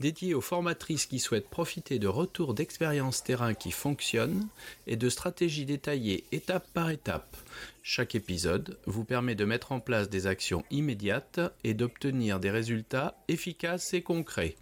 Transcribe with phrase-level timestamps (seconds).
[0.00, 4.46] dédié aux formatrices qui souhaitent profiter de retours d'expériences terrain qui fonctionnent
[4.86, 7.36] et de stratégies détaillées étape par étape.
[7.82, 13.16] Chaque épisode vous permet de mettre en place des actions immédiates et d'obtenir des résultats
[13.26, 14.56] efficaces et concrets.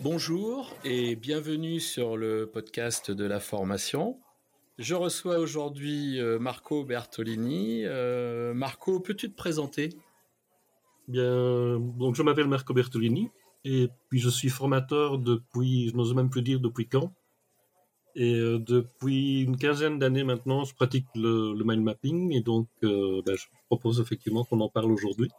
[0.00, 4.16] Bonjour et bienvenue sur le podcast de la formation.
[4.78, 7.82] Je reçois aujourd'hui euh, Marco Bertolini.
[7.84, 9.90] Euh, Marco, peux-tu te présenter?
[11.06, 13.30] Bien, donc je m'appelle Marco Bertolini.
[13.64, 17.12] Et puis je suis formateur depuis, je n'ose même plus dire depuis quand.
[18.16, 23.22] Et euh, depuis une quinzaine d'années maintenant, je pratique le, mind mapping et donc euh,
[23.24, 25.30] ben, je propose effectivement qu'on en parle aujourd'hui.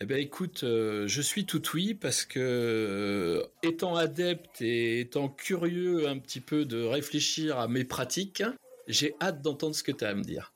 [0.00, 6.08] Eh bien écoute, euh, je suis tout oui parce que étant adepte et étant curieux
[6.08, 8.42] un petit peu de réfléchir à mes pratiques,
[8.86, 10.52] j'ai hâte d'entendre ce que tu as à me dire.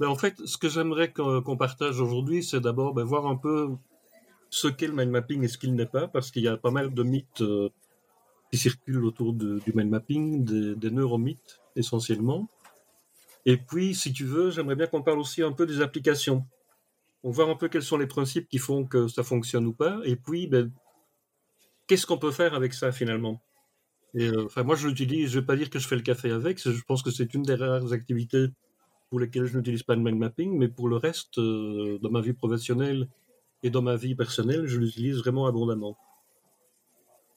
[0.00, 3.68] Ben, en fait, ce que j'aimerais qu'on partage aujourd'hui, c'est d'abord ben, voir un peu
[4.54, 6.70] ce qu'est le mind mapping et ce qu'il n'est pas, parce qu'il y a pas
[6.70, 7.70] mal de mythes euh,
[8.52, 12.48] qui circulent autour du mind mapping, des, neuromythes essentiellement.
[13.46, 16.46] Et puis, si tu veux, j'aimerais bien qu'on parle aussi un peu des applications.
[17.24, 19.98] On voit un peu quels sont les principes qui font que ça fonctionne ou pas,
[20.04, 20.70] et puis, ben,
[21.88, 23.42] qu'est-ce qu'on peut faire avec ça finalement?
[24.14, 26.60] Euh, enfin, moi, je l'utilise, je vais pas dire que je fais le café avec,
[26.60, 28.46] je pense que c'est une des rares activités
[29.10, 32.20] pour lesquelles je n'utilise pas le mind mapping, mais pour le reste, euh, dans ma
[32.20, 33.08] vie professionnelle
[33.64, 35.96] et dans ma vie personnelle, je l'utilise vraiment abondamment.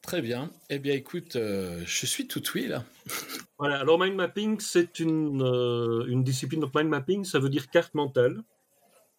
[0.02, 0.52] Très bien.
[0.70, 2.84] Eh bien, écoute, euh, je suis tout oui là.
[3.58, 3.80] voilà.
[3.80, 6.60] Alors, mind mapping, c'est une, euh, une discipline.
[6.60, 8.44] de mind mapping, ça veut dire carte mentale,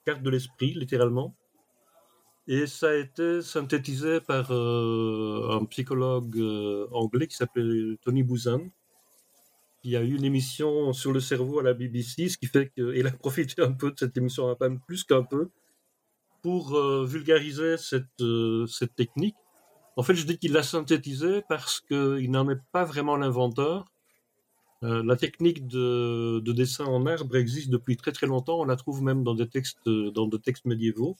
[0.04, 1.34] carte de l'esprit, littéralement.
[2.46, 6.38] Et ça a été synthétisé par euh, un psychologue
[6.92, 8.70] anglais qui s'appelle Tony Buzan,
[9.82, 13.06] qui a eu une émission sur le cerveau à la BBC, ce qui fait qu'il
[13.06, 15.50] a profité un peu de cette émission, pas plus qu'un peu,
[16.48, 19.36] pour euh, vulgariser cette, euh, cette technique.
[19.98, 23.84] En fait, je dis qu'il l'a synthétisé parce qu'il n'en est pas vraiment l'inventeur.
[24.82, 28.60] Euh, la technique de, de, dessin en arbre existe depuis très très longtemps.
[28.60, 31.16] On la trouve même dans des textes, dans des textes médiévaux,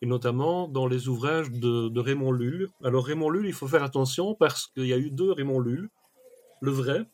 [0.00, 2.70] et notamment dans les ouvrages de, de Raymond Lull.
[2.82, 5.90] Alors Raymond Lull, il faut faire attention parce qu'il y a eu deux Raymond Lull.
[6.62, 7.04] Le vrai,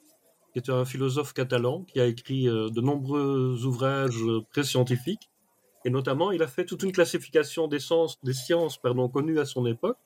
[0.52, 4.22] qui était un philosophe catalan qui a écrit de nombreux ouvrages
[4.52, 5.28] pré-scientifiques,
[5.86, 9.44] et notamment, il a fait toute une classification des, sciences, des sciences pardon, connues à
[9.44, 9.96] son époque.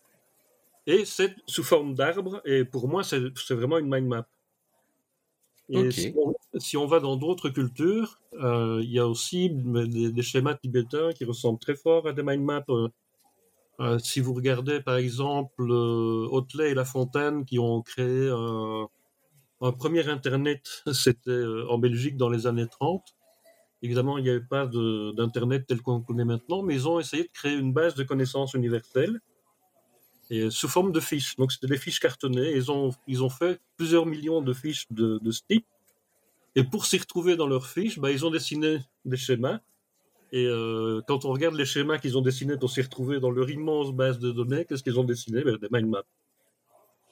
[0.86, 2.42] Et c'est sous forme d'arbre.
[2.44, 4.26] Et pour moi, c'est vraiment une mind map.
[5.70, 5.90] Et
[6.58, 11.24] si, on, va dans d'autres cultures, euh, il y a aussi des, schémas tibétains qui
[11.24, 12.62] ressemblent très fort à des mind maps.
[12.68, 12.88] Euh,
[13.80, 18.28] euh, si vous regardez par exemple Hotelet et La Fontaine qui ont créé
[19.62, 23.14] un premier Internet, c'était en Belgique dans les années 30.
[23.82, 27.30] Évidemment, il n'y avait pas d'Internet tel qu'on connaît maintenant, mais ils ont essayé de
[27.32, 29.20] créer une base de connaissances universelles
[30.30, 31.36] et sous forme de fiches.
[31.36, 32.52] Donc, c'était des fiches cartonnées.
[32.54, 35.66] Ils ont, ils ont fait plusieurs millions de fiches de, de ce type.
[36.54, 39.60] Et pour s'y retrouver dans leurs fiches, bah, ils ont dessiné des schémas.
[40.32, 43.50] Et euh, quand on regarde les schémas qu'ils ont dessinés pour s'y retrouver dans leur
[43.50, 45.42] immense base de données, qu'est-ce qu'ils ont dessiné?
[45.42, 46.04] Ben, Des mind maps.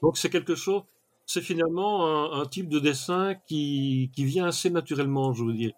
[0.02, 0.82] Donc, c'est quelque chose,
[1.26, 5.72] c'est finalement un, type de dessin qui, qui vient assez naturellement, je veux dire.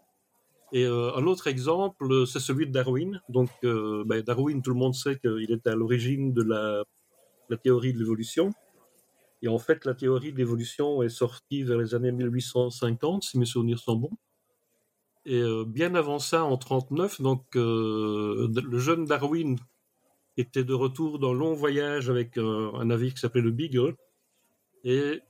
[0.72, 3.20] Et euh, un autre exemple, c'est celui de Darwin.
[3.28, 6.84] Donc, euh, ben, Darwin, tout le monde sait qu'il était à l'origine de la,
[7.62, 8.52] théorie de l'évolution.
[9.42, 13.46] Et en fait, la théorie de l'évolution est sortie vers les années 1850, si mes
[13.46, 14.16] souvenirs sont bons.
[15.26, 19.56] Et euh, bien avant ça, en 39, donc le jeune Darwin
[20.36, 23.96] était de retour d'un long voyage avec un navire qui s'appelait le Beagle.
[24.84, 25.20] Et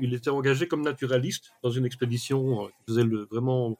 [0.00, 3.78] il était engagé comme naturaliste dans une expédition qui faisait le, vraiment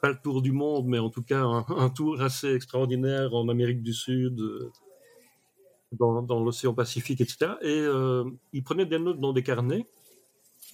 [0.00, 3.82] pas le tour du monde, mais en tout cas un, tour assez extraordinaire en Amérique
[3.82, 4.70] du Sud, euh,
[5.92, 7.52] dans, l'océan Pacifique, etc.
[7.62, 9.86] Et euh, il prenait des notes dans des carnets.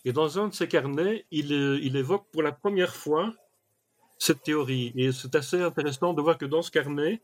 [0.04, 3.34] Et dans un de ces carnets, il, euh, il évoque pour la première fois
[4.18, 4.92] cette théorie.
[4.94, 7.20] Et c'est assez intéressant de voir que dans ce carnet,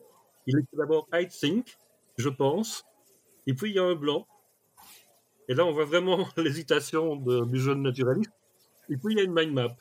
[0.46, 1.76] il est d'abord I think,
[2.16, 2.84] je pense,
[3.46, 4.26] et puis il y a un blanc.
[5.48, 8.32] Et là, on voit vraiment l'hésitation du jeune naturaliste.
[8.88, 9.76] Et puis il y a une mind map.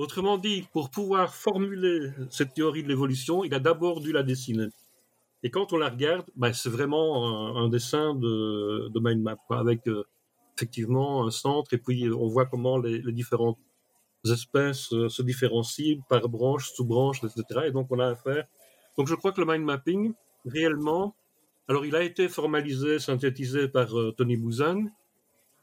[0.00, 4.68] Autrement dit, pour pouvoir formuler cette théorie de l'évolution, il a d'abord dû la dessiner.
[5.42, 10.04] Et quand on la regarde, ben, c'est vraiment un, dessin de, mind map, avec euh,
[10.56, 13.58] effectivement un centre, et puis on voit comment les, différentes
[14.24, 17.66] espèces se différencient par branche, sous-branche, etc.
[17.66, 18.46] Et donc on a affaire.
[18.96, 20.14] Donc je crois que le mind mapping,
[20.46, 21.14] réellement,
[21.68, 24.86] alors il a été formalisé, synthétisé par Tony Buzan,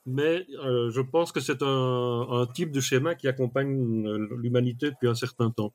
[0.07, 4.07] mais je pense que c'est un, un, type de schéma qui accompagne
[4.37, 5.73] l'humanité depuis un certain temps.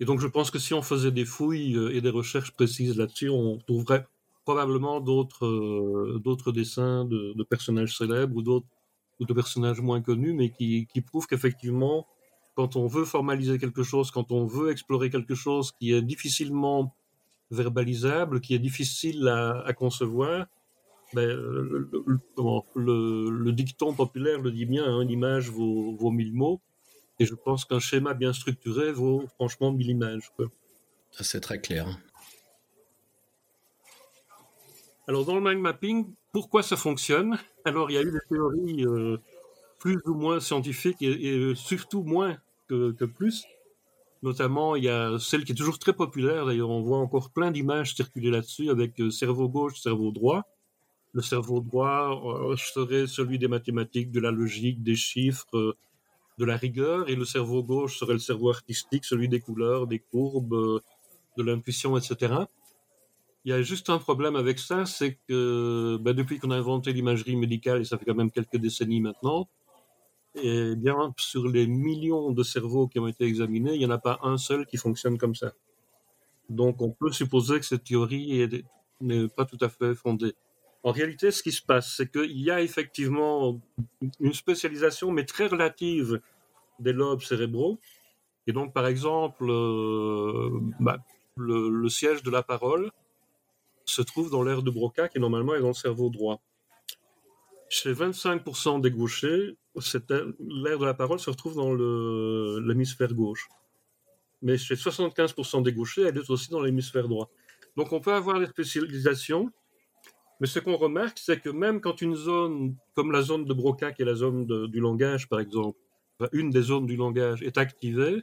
[0.00, 3.30] Et donc je pense que si on faisait des fouilles et des recherches précises là-dessus,
[3.30, 4.06] on trouverait
[4.44, 8.64] probablement d'autres euh, dessins de, personnages célèbres ou
[9.20, 12.06] ou de personnages moins connus, mais qui, qui prouvent qu'effectivement,
[12.54, 16.94] quand on veut formaliser quelque chose, quand on veut explorer quelque chose qui est difficilement
[17.50, 20.46] verbalisable, qui est difficile à concevoir,
[21.14, 21.88] ben, le,
[22.76, 26.60] le, le, dicton populaire le dit bien, hein, une image vaut, vaut mille mots.
[27.18, 30.30] Et je pense qu'un schéma bien structuré vaut franchement mille images.
[31.12, 31.98] C'est très clair.
[35.08, 37.38] Alors dans le mind mapping, pourquoi ça fonctionne?
[37.64, 39.16] Alors il y a eu des théories euh,
[39.78, 42.36] plus ou moins scientifiques et, surtout moins
[42.68, 43.44] que, que, plus.
[44.22, 46.44] Notamment, il y a celle qui est toujours très populaire.
[46.44, 50.44] D'ailleurs, on voit encore plein d'images circuler là-dessus avec euh, cerveau gauche, cerveau droit.
[51.14, 55.76] Le cerveau droit euh, serait celui des mathématiques, de la logique, des chiffres,
[56.38, 59.98] de la rigueur, et le cerveau gauche serait le cerveau artistique, celui des couleurs, des
[59.98, 60.80] courbes,
[61.36, 62.34] de l'intuition, etc.
[63.44, 66.92] Il y a juste un problème avec ça, c'est que ben, depuis qu'on a inventé
[66.92, 69.48] l'imagerie médicale, et ça fait quand même quelques décennies maintenant,
[70.34, 73.98] et bien sur les millions de cerveaux qui ont été examinés, il n'y en a
[73.98, 75.52] pas un seul qui fonctionne comme ça.
[76.48, 78.46] Donc on peut supposer que cette théorie
[79.00, 80.34] n'est pas tout à fait fondée.
[80.84, 83.60] En réalité, ce qui se passe, c'est qu'il y a effectivement
[84.20, 86.20] une spécialisation, mais très relative,
[86.78, 87.78] des lobes cérébraux.
[88.46, 90.98] Et donc, par exemple, euh, bah,
[91.36, 92.90] le, le, siège de la parole,
[93.90, 96.40] se trouve dans l'aire de Broca, qui normalement est dans le cerveau droit.
[97.68, 99.56] Chez 25% des gauchers,
[100.40, 101.72] l'aire de la parole se retrouve dans
[102.60, 103.48] l'hémisphère gauche.
[104.40, 107.30] Mais chez 75% des gauchers, elle est aussi dans l'hémisphère droit.
[107.76, 109.50] Donc on peut avoir des spécialisations,
[110.40, 113.92] mais ce qu'on remarque, c'est que même quand une zone, comme la zone de Broca,
[113.92, 115.78] qui est la zone du langage par exemple,
[116.32, 118.22] une des zones du langage est activée,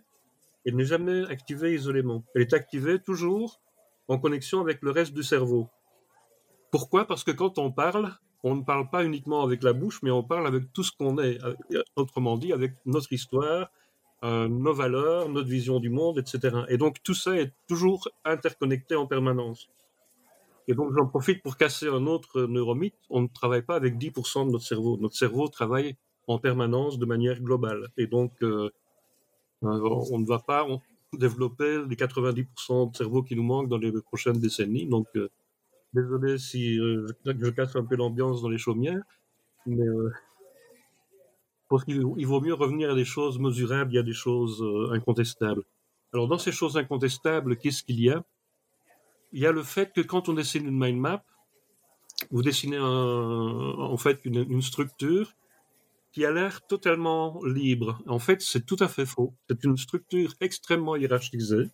[0.65, 2.23] elle n'est jamais activée isolément.
[2.33, 3.61] Elle est activée toujours
[4.07, 5.69] en connexion avec le reste du cerveau.
[6.71, 7.05] Pourquoi?
[7.05, 8.11] Parce que quand on parle,
[8.43, 11.17] on ne parle pas uniquement avec la bouche, mais on parle avec tout ce qu'on
[11.19, 13.69] est, euh, autrement dit, avec notre histoire,
[14.23, 16.63] euh, nos valeurs, notre vision du monde, etc.
[16.69, 19.69] Et donc tout ça est toujours interconnecté en permanence.
[20.67, 22.95] Et donc j'en profite pour casser un autre neuromythe.
[23.09, 24.97] On ne travaille pas avec 10% de notre cerveau.
[24.97, 25.95] Notre cerveau travaille
[26.27, 27.89] en permanence de manière globale.
[27.97, 28.69] Et donc euh,
[29.61, 30.65] on ne va pas,
[31.13, 34.87] développer les 90% de cerveau qui nous manquent dans les prochaines décennies.
[34.87, 35.29] Donc, euh,
[35.93, 39.03] désolé si euh, je casse un peu l'ambiance dans les chaumières,
[39.65, 40.11] mais euh,
[41.69, 44.63] parce qu'il il vaut mieux revenir à des choses mesurables, il y a des choses
[44.91, 45.63] incontestables.
[46.13, 48.23] Alors, dans ces choses incontestables, qu'est-ce qu'il y a?
[49.35, 51.25] Il y a le fait que quand on dessine une mind map,
[52.31, 55.33] vous dessinez en fait une, une structure
[56.13, 57.99] qui a l'air totalement libre.
[58.07, 59.33] En fait, c'est tout à fait faux.
[59.49, 61.69] C'est une structure extrêmement hiérarchisée.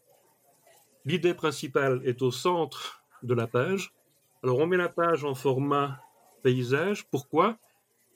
[1.06, 3.94] L'idée principale est au centre de la page.
[4.42, 6.02] Alors, on met la page en format
[6.42, 7.06] paysage.
[7.12, 7.60] Pourquoi?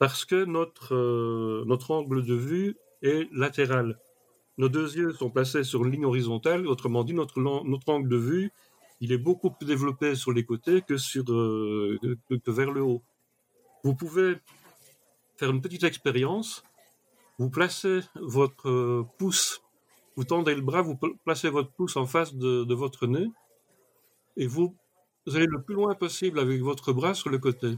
[0.00, 4.00] Parce que notre, euh, notre angle de vue est latéral.
[4.58, 6.66] Nos deux yeux sont placés sur une ligne horizontale.
[6.66, 8.52] Autrement dit, notre, notre angle de vue,
[9.00, 11.98] il est beaucoup plus développé sur les côtés euh,
[12.30, 13.02] que vers le haut.
[13.84, 14.36] Vous pouvez
[15.36, 16.62] faire une petite expérience.
[17.38, 19.60] Vous placez votre euh, pouce,
[20.16, 23.26] vous tendez le bras, vous placez votre pouce en face de, votre nez
[24.38, 24.74] et vous,
[25.26, 27.76] allez le plus loin possible avec votre bras sur le côté.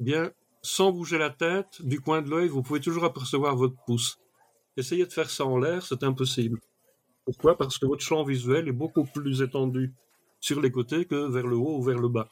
[0.00, 4.18] Bien, sans bouger la tête, du coin de l'œil, vous pouvez toujours apercevoir votre pouce.
[4.78, 6.58] Essayez de faire ça en l'air, c'est impossible.
[7.26, 7.56] Pourquoi?
[7.58, 9.92] Parce que votre champ visuel est beaucoup plus étendu
[10.44, 12.28] sur les côtés que vers le haut ou vers le bas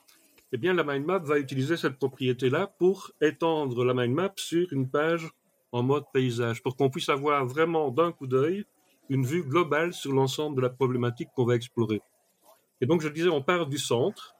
[0.55, 4.71] eh bien, la mind map va utiliser cette propriété-là pour étendre la mind map sur
[4.71, 5.31] une page
[5.73, 8.67] en mode paysage, pour qu'on puisse avoir vraiment d'un coup d'œil
[9.09, 12.03] une vue globale sur l'ensemble de la problématique qu'on va explorer.
[12.83, 14.35] Et donc, je disais, on part du centre,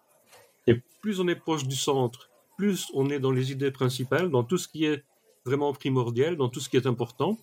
[0.67, 4.45] et plus on est proche du centre, plus on est dans les idées principales, dans
[4.45, 5.03] tout ce qui est
[5.47, 7.39] vraiment primordial, dans tout ce qui est important,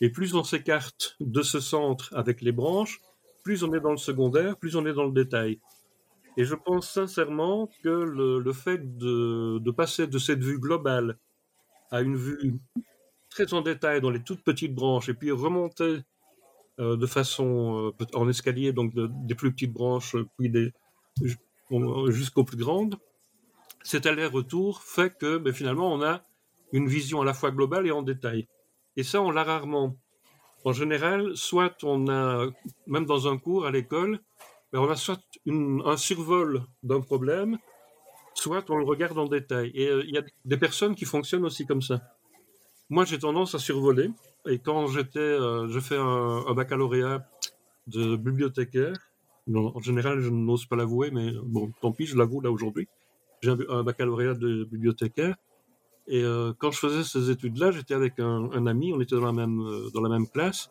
[0.00, 3.00] et plus on s'écarte de ce centre avec les branches,
[3.44, 5.60] plus on est dans le secondaire, plus on est dans le détail.
[6.36, 11.18] Et je pense sincèrement que le, fait de, passer de cette vue globale
[11.92, 12.58] à une vue
[13.30, 15.98] très en détail dans les toutes petites branches et puis remonter
[16.80, 20.52] euh, de façon euh, en escalier, donc de, des plus petites branches, puis
[22.08, 22.96] jusqu'aux plus grandes,
[23.84, 26.24] cet aller-retour fait que ben, finalement on a
[26.72, 28.48] une vision à la fois globale et en détail.
[28.96, 29.96] Et ça, on l'a rarement.
[30.64, 32.46] En général, soit on a,
[32.86, 34.20] même dans un cours à l'école,
[34.72, 37.58] ben, on a soit un survol d'un problème,
[38.34, 39.70] soit on le regarde en détail.
[39.74, 42.00] Et euh, il y a des personnes qui fonctionnent aussi comme ça.
[42.88, 44.10] Moi, j'ai tendance à survoler.
[44.48, 47.26] Et quand j'étais, euh, je fais un, baccalauréat
[47.86, 48.96] de bibliothécaire.
[49.54, 52.88] en général, je n'ose pas l'avouer, mais bon, tant pis, je l'avoue là aujourd'hui.
[53.42, 55.36] J'ai un, baccalauréat de bibliothécaire.
[56.06, 59.32] Et euh, quand je faisais ces études-là, j'étais avec un, ami, on était dans la
[59.32, 60.70] même, euh, dans la même classe.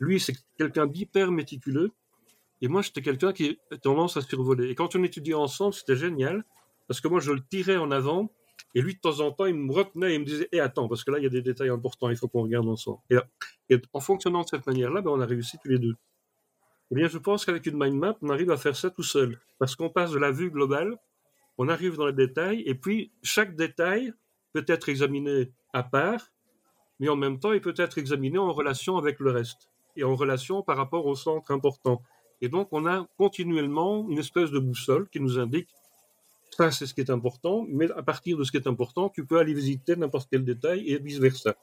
[0.00, 1.92] Lui, c'est quelqu'un d'hyper méticuleux.
[2.60, 4.68] Et moi, j'étais quelqu'un qui a tendance à survoler.
[4.68, 6.44] Et quand on étudiait ensemble, c'était génial.
[6.88, 8.30] Parce que moi, je le tirais en avant
[8.74, 10.88] et lui, de temps en temps, il me retenait et il me disait Eh, attends,
[10.88, 12.98] parce que là, il y a des détails importants, il faut qu'on regarde ensemble.
[13.10, 13.16] Et,
[13.70, 15.94] et en fonctionnant de cette manière-là, ben, on a réussi tous les deux.
[16.90, 19.40] Eh bien, je pense qu'avec une mind map, on arrive à faire ça tout seul.
[19.58, 20.96] Parce qu'on passe de la vue globale,
[21.58, 24.12] on arrive dans les détails, et puis chaque détail
[24.64, 26.32] peut être examiné à part,
[27.00, 30.14] mais en même temps, il peut être examiné en relation avec le reste, et en
[30.14, 32.02] relation par rapport au centre important.
[32.40, 35.68] Et donc, on a continuellement une espèce de boussole qui nous indique
[36.56, 39.26] ça, c'est ce qui est important, mais à partir de ce qui est important, tu
[39.26, 41.54] peux aller visiter n'importe quel détail et vice-versa.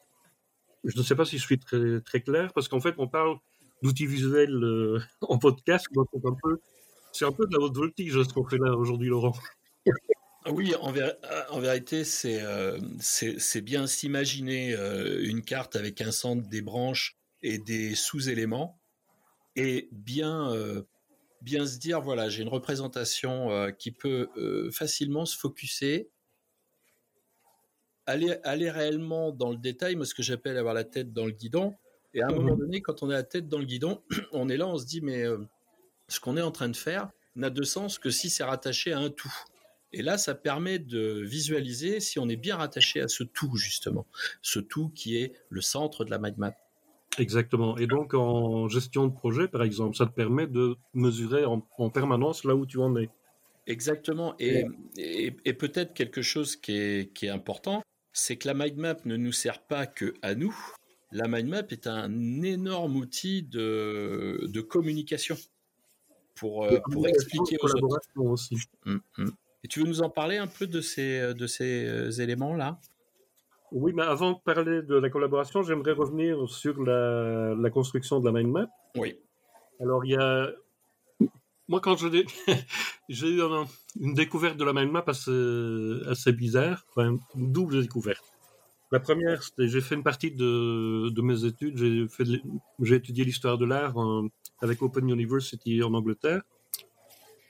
[0.83, 3.37] Je ne sais pas si je suis très, très clair, parce qu'en fait, on parle
[3.81, 6.59] d'outils visuels euh, en podcast, c'est un peu,
[7.11, 9.33] c'est un peu de la haute voltige ce qu'on fait là aujourd'hui, Laurent.
[10.47, 10.93] Oui, en,
[11.49, 12.79] en vérité, c'est euh,
[13.61, 18.79] bien s'imaginer euh, une carte avec un centre, des branches et des sous-éléments,
[19.55, 20.51] et bien
[21.43, 26.09] bien se dire voilà, j'ai une représentation euh, qui peut euh, facilement se focuser,
[28.05, 31.31] aller, aller réellement dans le détail, moi ce que j'appelle avoir la tête dans le
[31.31, 31.75] guidon.
[32.13, 34.47] Et à un moment mmh donné, quand on a la tête dans le guidon, on
[34.49, 35.37] est là, on se dit mais euh,
[36.07, 38.99] ce qu'on est en train de faire n'a de sens que si c'est rattaché à
[38.99, 39.33] un tout.
[39.93, 44.07] Et là, ça permet de visualiser si on est bien rattaché à ce tout, justement.
[44.41, 46.55] Ce tout qui est le centre de la mind map.
[47.19, 47.77] Exactement.
[47.77, 52.43] Et donc, en gestion de projet, par exemple, ça te permet de mesurer en, permanence
[52.43, 53.09] là où tu en es.
[53.67, 54.35] Exactement.
[54.39, 54.65] Et,
[54.97, 57.83] et, peut-être quelque chose qui est, qui est important,
[58.13, 60.55] c'est que la mind map ne nous sert pas que à nous.
[61.11, 65.37] La mind map est un énorme outil de, de communication
[66.35, 68.09] pour, euh, pour expliquer aux autres.
[68.15, 68.57] Aussi.
[68.85, 69.01] Hum.
[69.63, 72.79] Et tu veux nous en parler un peu de ces, de ces euh, éléments-là?
[73.71, 78.31] Oui, mais avant de parler de la collaboration, j'aimerais revenir sur la, construction de la
[78.31, 78.67] mind map.
[78.95, 79.17] Oui.
[79.79, 80.51] Alors, il y a.
[81.67, 82.07] Moi, quand je
[83.09, 83.41] j'ai eu
[83.99, 88.23] une découverte de la mind map assez, assez bizarre, enfin, une double découverte.
[88.91, 91.75] La première, c'était j'ai fait une partie de, de mes études,
[92.79, 93.95] j'ai étudié l'histoire de l'art
[94.61, 96.43] avec Open University en Angleterre.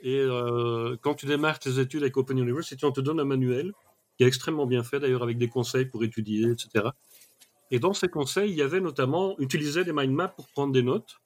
[0.04, 3.72] Et euh, quand tu démarres tes études avec Open University, on te donne un manuel
[4.18, 6.90] qui est extrêmement bien fait d'ailleurs avec des conseils pour étudier, etc.
[7.72, 10.84] Et dans ces conseils, il y avait notamment utiliser des mind maps pour prendre des
[10.84, 11.22] notes.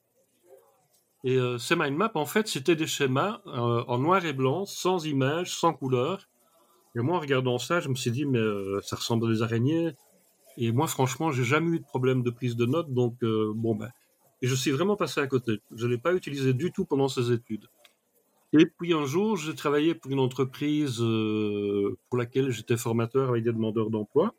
[1.23, 4.65] Et euh, ces mind maps, en fait, c'était des schémas euh, en noir et blanc,
[4.65, 6.29] sans images, sans couleurs.
[6.95, 8.39] Et moi, en regardant ça, je me suis dit, mais
[8.83, 9.91] ça ressemble à des araignées.
[10.55, 13.91] Et moi, franchement, j'ai jamais eu de problème de prise de notes, donc bon ben.
[14.41, 15.61] Et je suis vraiment passé à côté.
[15.75, 17.67] Je ne l'ai pas utilisé du tout pendant ces études.
[18.53, 23.43] Et puis un jour, j'ai travaillé pour une entreprise euh, pour laquelle j'étais formateur avec
[23.43, 24.33] des demandeurs d'emploi.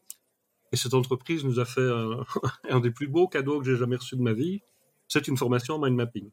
[0.73, 1.89] Et cette entreprise nous a fait
[2.71, 4.61] un, des plus beaux cadeaux que j'ai jamais reçu de ma vie.
[5.09, 6.31] C'est une formation en mind mapping.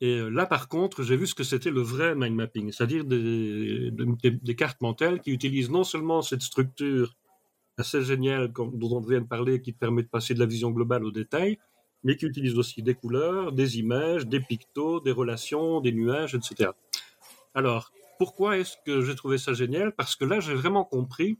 [0.00, 3.04] Et euh, là, par contre, j'ai vu ce que c'était le vrai mind mapping, c'est-à-dire
[3.04, 7.14] des, des, cartes mentales qui utilisent non seulement cette structure
[7.78, 10.70] assez géniale dont on vient de parler, qui te permet de passer de la vision
[10.70, 11.58] globale au détail,
[12.04, 16.70] mais qui utilise aussi des couleurs, des images, des pictos, des relations, des nuages, etc.
[17.54, 19.92] Alors, pourquoi est-ce que j'ai trouvé ça génial?
[19.92, 21.38] Parce que là, j'ai vraiment compris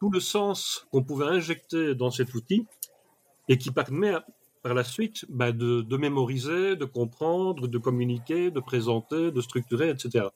[0.00, 2.66] tout le sens qu'on pouvait injecter dans cet outil
[3.48, 4.14] et qui permet
[4.62, 9.90] par la suite bah, de, de, mémoriser, de comprendre, de communiquer, de présenter, de structurer,
[9.90, 10.26] etc.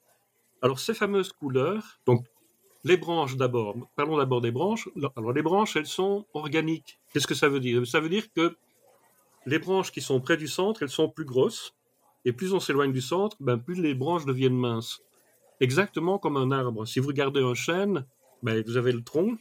[0.62, 2.24] Alors, ces fameuses couleurs, donc
[2.84, 4.88] les branches d'abord, parlons d'abord des branches.
[5.16, 6.98] Alors, les branches, elles sont organiques.
[7.12, 7.86] Qu'est-ce que ça veut dire?
[7.86, 8.56] Ça veut dire que
[9.46, 11.74] les branches qui sont près du centre, elles sont plus grosses.
[12.24, 15.00] Et plus on s'éloigne du centre, ben, plus les branches deviennent minces.
[15.60, 16.84] Exactement comme un arbre.
[16.86, 18.04] Si vous regardez un chêne,
[18.42, 19.38] ben, vous avez le tronc,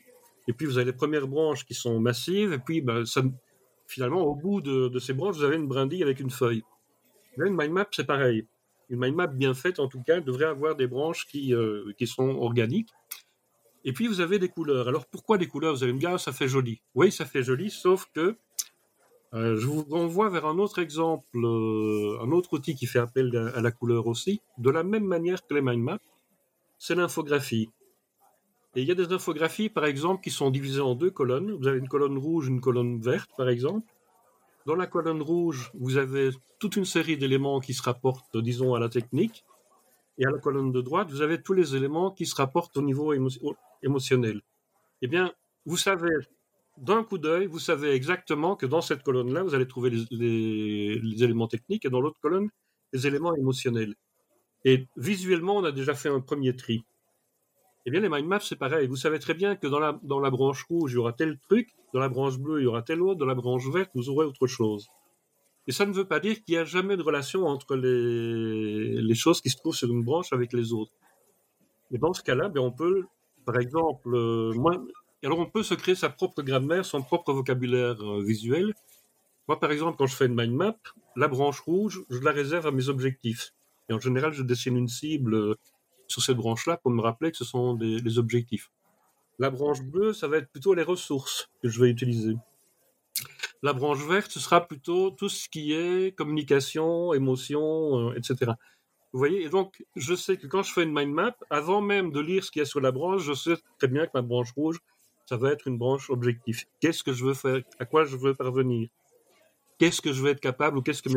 [0.47, 3.03] et puis vous avez les premières branches qui sont massives, et puis ben,
[3.87, 6.63] finalement, au bout de, ces branches, vous avez une brindille avec une feuille.
[7.37, 8.47] Là, une mind map, c'est pareil.
[8.89, 12.05] Une mind map bien faite, en tout cas, devrait avoir des branches qui, euh, qui
[12.05, 12.89] sont organiques.
[13.83, 14.87] Et puis, vous avez des couleurs.
[14.87, 15.73] Alors, pourquoi des couleurs?
[15.73, 16.81] Vous allez me dire, ah, ça fait joli.
[16.93, 18.37] Oui, ça fait joli, sauf que
[19.33, 23.35] euh, je vous renvoie vers un autre exemple, euh, un autre outil qui fait appel
[23.53, 25.99] à, la couleur aussi, de la même manière que les mind maps,
[26.77, 27.69] c'est l'infographie.
[28.75, 31.51] Et il y a des infographies, par exemple, qui sont divisées en deux colonnes.
[31.53, 33.87] Vous avez une colonne rouge, une colonne verte, par exemple.
[34.65, 38.79] Dans la colonne rouge, vous avez toute une série d'éléments qui se rapportent, disons, à
[38.79, 39.45] la technique.
[40.17, 42.81] Et à la colonne de droite, vous avez tous les éléments qui se rapportent au
[42.81, 43.13] niveau
[43.83, 44.41] émotionnel.
[45.01, 45.33] Eh bien,
[45.65, 46.09] vous savez,
[46.77, 51.47] d'un coup d'œil, vous savez exactement que dans cette colonne-là, vous allez trouver les, éléments
[51.47, 52.49] techniques et dans l'autre colonne,
[52.93, 53.95] les éléments émotionnels.
[54.65, 56.83] Et visuellement, on a déjà fait un premier tri.
[57.85, 58.87] Eh bien, les mind maps, c'est pareil.
[58.87, 61.69] Vous savez très bien que dans la, dans branche rouge, il y aura tel truc,
[61.93, 64.25] dans la branche bleue, il y aura tel autre, dans la branche verte, vous aurez
[64.25, 64.87] autre chose.
[65.67, 69.39] Et ça ne veut pas dire qu'il n'y a jamais de relation entre les, choses
[69.41, 70.91] qui se trouvent sur une branche avec les autres.
[71.91, 73.05] Mais dans ce cas-là, ben, on peut,
[73.45, 74.51] par exemple, euh,
[75.23, 78.73] alors on peut se créer sa propre grammaire, son propre vocabulaire euh, visuel.
[79.47, 80.77] Moi, par exemple, quand je fais une mind map,
[81.15, 83.53] la branche rouge, je la réserve à mes objectifs.
[83.89, 85.55] Et en général, je dessine une cible euh,
[86.07, 88.71] sur cette branche-là pour me rappeler que ce sont les objectifs.
[89.37, 92.35] La branche bleue, ça va être plutôt les ressources que je vais utiliser.
[93.61, 98.51] La branche verte, ce sera plutôt tout ce qui est communication, émotion, euh, etc.
[99.11, 102.11] Vous voyez, et donc je sais que quand je fais une mind map, avant même
[102.11, 104.21] de lire ce qu'il y a sur la branche, je sais très bien que ma
[104.21, 104.77] branche rouge,
[105.25, 106.65] ça va être une branche objectif.
[106.79, 107.61] Qu'est-ce que je veux faire?
[107.79, 108.89] À quoi je veux parvenir?
[109.77, 111.09] Qu'est-ce que je vais être capable ou qu'est-ce que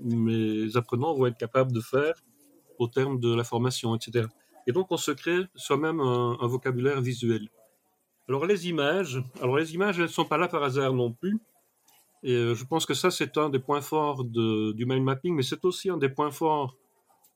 [0.00, 2.14] mes, apprenants vont être capables de faire
[2.78, 4.26] au terme de la formation, etc.
[4.66, 7.48] Et donc, on se crée soi-même un, vocabulaire visuel.
[8.28, 11.38] Alors, les images, alors les images, elles ne sont pas là par hasard non plus.
[12.22, 15.42] Et euh, je pense que ça, c'est un des points forts du mind mapping, mais
[15.42, 16.76] c'est aussi un des points forts,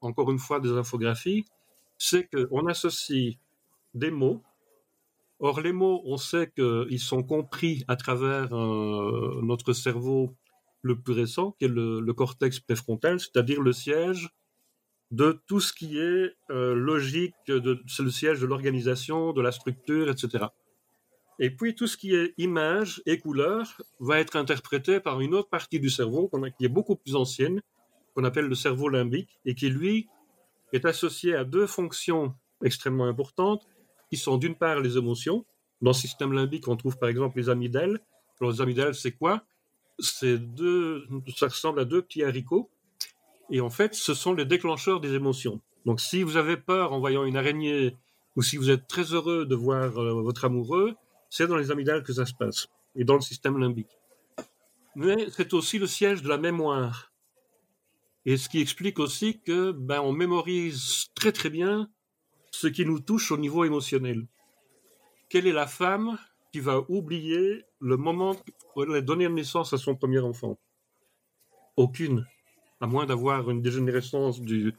[0.00, 1.46] encore une fois, des infographies,
[1.96, 3.36] c'est qu'on associe
[3.94, 4.42] des mots.
[5.46, 10.34] Or, les mots, on sait qu'ils sont compris à travers euh, notre cerveau
[10.80, 14.30] le plus récent, qui est le, cortex préfrontal, c'est-à-dire le siège
[15.10, 20.08] de tout ce qui est euh, logique, c'est le siège de l'organisation, de la structure,
[20.08, 20.46] etc.
[21.38, 25.50] Et puis tout ce qui est image et couleur va être interprété par une autre
[25.50, 27.60] partie du cerveau qui est beaucoup plus ancienne,
[28.14, 30.08] qu'on appelle le cerveau limbique, et qui lui
[30.72, 33.68] est associé à deux fonctions extrêmement importantes,
[34.16, 35.44] sont d'une part les émotions.
[35.82, 38.00] Dans le système limbique, on trouve par exemple les amygdales.
[38.40, 39.44] Alors les amygdales, c'est quoi?
[39.98, 42.70] C'est deux, ça ressemble à deux petits haricots
[43.50, 45.60] et en fait, ce sont les déclencheurs des émotions.
[45.84, 47.96] Donc si vous avez peur en voyant une araignée,
[48.36, 50.94] ou si vous êtes très heureux de voir euh, votre amoureux,
[51.30, 53.98] c'est dans les amygdales que ça se passe, et dans le système limbique.
[54.96, 57.12] Mais c'est aussi le siège de la mémoire.
[58.26, 61.90] Et ce qui explique aussi que ben, on mémorise très très bien
[62.54, 64.26] ce qui nous touche au niveau émotionnel.
[65.28, 66.18] Quelle est la femme
[66.52, 68.36] qui va oublier le moment
[68.76, 70.56] où elle a donné naissance à son premier enfant?
[71.76, 72.24] Aucune
[72.80, 74.74] à moins d'avoir une dégénérescence du,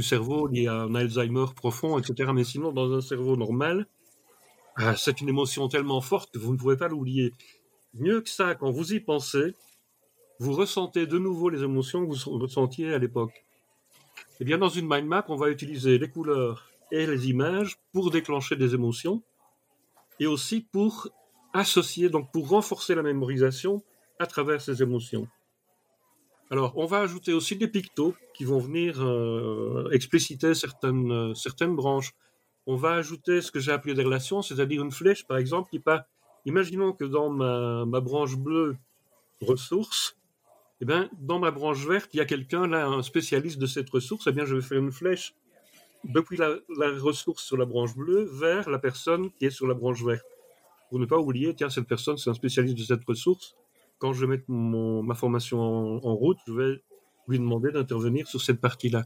[0.00, 2.30] cerveau liée à un Alzheimer profond, etc.
[2.34, 3.86] Mais sinon, dans un cerveau normal,
[4.76, 7.32] ah, c'est une émotion tellement forte que vous ne pouvez pas l'oublier.
[7.94, 9.54] Mieux que ça, quand vous y pensez,
[10.38, 13.44] vous ressentez de nouveau les émotions que vous ressentiez à l'époque.
[14.40, 18.10] Eh bien, dans une mind map, on va utiliser les couleurs et les images pour
[18.10, 19.22] déclencher des émotions
[20.18, 21.08] et aussi pour
[21.52, 23.82] associer, donc pour renforcer la mémorisation
[24.18, 25.26] à travers ces émotions.
[26.50, 31.76] Alors, on va ajouter aussi des pictos qui vont venir euh, expliciter certaines, euh, certaines
[31.76, 32.12] branches.
[32.66, 35.78] On va ajouter ce que j'ai appelé des relations, c'est-à-dire une flèche, par exemple, qui
[35.78, 36.02] part.
[36.44, 38.76] Imaginons que dans ma, ma branche bleue
[39.40, 40.16] ressources,
[40.80, 43.90] eh bien, dans ma branche verte, il y a quelqu'un, là, un spécialiste de cette
[43.90, 45.34] ressource, eh bien, je vais faire une flèche
[46.04, 46.56] depuis la,
[47.00, 50.24] ressource sur la branche bleue vers la personne qui est sur la branche verte.
[50.88, 53.56] Pour ne pas oublier, tiens, cette personne, c'est un spécialiste de cette ressource,
[53.98, 56.82] quand je vais ma formation en, route, je vais
[57.28, 59.04] lui demander d'intervenir sur cette partie-là.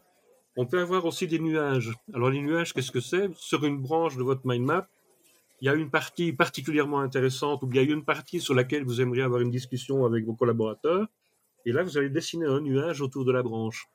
[0.57, 1.93] On peut avoir aussi des nuages.
[2.13, 3.29] Alors les nuages, qu'est-ce que c'est?
[3.35, 4.89] Sur une branche de votre mind map,
[5.61, 8.55] il y a une partie particulièrement intéressante ou bien il y a une partie sur
[8.55, 11.09] laquelle vous aimeriez avoir une discussion avec vos collaborateurs.
[11.67, 13.89] Et là, vous allez dessiner un nuage autour de la branche.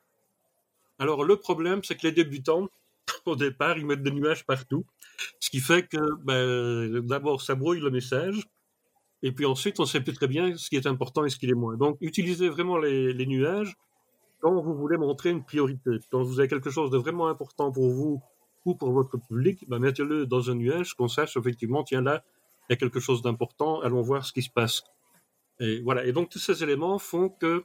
[0.97, 2.67] Alors le problème, c'est que les débutants,
[3.25, 4.85] au départ, ils mettent des nuages partout.
[5.39, 8.47] Ce qui fait que ben, d'abord, ça brouille le message.
[9.21, 11.49] Et puis ensuite, on sait plus très bien ce qui est important et ce qui
[11.49, 11.75] est moins.
[11.75, 13.75] Donc, utilisez vraiment les, nuages
[14.39, 15.91] quand vous voulez montrer une priorité.
[16.09, 18.21] Quand vous avez quelque chose de vraiment important pour vous
[18.65, 22.23] ou pour votre public, ben mettez-le dans un nuage, qu'on sache effectivement, tiens là,
[22.69, 24.83] il y a quelque chose d'important, allons voir ce qui se passe.
[25.59, 26.05] Et voilà.
[26.05, 27.63] Et donc, tous ces éléments font que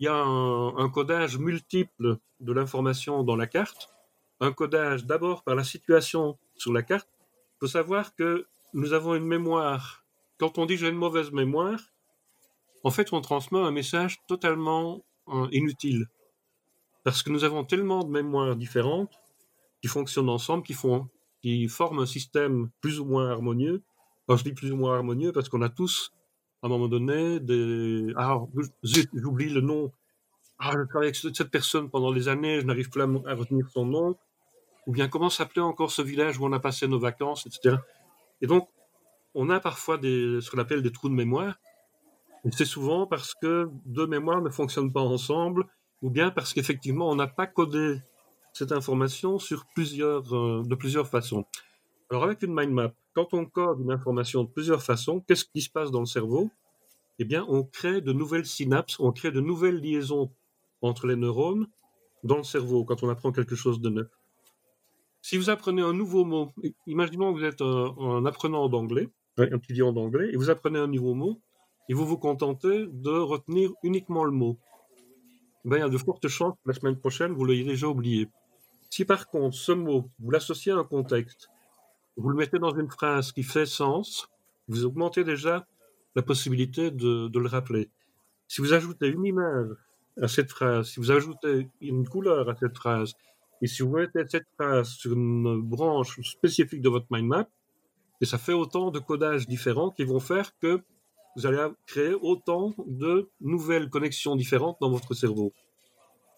[0.00, 3.88] il y a un codage multiple de l'information dans la carte.
[4.42, 7.08] Un codage d'abord par la situation sur la carte.
[7.14, 10.02] Il faut savoir que nous avons une mémoire
[10.42, 11.78] quand on dit j'ai une mauvaise mémoire,
[12.82, 16.08] en fait, on transmet un message totalement euh, inutile.
[17.04, 19.20] Parce que nous avons tellement de mémoires différentes
[19.80, 21.08] qui fonctionnent ensemble, qui font
[21.42, 23.82] qui forment un système plus ou moins harmonieux.
[24.28, 26.12] Je dis plus ou moins harmonieux, parce qu'on a tous,
[26.62, 28.12] à un moment donné, des...
[28.16, 28.40] Ah,
[28.82, 29.92] j'oublie le nom.
[30.58, 33.86] Ah, je travaille avec cette personne pendant des années, je n'arrive plus à, retenir son
[33.86, 34.16] nom.
[34.86, 37.76] Ou bien comment s'appelait encore ce village où on a passé nos vacances, etc.
[38.40, 38.68] Et donc,
[39.34, 41.58] on a parfois des, ce qu'on appelle des trous de mémoire.
[42.44, 45.66] Et c'est souvent parce que deux mémoires ne fonctionnent pas ensemble,
[46.02, 48.00] ou bien parce qu'effectivement, on n'a pas codé
[48.52, 51.46] cette information euh, de plusieurs façons.
[52.10, 55.62] Alors avec une mind map, quand on code une information de plusieurs façons, qu'est-ce qui
[55.62, 56.50] se passe dans le cerveau?
[57.18, 60.30] Eh bien, on crée de nouvelles synapses, on crée de nouvelles liaisons
[60.82, 61.68] entre les neurones
[62.24, 64.08] dans le cerveau quand on apprend quelque chose de neuf.
[65.22, 66.52] Si vous apprenez un nouveau mot,
[66.86, 69.08] imaginons que vous êtes un, apprenant d'anglais,
[69.38, 71.40] un étudiant d'anglais, et vous apprenez un nouveau mot,
[71.88, 74.58] et vous vous contentez de retenir uniquement le mot.
[75.64, 78.28] Ben, il y a de fortes chances que la semaine prochaine, vous l'ayez déjà oublié.
[78.90, 81.48] Si par contre, ce mot, vous l'associez à un contexte,
[82.16, 84.28] vous le mettez dans une phrase qui fait sens,
[84.66, 85.66] vous augmentez déjà
[86.16, 87.90] la possibilité de, le rappeler.
[88.48, 89.68] Si vous ajoutez une image
[90.20, 93.14] à cette phrase, si vous ajoutez une couleur à cette phrase,
[93.62, 97.48] et si vous mettez cette phrase sur une branche spécifique de votre mind map,
[98.20, 100.82] et ça fait autant de codages différents qui vont faire que
[101.36, 105.52] vous allez créer autant de nouvelles connexions différentes dans votre cerveau.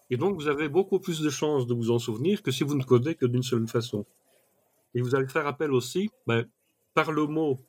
[0.09, 2.75] Et donc, vous avez beaucoup plus de chances de vous en souvenir que si vous
[2.75, 4.05] ne codez que d'une seule façon.
[4.93, 6.45] Et vous allez faire appel aussi, ben,
[6.93, 7.59] par le mot,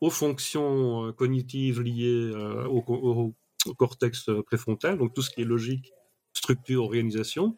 [0.00, 3.34] aux fonctions euh, cognitives liées euh, au,
[3.76, 5.92] cortex euh, préfrontal, donc tout ce qui est logique,
[6.32, 7.56] structure, organisation,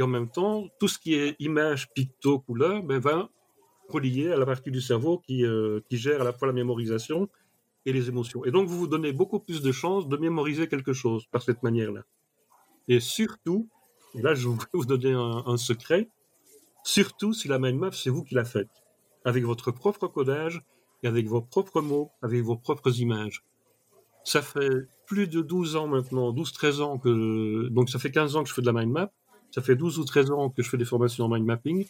[0.00, 3.28] et en même temps, tout ce qui est image, picto, couleur, ben, va
[3.90, 5.44] relier à la partie du cerveau qui,
[5.90, 7.28] qui gère à la fois la mémorisation
[7.84, 8.42] et les émotions.
[8.46, 11.62] Et donc, vous vous donnez beaucoup plus de chances de mémoriser quelque chose par cette
[11.62, 12.00] manière-là.
[12.88, 13.68] Et surtout,
[14.14, 16.08] et là je vais vous donner un, secret,
[16.82, 18.70] surtout si la mind map c'est vous qui la faites,
[19.26, 20.62] avec votre propre codage
[21.02, 23.44] et avec vos propres mots, avec vos propres images.
[24.24, 27.68] Ça fait plus de 12 ans maintenant, 12-13 ans que...
[27.68, 29.12] Donc ça fait 15 ans que je fais de la mind map,
[29.50, 31.86] ça fait 12 ou 13 ans que je fais des formations en mind mapping,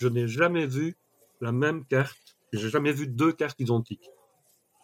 [0.00, 0.96] je n'ai jamais vu
[1.40, 4.10] la même carte, j'ai jamais vu deux cartes identiques.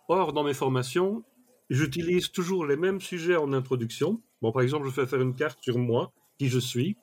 [0.08, 1.22] Or, dans mes formations,
[1.68, 5.58] j'utilise toujours les mêmes sujets en introduction, Bon, par exemple, je fais faire une carte
[5.60, 6.96] sur moi, qui je suis,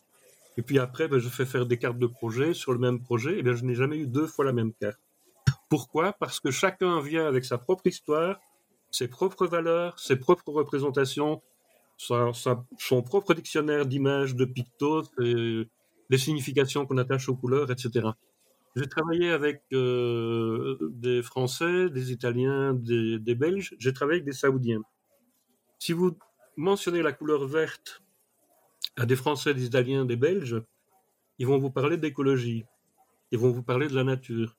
[0.57, 3.37] et puis après, ben, je fais faire des cartes de projet sur le même projet,
[3.37, 4.99] et bien je n'ai jamais eu deux fois la même carte.
[5.69, 6.13] Pourquoi?
[6.13, 8.39] Parce que chacun vient avec sa propre histoire,
[8.89, 11.43] ses propres valeurs, ses propres représentations,
[11.97, 18.09] son propre dictionnaire d'images, de pictos, les significations qu'on attache aux couleurs, etc.
[18.75, 24.37] J'ai travaillé avec euh, des Français, des Italiens, des, des Belges, j'ai travaillé avec des
[24.37, 24.81] Saoudiens.
[25.79, 26.15] Si vous
[26.57, 28.03] mentionnez la couleur verte
[28.95, 30.61] à des Français, des Italiens, des Belges,
[31.39, 32.65] ils vont vous parler d'écologie,
[33.31, 34.55] ils vont vous parler de la nature.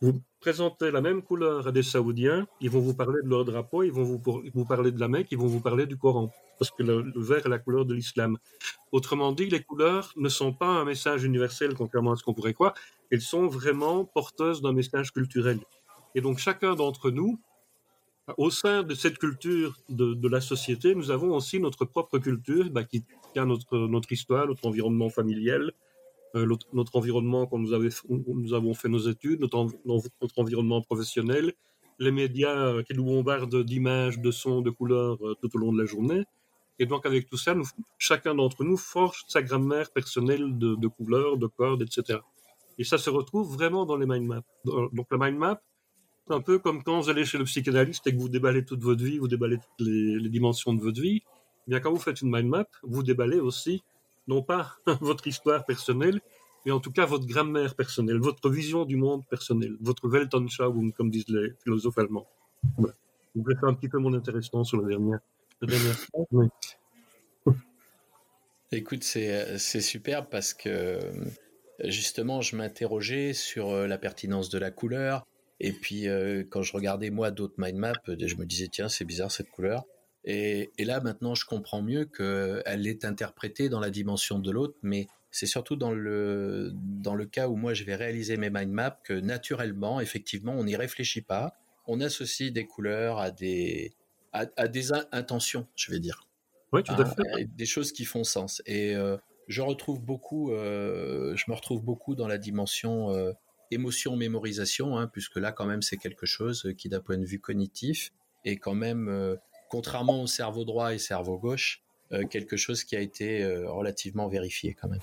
[0.00, 3.82] Vous présentez la même couleur à des Saoudiens, ils vont vous parler de leur drapeau,
[3.82, 6.84] ils vont vous, parler de la Mecque, ils vont vous parler du Coran, parce que
[6.84, 8.38] le, vert est la couleur de l'islam.
[8.92, 12.54] Autrement dit, les couleurs ne sont pas un message universel, contrairement à ce qu'on pourrait
[12.54, 12.74] croire,
[13.10, 15.58] elles sont vraiment porteuses d'un message culturel.
[16.14, 17.40] Et donc chacun d'entre nous
[18.36, 22.84] au sein de cette culture de, la société, nous avons aussi notre propre culture bah,
[22.84, 25.72] qui tient notre, histoire, notre environnement familial,
[26.34, 31.52] notre, environnement quand nous, avons fait nos études, notre, notre, environnement professionnel,
[31.98, 35.80] les médias qui nous bombardent d'images, de sons, de couleurs euh, tout au long de
[35.80, 36.24] la journée.
[36.78, 37.56] Et donc avec tout ça,
[37.98, 42.20] chacun d'entre nous forge sa grammaire personnelle de, couleurs, de cordes, etc.
[42.78, 44.42] Et ça se retrouve vraiment dans les mind maps.
[44.64, 45.60] Donc la mind map,
[46.30, 49.02] un peu comme quand vous allez chez le psychanalyste et que vous déballez toute votre
[49.02, 51.22] vie, vous déballez toutes les, dimensions de votre vie.
[51.66, 53.82] Bien, quand vous faites une mind map, vous déballez aussi,
[54.28, 56.20] non pas votre histoire personnelle,
[56.64, 61.10] mais en tout cas votre grammaire personnelle, votre vision du monde personnel, votre Weltanschauung, comme
[61.10, 62.28] disent les philosophes allemands.
[62.76, 62.94] Voilà.
[63.34, 65.18] Pouvez faire un petit peu mon intéressant sur la dernière,
[65.60, 65.96] la dernière
[68.72, 70.98] Écoute, c'est superbe parce que
[71.84, 75.24] justement, je m'interrogeais sur euh, la pertinence de la couleur,
[75.60, 79.04] et puis, euh, quand je regardais, moi, d'autres mind maps, je me disais, tiens, c'est
[79.04, 79.84] bizarre cette couleur.
[80.30, 85.06] Et, là, maintenant, je comprends mieux qu'elle est interprétée dans la dimension de l'autre, mais
[85.30, 88.98] c'est surtout dans le, dans le cas où moi, je vais réaliser mes mind maps
[89.04, 91.54] que naturellement, effectivement, on n'y réfléchit pas.
[91.86, 93.94] On associe des couleurs à des,
[94.32, 96.26] à, des intentions, je vais dire.
[96.72, 97.44] Oui, tout à hein, fait.
[97.46, 98.60] des choses qui font sens.
[98.66, 103.34] Et euh, je retrouve beaucoup, je me retrouve beaucoup dans la dimension
[103.70, 107.40] émotion mémorisation, hein, puisque là quand même c'est quelque chose qui d'un point de vue
[107.40, 108.12] cognitif
[108.44, 109.36] est quand même, euh,
[109.68, 114.28] contrairement au cerveau droit et cerveau gauche, euh, quelque chose qui a été euh, relativement
[114.28, 115.00] vérifié quand même.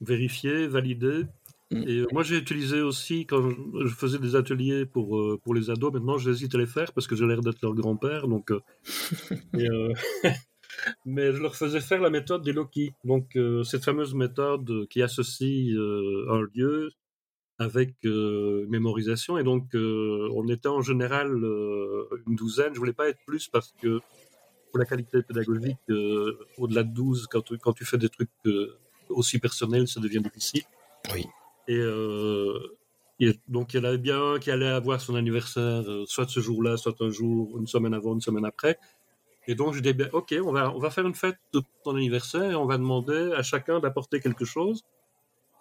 [0.00, 1.24] Vérifié, validé.
[1.70, 1.84] Mm.
[1.86, 6.18] Et moi, j'ai utilisé aussi, quand je faisais des ateliers pour, pour les ados, maintenant
[6.18, 8.28] j'hésite à les faire parce que j'ai l'air d'être leur grand-père.
[8.28, 8.50] Donc,
[11.04, 12.92] mais je leur faisais faire la méthode des Loki.
[13.04, 16.90] Donc, cette fameuse méthode qui associe un lieu
[17.60, 19.38] avec mémorisation.
[19.38, 21.28] Et donc, on était en général
[22.26, 22.74] une douzaine.
[22.74, 24.00] Je voulais pas être plus parce que
[24.70, 25.78] pour la qualité pédagogique,
[26.58, 28.30] au-delà de 12, quand tu, quand tu fais des trucs
[29.10, 30.62] aussi personnels, ça devient difficile.
[31.12, 31.26] Oui.
[31.68, 36.40] Et, donc, il y en avait bien un qui allait avoir son anniversaire, soit ce
[36.40, 38.78] jour-là, soit un jour, une semaine avant, une semaine après.
[39.46, 41.96] Et donc, je dis, bien, OK, on va, on va faire une fête de ton
[41.96, 44.84] anniversaire et on va demander à chacun d'apporter quelque chose.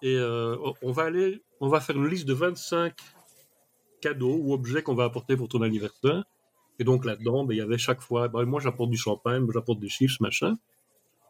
[0.02, 2.94] Et euh, on va aller, on va faire une liste de 25
[4.02, 6.24] cadeaux ou objets qu'on va apporter pour ton anniversaire.
[6.80, 9.80] Et donc là-dedans, ben, il y avait chaque fois, ben, moi j'apporte du champagne, j'apporte
[9.80, 10.58] des chiffres, machin.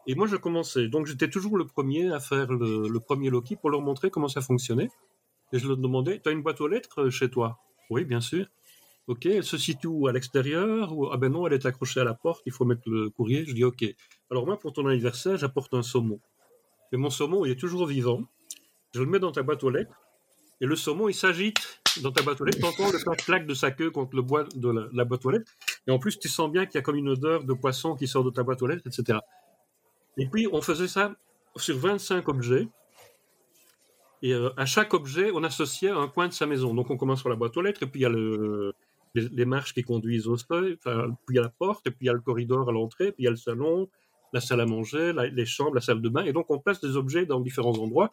[0.06, 0.88] Et moi je commençais.
[0.88, 4.40] Donc j'étais toujours le premier à faire le, premier Loki pour leur montrer comment ça
[4.40, 4.88] fonctionnait.
[5.52, 7.58] Et je leur demandais, tu as une boîte aux lettres euh, chez toi?
[7.90, 8.46] Oui, bien sûr.
[9.08, 10.06] Ok, elle se situe où?
[10.06, 11.10] À l'extérieur ou...
[11.10, 13.44] Ah ben non, elle est accrochée à la porte, il faut mettre le courrier.
[13.44, 13.84] Je dis ok.
[14.30, 16.20] Alors moi, pour ton anniversaire, j'apporte un saumon.
[16.92, 18.22] Mais mon saumon, il est toujours vivant
[18.92, 20.00] je le mets dans ta boîte aux lettres,
[20.60, 23.70] et le saumon, il s'agite dans ta boîte aux lettres, t'entends le clac de sa
[23.70, 25.50] queue contre le bois de la, boîte aux lettres,
[25.86, 28.06] et en plus, tu sens bien qu'il y a comme une odeur de poisson qui
[28.06, 29.18] sort de ta boîte aux lettres, etc.
[30.18, 31.14] Et puis, on faisait ça
[31.56, 32.68] sur 25 objets,
[34.22, 36.74] et euh, à chaque objet, on associait un coin de sa maison.
[36.74, 38.74] Donc, on commence par la boîte aux lettres, et puis il y a le,
[39.14, 40.92] les, marches qui conduisent au seuil, puis
[41.30, 43.22] il y a la porte, et puis il y a le corridor à l'entrée, puis
[43.22, 43.88] il y a le salon,
[44.32, 46.96] la salle à manger, les chambres, la salle de bain, et donc on place des
[46.96, 48.10] objets dans différents endroits,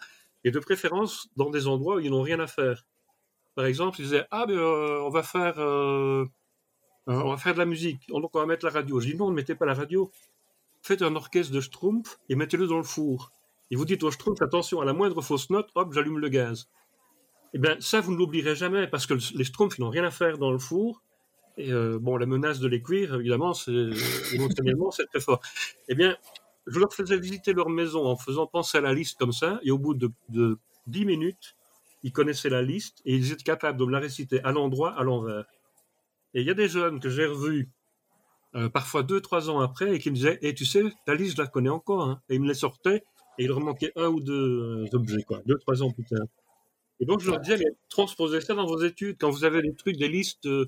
[0.48, 2.86] et de préférence dans des endroits où ils n'ont rien à faire.
[3.56, 6.26] Par exemple, ils disaient ah ben on va faire euh,
[7.10, 9.00] euh, on va faire de la musique, donc on va mettre la radio.
[9.00, 10.12] Je dis non, ne mettez pas la radio.
[10.82, 13.32] Faites un orchestre de Schtroumpf et mettez-le dans le four.
[13.72, 16.70] Et vous dites au Schtroumpf attention à la moindre fausse note, hop, j'allume le gaz.
[17.54, 20.12] Eh bien, ça, vous ne l'oublierez jamais parce que les Schtroumpfs, ils n'ont rien à
[20.12, 21.02] faire dans le four.
[21.58, 23.90] Et bon, la menace de les cuire, évidemment, c'est
[25.12, 25.42] très fort.
[25.88, 26.16] Eh bien,
[26.68, 29.72] je leur faisais visiter leur maison en faisant penser à la liste comme ça, et
[29.72, 31.56] au bout de, de 10 minutes,
[32.04, 35.04] ils connaissaient la liste et ils étaient capables de me la réciter à l'endroit, à
[35.04, 35.46] l'envers.
[36.34, 37.70] Et il y a des jeunes que j'ai revus
[38.56, 41.16] euh, parfois deux, trois ans après et qui me disaient Et «Eh, tu sais, ta
[41.16, 42.04] liste, je la connais encore.
[42.04, 42.22] Hein.
[42.30, 43.04] Et ils me les sortaient
[43.38, 46.26] et il leur manquait un ou deux objets, quoi, deux, trois ans plus tard.
[47.00, 49.18] Et donc je leur disais transposez ça dans vos études.
[49.20, 50.48] Quand vous avez des trucs, des listes.
[50.48, 50.66] Euh,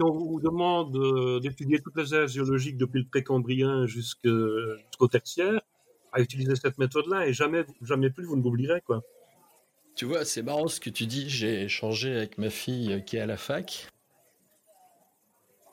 [0.00, 5.60] on vous demande euh, d'étudier toutes les aires géologiques depuis le précambrien jusqu'au tertiaire,
[6.12, 9.02] à utiliser cette méthode-là et jamais, jamais plus vous ne l'oublierez, quoi.
[9.96, 11.28] Tu vois, c'est marrant ce que tu dis.
[11.28, 13.88] J'ai échangé avec ma fille qui est à la fac.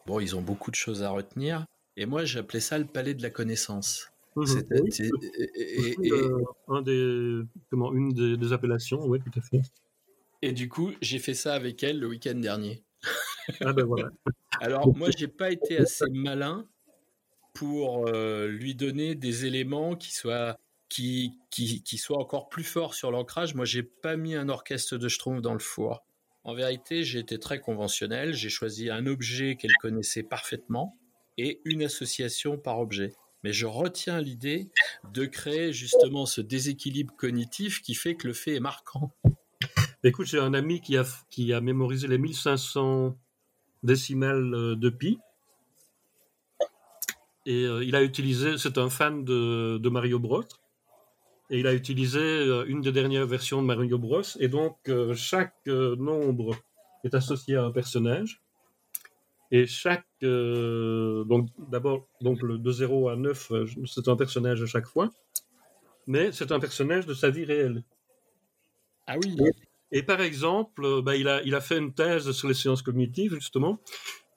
[0.05, 1.65] Bon, ils ont beaucoup de choses à retenir.
[1.95, 4.11] Et moi, j'appelais ça le palais de la connaissance.
[4.35, 4.45] Mmh
[4.91, 5.09] c'est
[6.67, 9.61] un des, comment, une des, des appellations, oui, tout à fait.
[10.43, 12.83] Et du coup, j'ai fait ça avec elle le week-end dernier.
[13.61, 13.87] Ah ben
[14.59, 16.67] Alors, moi, j'ai pas été assez malin
[17.53, 20.57] pour euh, lui donner des éléments qui soient,
[20.89, 23.55] qui, qui, qui soient encore plus forts sur l'ancrage.
[23.55, 26.05] Moi, j'ai pas mis un orchestre de Schtroumpf dans le four.
[26.43, 28.33] En vérité, j'ai été très conventionnel.
[28.33, 30.97] J'ai choisi un objet qu'elle connaissait parfaitement
[31.37, 33.13] et une association par objet.
[33.43, 34.69] Mais je retiens l'idée
[35.13, 39.13] de créer justement ce déséquilibre cognitif qui fait que le fait est marquant.
[40.03, 43.17] Écoute, j'ai un ami qui a, qui a mémorisé les 1500
[43.83, 45.19] décimales euh, de pi.
[47.45, 50.43] Et euh, il a utilisé, c'est un fan de, de, Mario Bros.
[51.49, 54.21] Et il a utilisé euh, une des dernières versions de Mario Bros.
[54.39, 54.77] Et donc,
[55.15, 56.55] chaque nombre
[57.03, 58.41] est associé à un personnage.
[59.49, 60.05] Et chaque.
[60.21, 63.51] donc, d'abord, donc le, de 0 à 9,
[63.85, 65.09] c'est un personnage à chaque fois.
[66.05, 67.83] Mais c'est un personnage de sa vie réelle.
[69.07, 69.37] Ah oui.
[69.91, 73.79] Et par exemple, euh, bah, il, a, fait une thèse sur les sciences cognitives, justement,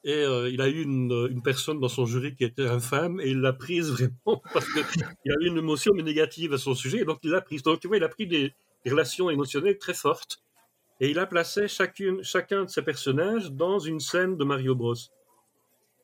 [0.04, 3.30] et euh, il a eu une, une, personne dans son jury qui était infâme, et
[3.30, 7.04] il l'a prise vraiment parce qu'il a eu une émotion négative à son sujet, et
[7.04, 7.62] donc il l'a prise.
[7.62, 8.54] Donc tu vois, il a pris des,
[8.86, 10.42] relations émotionnelles très fortes,
[11.00, 14.94] et il a placé chacun de ses personnages dans une scène de Mario Bros.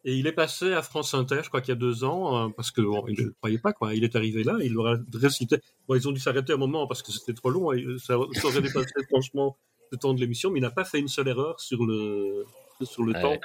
[0.09, 2.53] Et il est passé à France Inter, je crois qu'il y a deux ans, hein,
[2.53, 3.93] parce que il ne croyait pas quoi.
[3.93, 5.59] Il est arrivé là, il leur a récité.
[5.89, 7.73] Bon, ils ont dû s'arrêter un moment parce que c'était trop long.
[7.99, 9.57] Ça, ça aurait dépassé franchement
[9.91, 12.45] le temps de l'émission, mais il n'a pas fait une seule erreur sur le
[12.83, 13.37] sur le temps.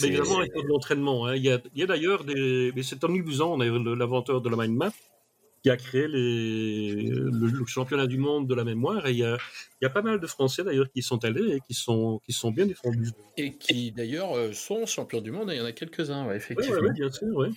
[0.00, 1.26] Mais évidemment, il faut de l'entraînement.
[1.26, 1.36] Hein.
[1.36, 2.72] Il y a, a d'ailleurs des.
[2.74, 4.90] Mais c'est Tony Buzan, l'inventeur de la mind map,
[5.64, 9.06] qui a créé les, le, championnat du monde de la mémoire.
[9.06, 9.38] Et il y a,
[9.80, 12.32] il y a pas mal de Français d'ailleurs qui sont allés et qui sont, qui
[12.34, 13.12] sont bien défendus.
[13.38, 15.48] Et qui d'ailleurs euh, sont champions du monde.
[15.50, 16.76] il y en a quelques-uns, effectivement.
[16.82, 17.34] Oui, bien sûr.
[17.34, 17.48] Ouais.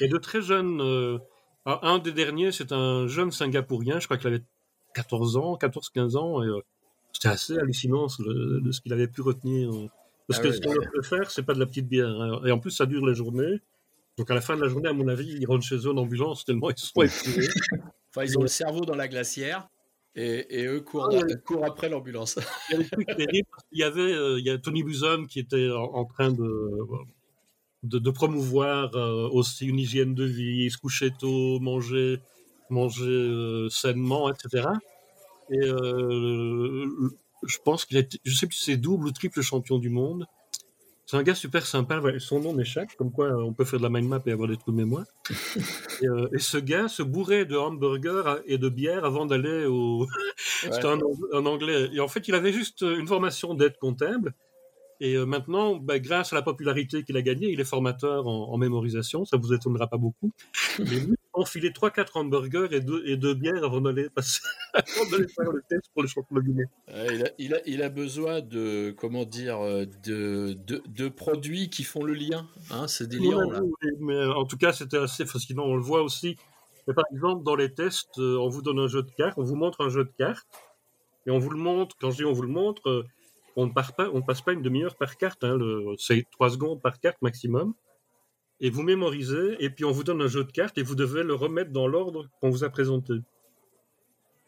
[0.00, 0.80] Et de très jeunes.
[0.80, 1.18] Euh,
[1.66, 4.42] un des derniers, c'est un jeune Singapourien, je crois qu'il avait
[4.94, 6.42] 14 ans, 14-15 ans.
[6.42, 6.48] Et,
[7.12, 9.70] c'était assez hallucinant de ce qu'il avait pu retenir.
[10.28, 12.08] Parce ah que ce qu'on peut faire, c'est pas de la petite bière.
[12.08, 12.42] Hein.
[12.46, 13.60] Et en plus, ça dure la journée.
[14.18, 15.96] Donc à la fin de la journée, à mon avis, ils rentrent chez eux en
[15.96, 17.48] ambulance tellement ils sont épuisés.
[18.10, 19.68] enfin, ils ont le cerveau dans la glacière.
[20.16, 22.38] Et, et eux courent, ah courent après l'ambulance.
[22.70, 23.48] il y a des trucs terribles.
[23.72, 26.70] Il y avait euh, il y a Tony Buzon qui était en, train de,
[27.82, 32.20] de, promouvoir euh, aussi une hygiène de vie, se coucher tôt, manger,
[32.70, 34.68] manger euh, sainement, etc.
[35.50, 35.60] Et
[37.46, 40.26] je pense qu'il est, je sais plus si c'est double ou triple champion du monde.
[41.06, 42.00] C'est un gars super sympa.
[42.18, 44.56] Son nom m'échappe, comme quoi on peut faire de la mind map et avoir des
[44.56, 45.06] trous de mémoire.
[46.02, 50.06] Euh, et, ce gars se bourrait de hamburgers et de bière avant d'aller au.
[50.36, 51.88] C'était un, anglais.
[51.92, 54.34] Et en fait, il avait juste une formation d'aide comptable.
[55.04, 58.56] Et euh, maintenant, bah, grâce à la popularité qu'il a gagnée, il est formateur en,
[58.56, 59.26] mémorisation.
[59.26, 60.32] Ça vous étonnera pas beaucoup.
[60.78, 64.40] Mais lui, enfiler 3-4 hamburgers et 2 et deux bières avant d'aller passer
[64.74, 66.64] faire le test pour le championnat du monde.
[66.88, 71.84] il, a, il, a, il, a, besoin de comment dire de, de, de produits qui
[71.84, 72.48] font le lien.
[72.70, 73.44] Hein, c'est des liens.
[73.50, 73.60] là.
[74.00, 75.64] Mais euh, en tout cas, c'était assez fascinant.
[75.64, 76.36] On le voit aussi.
[76.88, 79.44] Mais par exemple, dans les tests, euh, on vous donne un jeu de cartes, on
[79.44, 80.46] vous montre un jeu de cartes,
[81.26, 81.94] et on vous le montre.
[82.00, 83.04] Quand je dis on vous le montre, euh,
[83.56, 85.44] on ne passe pas une demi-heure par carte.
[85.44, 85.58] Hein,
[85.98, 87.74] c'est 3 secondes par carte maximum
[88.60, 91.22] et vous mémorisez, et puis on vous donne un jeu de cartes, et vous devez
[91.22, 93.14] le remettre dans l'ordre qu'on vous a présenté.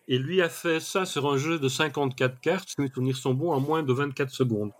[0.08, 3.34] Et lui a fait ça sur un jeu de 54 cartes, si mes souvenirs sont
[3.34, 4.70] bons, en moins de 24 secondes.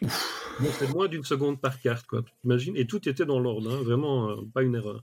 [0.00, 2.22] c'est moins d'une seconde par carte, quoi.
[2.44, 5.02] Imagine, et tout était dans l'ordre, hein, vraiment euh, pas une erreur.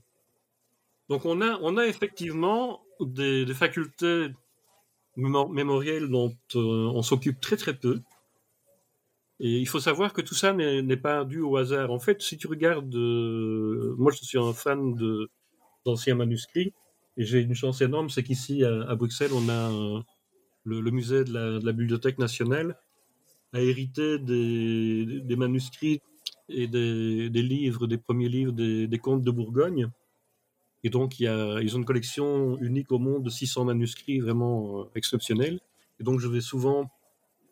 [1.08, 4.28] Donc on a effectivement des, facultés
[5.18, 8.00] mémorielles dont euh, on s'occupe très très peu.
[9.40, 11.92] Et il faut savoir que tout ça n'est pas dû au hasard.
[11.92, 14.96] En fait, si tu regardes, euh, moi je suis un fan
[15.84, 16.72] d'anciens manuscrits,
[17.16, 19.70] et j'ai une chance énorme, c'est qu'ici à, Bruxelles, on a
[20.64, 21.32] le, musée de
[21.64, 22.76] la, Bibliothèque nationale
[23.52, 26.00] a hérité des, manuscrits
[26.48, 29.90] et des, livres, des premiers livres des contes de Bourgogne.
[30.84, 34.20] Et donc, il y a, ils ont une collection unique au monde de 600 manuscrits
[34.20, 35.60] vraiment euh, exceptionnels.
[36.00, 36.90] Et donc, je vais souvent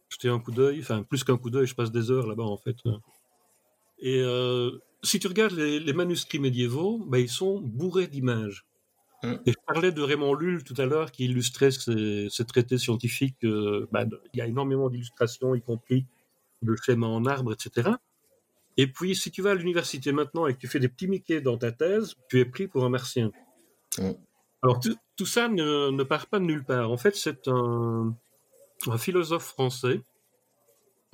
[0.09, 2.57] jeter un coup d'œil, enfin plus qu'un coup d'œil, je passe des heures là-bas en
[2.57, 2.77] fait.
[3.99, 4.71] Et euh,
[5.03, 8.67] si tu regardes les, manuscrits médiévaux, bah, ils sont bourrés d'images.
[9.23, 9.35] Mm.
[9.47, 13.43] Et je parlais de Raymond Lull tout à l'heure qui illustrait ces, traités scientifiques.
[13.45, 16.07] Euh, bah, il y a énormément d'illustrations, y compris
[16.62, 17.91] de schémas en arbre, etc.
[18.77, 21.41] Et puis, si tu vas à l'université maintenant et que tu fais des petits Mickey
[21.41, 23.31] dans ta thèse, tu es pris pour un martien.
[24.62, 24.81] Alors,
[25.17, 26.91] tout ça ne, ne, part pas de nulle part.
[26.91, 28.15] En fait, c'est un,
[28.87, 30.03] un philosophe français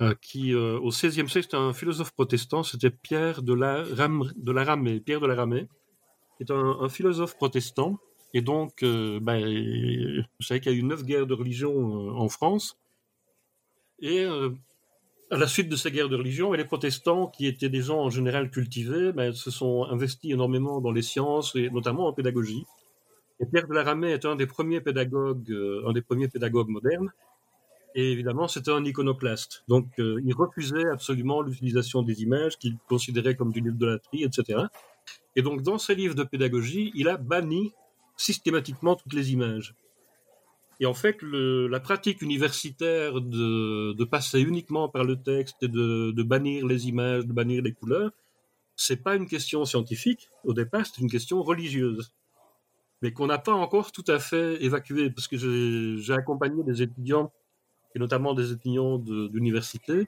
[0.01, 4.51] euh, qui, euh, au XVIe siècle, c'était un philosophe protestant, c'était Pierre de la, de
[4.51, 4.99] la Ramée.
[4.99, 5.67] Pierre de la Ramée
[6.39, 7.99] est un, philosophe protestant.
[8.33, 12.27] Et donc, euh, ben, vous savez qu'il y a eu neuf guerres de religion en
[12.27, 12.77] France.
[13.99, 14.25] Et
[15.33, 18.09] à la suite de ces guerres de religion, les protestants, qui étaient des gens en
[18.11, 22.65] général cultivés, ben, se sont investis énormément dans les sciences, et notamment en pédagogie.
[23.39, 25.51] Et Pierre de la Ramée est un des premiers pédagogues,
[25.85, 27.11] un des premiers pédagogues modernes.
[27.95, 29.63] Et évidemment, c'était un iconoclaste.
[29.67, 34.63] Donc, euh, il refusait absolument l'utilisation des images qu'il considérait comme d'une idolâtrie, etc.
[35.35, 37.73] Et donc, dans ses livres de pédagogie, il a banni
[38.17, 39.75] systématiquement toutes les images.
[40.83, 46.23] Et en fait, la pratique universitaire de, passer uniquement par le texte et de, de
[46.23, 48.11] bannir les images, de bannir les couleurs,
[48.75, 50.29] c'est pas une question scientifique.
[50.43, 52.11] Au départ, c'est une question religieuse
[53.01, 57.33] mais qu'on n'a pas encore tout à fait évacuée, parce que j'ai accompagné des étudiants
[57.95, 60.07] et notamment des étudiants d'université.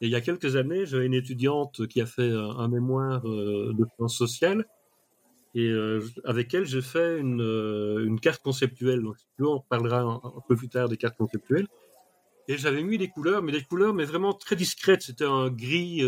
[0.00, 3.74] Et il y a quelques années, j'avais une étudiante qui a fait un, mémoire euh,
[3.78, 4.64] de sciences sociales
[5.54, 9.02] et euh, avec elle, j'ai fait une, euh, une, carte conceptuelle.
[9.02, 11.66] Donc, on parlera un, peu plus tard des cartes conceptuelles.
[12.48, 15.02] Et j'avais mis des couleurs, mais des couleurs, mais vraiment très discrètes.
[15.02, 16.02] C'était un gris,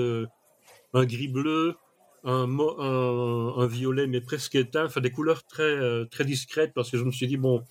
[0.95, 1.77] un gris bleu,
[2.25, 4.87] un, un, un, violet, mais presque éteint.
[4.87, 7.63] Enfin, des couleurs très, très discrètes parce que je me suis dit, bon,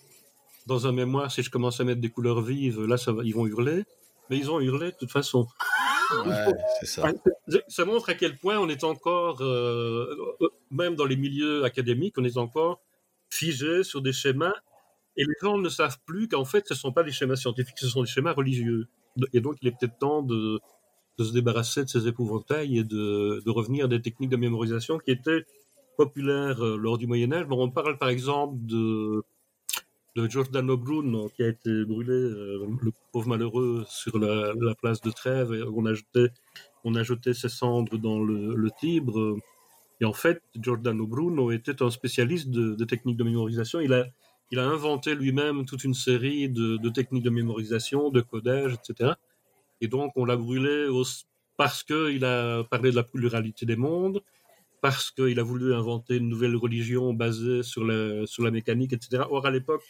[0.67, 3.33] dans un mémoire, si je commence à mettre des couleurs vives, là, ça va, ils
[3.33, 3.83] vont hurler.
[4.29, 5.47] Mais ils ont hurlé de toute façon.
[6.83, 7.11] Ça.
[7.67, 7.85] ça.
[7.85, 10.05] montre à quel point on est encore, euh,
[10.71, 12.81] même dans les milieux académiques, on est encore
[13.29, 14.53] figé sur des schémas.
[15.15, 17.77] Et les gens ne savent plus qu'en fait, ce ne sont pas des schémas scientifiques,
[17.77, 18.87] ce sont des schémas religieux.
[19.33, 20.59] Et donc, il est peut-être temps de,
[21.19, 24.97] de, se débarrasser de ces épouvantails et de, de, revenir à des techniques de mémorisation
[24.97, 25.45] qui étaient
[25.97, 27.45] populaires euh, lors du Moyen Âge.
[27.45, 29.23] Bon, on parle par exemple de
[30.15, 35.11] de Giordano Bruno qui a été brûlé, euh, le pauvre malheureux, sur la, place de
[35.11, 35.53] Trèves.
[35.53, 35.85] Et on,
[36.95, 39.37] a jeté, ses cendres dans le, Tibre.
[40.01, 43.79] Et en fait, Giordano Bruno était un spécialiste de, techniques de mémorisation.
[43.79, 49.13] Il a inventé lui-même toute une série de, techniques de mémorisation, de codage, etc.
[49.81, 50.87] Et donc, on l'a brûlé
[51.57, 54.21] parce qu'il a parlé de la pluralité des mondes,
[54.83, 59.23] parce qu'il a voulu inventer une nouvelle religion basée sur la, mécanique, etc.
[59.29, 59.81] Or, à l'époque,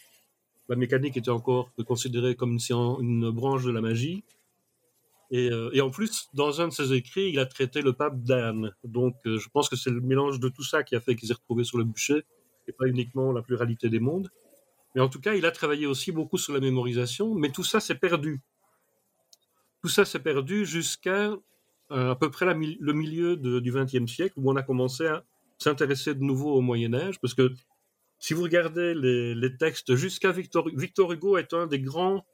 [0.68, 4.22] la mécanique était encore considérée comme une, une branche de la magie.
[5.32, 8.22] Et, euh, et, en plus, dans un de ses écrits, il a traité le pape
[8.22, 8.72] d'Anne.
[8.84, 11.26] Donc, euh, je pense que c'est le mélange de tout ça qui a fait qu'il
[11.26, 12.22] s'est retrouvé sur le bûcher,
[12.68, 14.30] et pas uniquement la pluralité des mondes.
[14.94, 17.80] Mais en tout cas, il a travaillé aussi beaucoup sur la mémorisation, mais tout ça
[17.80, 18.42] s'est perdu.
[19.82, 21.36] Tout ça s'est perdu jusqu'à
[21.90, 25.24] à peu près le milieu du XXe siècle, où on a commencé à
[25.58, 27.52] s'intéresser de nouveau au Moyen Âge, parce que
[28.18, 32.24] si vous regardez les, textes jusqu'à Victor, Victor Hugo est un des grands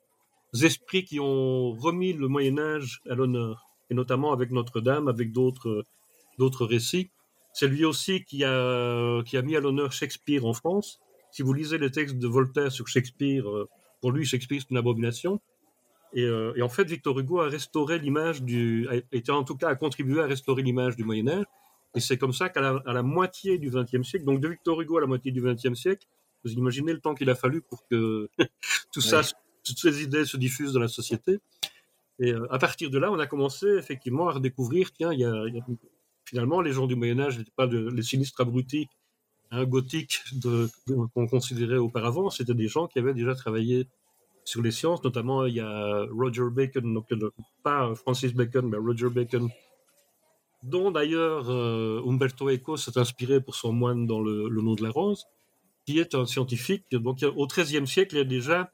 [0.62, 5.84] esprits qui ont remis le Moyen Âge à l'honneur, et notamment avec Notre-Dame, avec d'autres
[6.38, 7.10] d'autres récits.
[7.52, 11.00] C'est lui aussi qui a, qui a mis à l'honneur Shakespeare en France.
[11.32, 13.68] Si vous lisez les textes de Voltaire sur Shakespeare, euh,
[14.00, 15.40] pour lui, Shakespeare, c'est une abomination.
[16.16, 19.68] Euh, et, en fait, Victor Hugo a restauré l'image du, a été en tout cas
[19.68, 21.44] a contribué à restaurer l'image du Moyen Âge.
[21.94, 25.00] Et c'est comme ça qu'à la, moitié du XXe siècle, donc de Victor Hugo à
[25.00, 26.06] la moitié du XXe siècle,
[26.44, 28.28] vous imaginez le temps qu'il a fallu pour que
[28.92, 29.22] tout ça,
[29.64, 31.38] toutes ces idées se diffusent dans la société.
[32.20, 35.24] Et euh, à partir de là, on a commencé effectivement à redécouvrir, tiens, il y
[35.24, 35.44] a,
[36.24, 38.88] finalement, les gens du Moyen Âge n'étaient pas les sinistres abrutis
[39.50, 40.22] hein, gothiques
[41.14, 43.88] qu'on considérait auparavant, c'était des gens qui avaient déjà travaillé
[44.44, 47.06] sur les sciences, notamment il y a Roger Bacon, donc
[47.62, 49.48] pas Francis Bacon, mais Roger Bacon,
[50.62, 54.90] dont d'ailleurs euh, Umberto Eco s'est inspiré pour son moine dans le, nom de la
[54.90, 55.24] rose,
[55.86, 56.84] qui est un scientifique.
[56.92, 58.72] Donc au XIIIe siècle, il y a déjà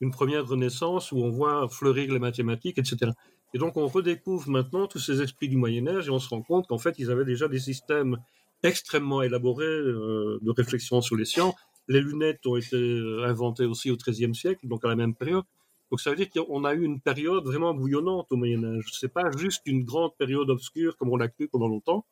[0.00, 3.12] une première renaissance où on voit fleurir les mathématiques, etc.
[3.54, 6.42] Et donc on redécouvre maintenant tous ces esprits du Moyen Âge et on se rend
[6.42, 8.16] compte qu'en fait ils avaient déjà des systèmes
[8.62, 11.54] extrêmement élaborés euh, de réflexion sur les sciences
[11.88, 15.44] les lunettes ont été euh, inventées aussi au XIIIe siècle, donc à la même période.
[15.90, 18.86] Donc ça veut dire qu'on a eu une période vraiment bouillonnante au Moyen Âge.
[18.92, 22.06] C'est pas juste une grande période obscure comme on l'a cru pendant longtemps.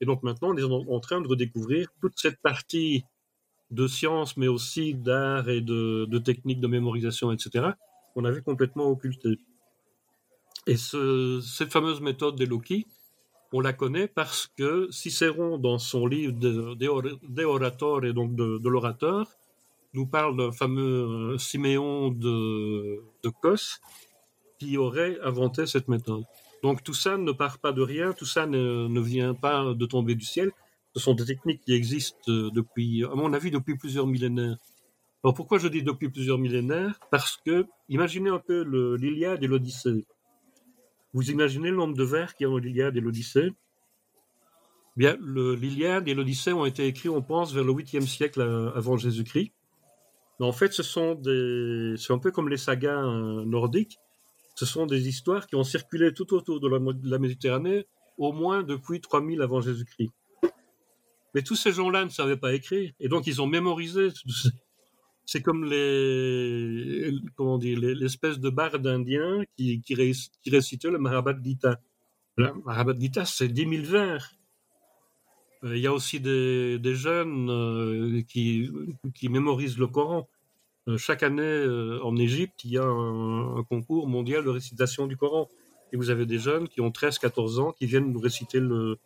[0.00, 3.04] Et donc maintenant, on est en train de redécouvrir toute cette partie
[3.70, 7.70] de science, mais aussi d'art et de, techniques de mémorisation, etc.,
[8.12, 9.38] qu'on avait complètement occulté.
[10.66, 12.86] Et ce, cette fameuse méthode des Loki,
[13.54, 19.28] on la connaît parce que Cicéron, dans son livre de, de, et donc de, l'orateur,
[19.92, 23.00] nous parle d'un fameux euh, Siméon de,
[23.42, 23.78] Cos
[24.58, 26.24] qui aurait inventé cette méthode.
[26.64, 30.16] Donc tout ça ne part pas de rien, tout ça ne, vient pas de tomber
[30.16, 30.50] du ciel.
[30.96, 34.56] Ce sont des techniques qui existent depuis, à mon avis, depuis plusieurs millénaires.
[35.22, 36.98] Alors pourquoi je dis depuis plusieurs millénaires?
[37.12, 38.62] Parce que, imaginez un peu
[38.96, 40.04] l'Iliade et l'Odyssée.
[41.14, 43.52] Vous imaginez le nombre de vers qu'il y a dans l'Iliade et l'Odyssée?
[44.96, 48.42] Bien, l'Iliade et l'Odyssée ont été écrits, on pense, vers le 8e siècle
[48.74, 49.52] avant Jésus-Christ.
[50.40, 53.98] En fait, ce sont des, c'est un peu comme les sagas euh, nordiques.
[54.56, 57.86] Ce sont des histoires qui ont circulé tout autour de la, Méditerranée,
[58.18, 60.12] au moins depuis 3000 avant Jésus-Christ.
[61.34, 64.08] Mais tous ces gens-là ne savaient pas écrire, et donc ils ont mémorisé
[65.26, 71.80] c'est comme les, comment dire, l'espèce de barde indien qui, qui, récitait le Mahabharata Gita.
[72.36, 74.34] Le Mahabharata Gita, c'est 10 000 vers.
[75.64, 78.70] Euh, il y a aussi des, des jeunes euh, qui,
[79.14, 80.28] qui mémorisent le Coran.
[80.88, 81.66] Euh, chaque année,
[82.02, 85.48] en Égypte, il y a un, concours mondial de récitation du Coran.
[85.92, 88.98] Et vous avez des jeunes qui ont 13-14 ans qui viennent nous réciter le...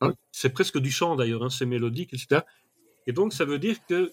[0.00, 2.40] Hein, c'est presque du chant d'ailleurs, hein, c'est mélodique, etc.
[3.06, 4.10] Et donc ça veut dire que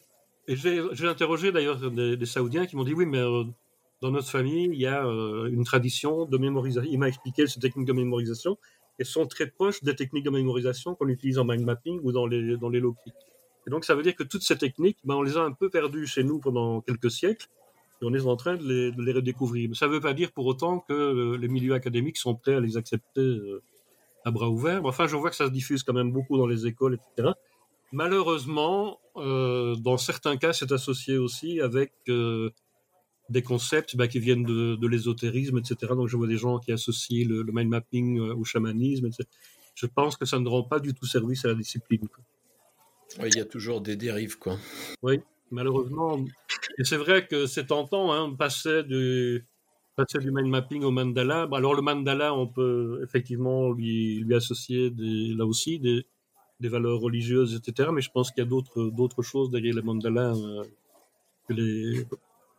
[0.47, 3.43] et j'ai interrogé d'ailleurs des, Saoudiens qui m'ont dit oui, mais euh,
[4.01, 6.89] dans notre famille, il y a euh, une tradition de mémorisation.
[6.89, 8.57] Il m'a expliqué ces techniques de mémorisation
[8.97, 12.25] et sont très proches des techniques de mémorisation qu'on utilise en mind mapping ou dans
[12.25, 12.79] les, dans les.
[12.79, 15.69] Et donc ça veut dire que toutes ces techniques, ben, on les a un peu
[15.69, 17.47] perdues chez nous pendant quelques siècles
[18.01, 19.67] et on est en train de les, de les redécouvrir.
[19.67, 22.55] Mais ça ne veut pas dire pour autant que euh, les milieux académiques sont prêts
[22.55, 23.37] à les accepter
[24.23, 24.85] à bras ouverts.
[24.85, 27.33] Enfin, je vois que ça se diffuse quand même beaucoup dans les écoles, etc.
[27.91, 32.49] Malheureusement, euh, dans certains cas, c'est associé aussi avec euh,
[33.29, 35.93] des concepts bah, qui viennent de, l'ésotérisme, etc.
[35.95, 39.07] Donc, je vois des gens qui associent le, mind mapping euh, au chamanisme.
[39.07, 39.23] Etc.
[39.75, 42.07] Je pense que ça ne rend pas du tout service à la discipline.
[43.19, 44.57] Oui, il y a toujours des dérives, quoi.
[45.01, 46.19] Oui, malheureusement.
[46.77, 49.45] Et c'est vrai que c'est tentant, hein, passer du,
[49.95, 51.47] passer du mind mapping au mandala.
[51.53, 56.05] Alors, le mandala, on peut effectivement lui, lui associer des, là aussi des,
[56.59, 57.89] des valeurs religieuses, etc.
[57.93, 60.63] Mais je pense qu'il y a d'autres, d'autres choses derrière les mandalas euh,
[61.47, 62.05] que, les,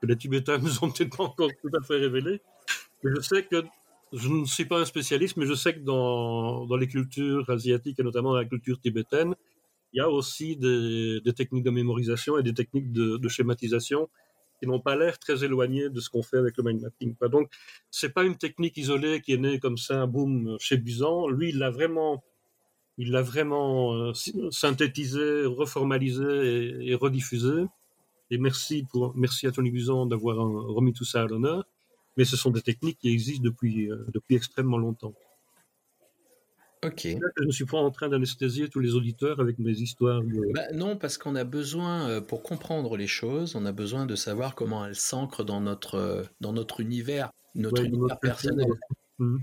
[0.01, 2.41] que les Tibétains nous ont peut-être pas encore tout à fait révélées.
[3.03, 3.65] Je sais que
[4.13, 8.01] je ne suis pas un spécialiste, mais je sais que dans, dans les cultures asiatiques
[8.01, 9.35] et notamment dans la culture tibétaine,
[9.93, 14.09] il y a aussi des, techniques de mémorisation et des techniques de, schématisation
[14.59, 17.15] qui n'ont pas l'air très éloignées de ce qu'on fait avec le mind mapping.
[17.31, 17.49] Donc,
[17.91, 21.29] c'est pas une technique isolée qui est née comme ça, boum, chez Buzan.
[21.29, 22.25] Lui, il l'a vraiment,
[22.99, 24.13] il l'a vraiment euh,
[24.51, 27.65] synthétisé, reformalisé et, rediffusé.
[28.31, 31.65] Et merci pour, merci à Tony Buzan d'avoir remis tout ça à l'honneur.
[32.19, 35.15] Mais ce sont des techniques qui existent depuis, euh, depuis extrêmement longtemps.
[36.85, 37.09] Ok.
[37.37, 40.23] je ne suis pas en train d'anesthésier tous les auditeurs avec mes histoires.
[40.55, 44.15] Bah, non, parce qu'on a besoin, euh, pour comprendre les choses, on a besoin de
[44.15, 48.69] savoir comment elles s'ancrent dans notre, euh, dans notre univers, notre univers personnel.
[49.19, 49.39] Mmh.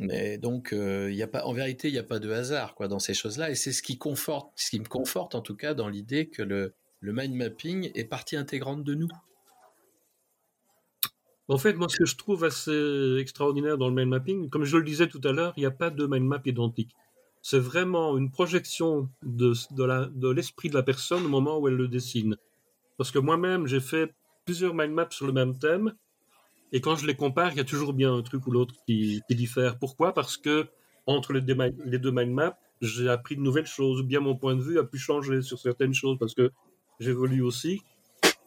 [0.00, 3.50] Mais donc, euh, en vérité, il n'y a pas de hasard dans ces choses-là.
[3.50, 6.42] Et c'est ce qui conforte, ce qui me conforte en tout cas dans l'idée que
[6.42, 6.72] le,
[7.02, 9.08] mind mapping est partie intégrante de nous.
[11.48, 14.76] En fait, moi, ce que je trouve assez extraordinaire dans le mind mapping, comme je
[14.76, 16.94] le disais tout à l'heure, il n'y a pas de mind map identique.
[17.42, 21.88] C'est vraiment une projection de, de l'esprit de, la personne au moment où elle le
[21.88, 22.36] dessine.
[22.98, 25.94] Parce que moi-même, j'ai fait plusieurs mind maps sur le même thème,
[26.72, 29.22] et quand je les compare, il y a toujours bien un truc ou l'autre qui,
[29.30, 29.78] diffère.
[29.78, 30.12] Pourquoi?
[30.12, 30.68] Parce que
[31.06, 34.60] entre les deux, mind maps, j'ai appris de nouvelles choses, ou bien mon point de
[34.60, 36.52] vue a pu changer sur certaines choses parce que
[37.00, 37.80] j'évolue aussi.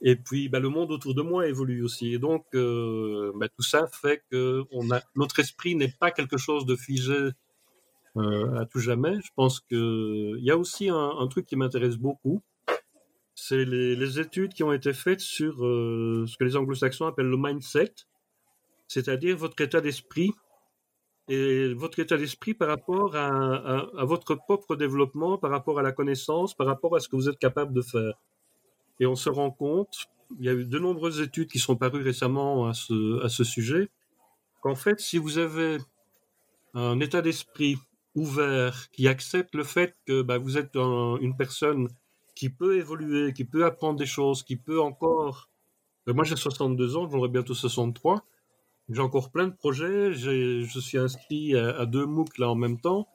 [0.03, 2.13] Et puis, bah, le monde autour de moi évolue aussi.
[2.13, 6.65] Et donc, euh, bah, tout ça fait que on notre esprit n'est pas quelque chose
[6.65, 7.31] de figé
[8.17, 9.15] euh, à tout jamais.
[9.23, 12.41] Je pense qu'il y a aussi un, truc qui m'intéresse beaucoup.
[13.35, 17.37] C'est les, études qui ont été faites sur euh, ce que les anglo-saxons appellent le
[17.37, 17.93] mindset,
[18.91, 20.33] c'est-à-dire votre état d'esprit
[21.29, 26.53] et votre état d'esprit par rapport à, votre propre développement, par rapport à la connaissance,
[26.53, 28.15] par rapport à ce que vous êtes capable de faire.
[28.99, 32.03] Et on se rend compte, il y a eu de nombreuses études qui sont parues
[32.03, 33.87] récemment à ce, à ce sujet,
[34.61, 35.77] qu'en fait, si vous avez
[36.73, 37.77] un état d'esprit
[38.13, 41.87] ouvert, qui accepte le fait que bah, vous êtes une personne
[42.35, 45.49] qui peut évoluer, qui peut apprendre des choses, qui peut encore...
[46.09, 48.25] Euh, moi j'ai 62 ans, j'aurai bientôt 63.
[48.91, 53.07] J'ai encore plein de projets, je suis inscrit à, deux MOOC là en même temps,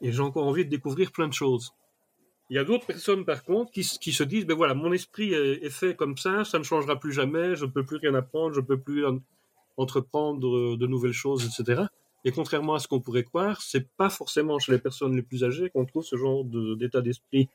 [0.00, 1.72] et j'ai encore envie de découvrir plein de choses.
[2.48, 5.70] Il y a d'autres personnes, par contre, qui, se disent, ben voilà, mon esprit est,
[5.70, 8.60] fait comme ça, ça ne changera plus jamais, je ne peux plus rien apprendre, je
[8.60, 9.04] ne peux plus
[9.76, 11.84] entreprendre de nouvelles choses, etc.
[12.24, 15.44] Et contrairement à ce qu'on pourrait croire, c'est pas forcément chez les personnes les plus
[15.44, 17.48] âgées qu'on trouve ce genre d'état d'esprit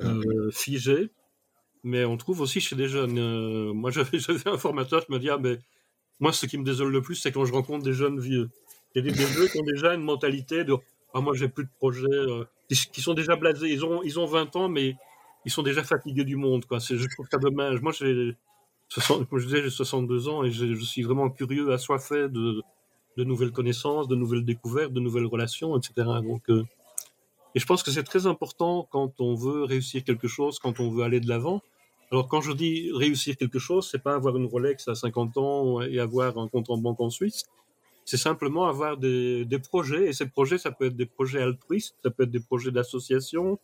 [0.00, 1.10] euh, figé,
[1.82, 3.18] mais on trouve aussi chez des jeunes.
[3.18, 5.58] Euh, moi, j'avais un formateur qui m'a dit, ah, ben,
[6.20, 8.50] moi, ce qui me désole le plus, c'est quand je rencontre des jeunes vieux.
[8.94, 10.74] Il y a des vieux qui ont déjà une mentalité de,
[11.14, 12.06] ah, moi, j'ai plus de projet.
[12.10, 13.70] Euh, qui sont déjà blasés.
[13.70, 14.94] Ils ont, ils ont 20 ans, mais
[15.44, 16.66] ils sont déjà fatigués du monde.
[16.66, 16.78] Quoi.
[16.80, 17.80] Je trouve ça dommage.
[17.80, 18.36] Moi, j'ai,
[19.06, 22.62] comme je disais, j'ai 62 ans et je suis vraiment curieux, assoiffé de,
[23.16, 25.92] de nouvelles connaissances, de nouvelles découvertes, de nouvelles relations, etc.
[26.22, 26.64] Donc, euh,
[27.54, 30.90] et je pense que c'est très important quand on veut réussir quelque chose, quand on
[30.90, 31.62] veut aller de l'avant.
[32.10, 35.82] Alors, quand je dis réussir quelque chose, c'est pas avoir une Rolex à 50 ans
[35.82, 37.44] et avoir un compte en banque en Suisse
[38.08, 42.10] c'est simplement avoir des, projets, et ces projets, ça peut être des projets altruistes, ça
[42.10, 43.58] peut être des projets d'association,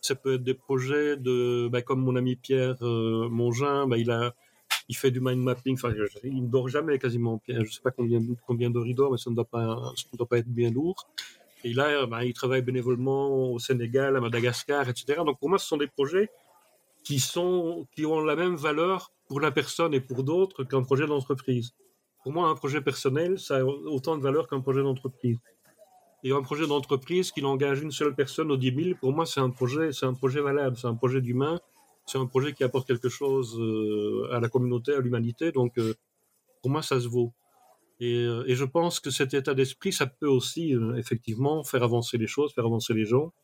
[0.00, 4.10] ça peut être des projets de, bah, comme mon ami Pierre euh, Mongin, bah, il
[4.10, 4.34] a,
[4.88, 7.92] il fait du mind mapping, enfin, il ne dort jamais quasiment, Pierre, je sais pas
[7.92, 8.18] combien,
[8.48, 10.72] combien d'heures il dort, mais ça ne doit pas, ça ne doit pas être bien
[10.72, 11.08] lourd.
[11.62, 15.20] Et là, bah, il travaille bénévolement au Sénégal, à Madagascar, etc.
[15.24, 16.30] Donc pour moi, ce sont des projets
[17.04, 21.06] qui sont, qui ont la même valeur pour la personne et pour d'autres qu'un projet
[21.06, 21.74] d'entreprise.
[22.22, 25.38] Pour moi, un projet personnel, ça a autant de valeur qu'un projet d'entreprise.
[26.24, 29.40] Et un projet d'entreprise qui engage une seule personne aux 10 000, pour moi, c'est
[29.40, 31.60] un projet, c'est un projet valable, c'est un projet d'humain,
[32.06, 35.52] c'est un projet qui apporte quelque chose euh, à la communauté, à l'humanité.
[35.52, 35.94] Donc, euh,
[36.62, 37.34] pour moi, ça se vaut.
[38.00, 42.16] Et, euh, et, je pense que cet état d'esprit, ça peut aussi, effectivement, faire avancer
[42.16, 43.34] les choses, faire avancer les gens.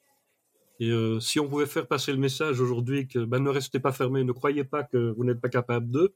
[0.80, 4.24] Et si on pouvait faire passer le message aujourd'hui que ben, ne restez pas fermés,
[4.24, 6.14] ne croyez pas que vous n'êtes pas capable d'eux,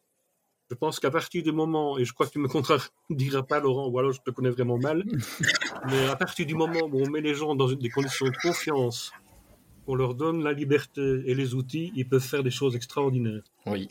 [0.71, 3.89] je pense qu'à partir du moment, et je crois que tu me contrediras pas, Laurent,
[3.89, 5.05] ou alors je te connais vraiment mal,
[5.87, 9.13] mais à partir du moment où on met les gens dans des conditions de confiance,
[9.87, 13.43] on leur donne la liberté et les outils, ils peuvent faire des choses extraordinaires.
[13.67, 13.89] Oui.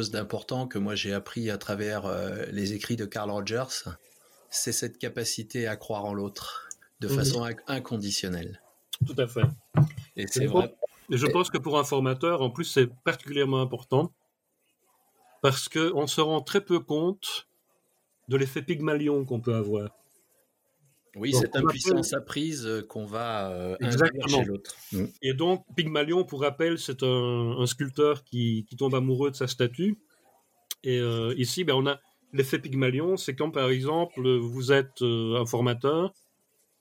[0.00, 3.90] Chose d'important que moi j'ai appris à travers euh, les écrits de Carl Rogers,
[4.50, 6.67] c'est cette capacité à croire en l'autre
[7.00, 8.60] de façon inconditionnelle.
[9.06, 9.44] Tout à fait.
[10.16, 10.74] Et c'est vrai.
[11.10, 14.12] Et je pense que pour un formateur, en plus, c'est particulièrement important
[15.40, 17.48] parce qu'on se rend très peu compte
[18.28, 19.90] de l'effet Pygmalion qu'on peut avoir.
[21.16, 23.76] Oui, cette impuissance apprise euh, qu'on va euh,
[24.28, 24.76] chez l'autre.
[24.92, 25.04] Mm.
[25.22, 29.96] Et donc, Pygmalion, pour rappel, c'est un, sculpteur qui, tombe amoureux de sa statue.
[30.84, 31.98] Et euh, ici, ben, on a
[32.32, 36.12] l'effet Pygmalion, c'est quand, par exemple, vous êtes un formateur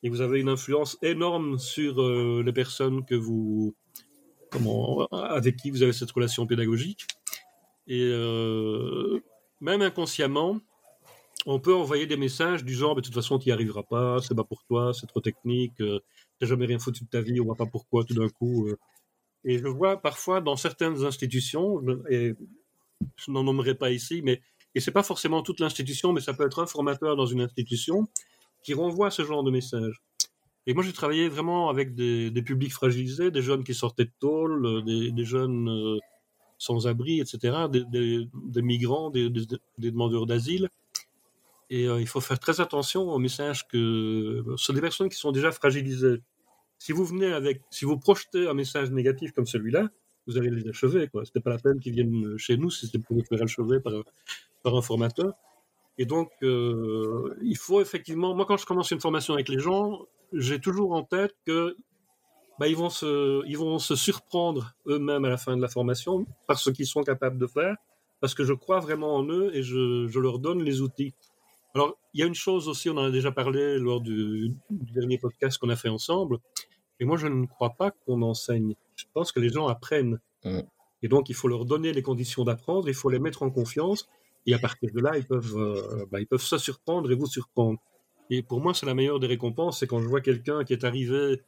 [0.03, 3.75] et vous avez une influence énorme sur euh, les personnes que vous,
[4.51, 7.07] comment, avec qui vous avez cette relation pédagogique.
[7.87, 9.19] Et euh,
[9.61, 10.59] même inconsciemment,
[11.45, 14.35] on peut envoyer des messages du genre, de toute façon, tu n'y arriveras pas, c'est
[14.35, 17.45] pas pour toi, c'est trop technique, tu n'as jamais rien foutu de ta vie, on
[17.45, 18.69] voit pas pourquoi tout d'un coup.
[19.45, 22.33] Et je vois parfois dans certaines institutions, et
[23.15, 24.41] je n'en nommerai pas ici, mais
[24.75, 28.07] et c'est pas forcément toute l'institution, mais ça peut être un formateur dans une institution
[28.63, 30.01] qui renvoie ce genre de message.
[30.67, 34.65] Et moi, j'ai travaillé vraiment avec des, publics fragilisés, des jeunes qui sortaient de tôle,
[34.65, 35.97] euh, des, jeunes euh,
[36.57, 39.29] sans abri, etc., des, migrants, des,
[39.77, 40.69] demandeurs d'asile.
[41.69, 45.17] Et euh, il faut faire très attention aux messages que ce sont des personnes qui
[45.17, 46.21] sont déjà fragilisées.
[46.79, 49.87] Si vous venez avec, si vous projetez un message négatif comme celui-là,
[50.27, 51.09] vous allez les achever.
[51.13, 53.79] Ce n'était pas la peine qu'ils viennent chez nous si c'était pour vous faire achever
[53.79, 53.93] par,
[54.63, 55.33] par un formateur.
[55.97, 60.05] Et donc, euh, il faut effectivement, moi quand je commence une formation avec les gens,
[60.33, 61.75] j'ai toujours en tête que
[62.59, 66.25] bah, ils, vont se, ils vont se surprendre eux-mêmes à la fin de la formation
[66.47, 67.75] par ce qu'ils sont capables de faire,
[68.19, 71.13] parce que je crois vraiment en eux et je, je leur donne les outils.
[71.73, 74.91] Alors, il y a une chose aussi, on en a déjà parlé lors du, du
[74.93, 76.39] dernier podcast qu'on a fait ensemble,
[76.99, 78.75] et moi je ne crois pas qu'on enseigne.
[78.95, 80.19] Je pense que les gens apprennent.
[80.43, 80.61] Mmh.
[81.03, 84.09] Et donc, il faut leur donner les conditions d'apprendre, il faut les mettre en confiance,
[84.45, 87.25] et à partir de là, ils peuvent, euh, bah, ils peuvent se surprendre et vous
[87.25, 87.79] surprendre.
[88.29, 90.83] Et pour moi, c'est la meilleure des récompenses, c'est quand je vois quelqu'un qui est
[90.83, 91.41] arrivé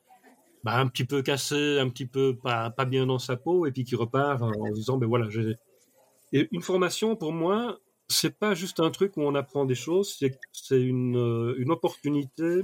[0.64, 3.84] bah, un petit peu cassé, un petit peu pas, bien dans sa peau, et puis
[3.84, 5.56] qui repart en disant, ben voilà, j'ai...
[6.32, 10.18] Et une formation, pour moi, c'est pas juste un truc où on apprend des choses,
[10.52, 12.64] c'est une, euh, une opportunité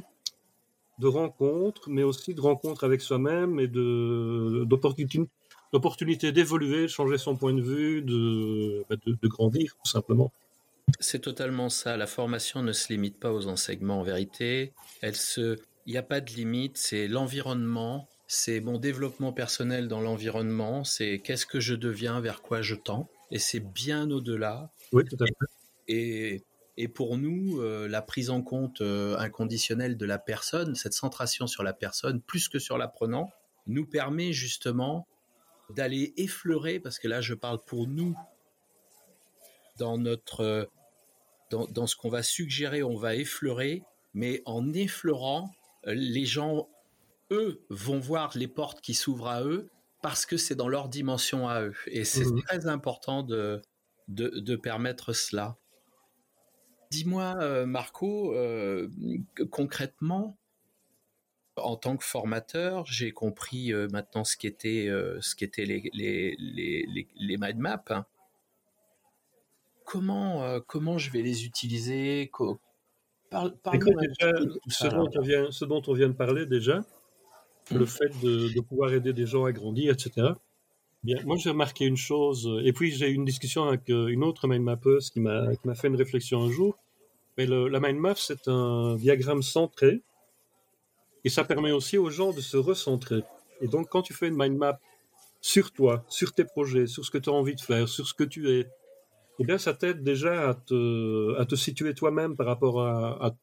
[1.00, 5.30] de rencontre, mais aussi de rencontre avec soi-même et de, d'opportunité
[5.76, 8.02] l'opportunité d'évoluer, de changer son point de vue,
[8.90, 10.32] bah, de, de, grandir tout simplement.
[11.00, 11.98] C'est totalement ça.
[11.98, 14.72] La formation ne se limite pas aux enseignements en vérité.
[15.02, 16.78] Elle se, il n'y a pas de limite.
[16.78, 22.62] C'est l'environnement, c'est mon développement personnel dans l'environnement, c'est qu'est-ce que je deviens, vers quoi
[22.62, 23.10] je tends.
[23.32, 24.72] Et c'est bien au-delà.
[24.94, 25.34] Oui, tout à fait.
[25.90, 26.42] Et,
[26.78, 31.48] et pour nous, euh, la prise en compte euh, inconditionnelle de la personne, cette centration
[31.48, 33.32] sur la personne, plus que sur l'apprenant,
[33.68, 35.08] nous permet justement
[35.70, 38.16] d'aller effleurer, parce que là je parle pour nous,
[39.78, 40.70] dans notre,
[41.50, 45.52] dans, dans ce qu'on va suggérer, on va effleurer, mais en effleurant,
[45.88, 46.70] euh, les gens,
[47.32, 49.70] eux, vont voir les portes qui s'ouvrent à eux
[50.02, 51.76] parce que c'est dans leur dimension à eux.
[51.88, 53.62] Et c'est mmh très important de,
[54.08, 55.58] de, de, permettre cela.
[56.92, 58.88] Dis-moi, euh, Marco, euh,
[59.50, 60.38] concrètement,
[61.58, 66.36] en tant que formateur, j'ai compris euh, maintenant ce qu'étaient euh, ce qu'étaient les les,
[66.38, 68.06] les, les, mind maps.
[69.86, 72.32] Comment euh, comment je vais les utiliser?
[73.30, 73.52] Par,
[74.68, 76.86] ce, dont on vient, ce dont on vient de parler déjà,
[77.72, 77.88] le mmh.
[77.88, 80.28] fait de, de, pouvoir aider des gens à grandir, etc.
[81.04, 84.48] Bien, moi j'ai remarqué une chose, et puis j'ai eu une discussion avec une autre
[84.48, 86.78] mind mappeuse qui m'a m'a fait une réflexion un jour.
[87.38, 90.02] Mais le, la mind map c'est un diagramme centré
[91.26, 93.24] et ça permet aussi aux gens de se recentrer.
[93.60, 94.80] Et donc, quand tu fais une mind map
[95.42, 98.14] sur toi, sur tes projets, sur ce que tu as envie de faire, sur ce
[98.14, 98.68] que tu es,
[99.40, 103.34] eh bien, ça t'aide déjà à te, situer toi-même par rapport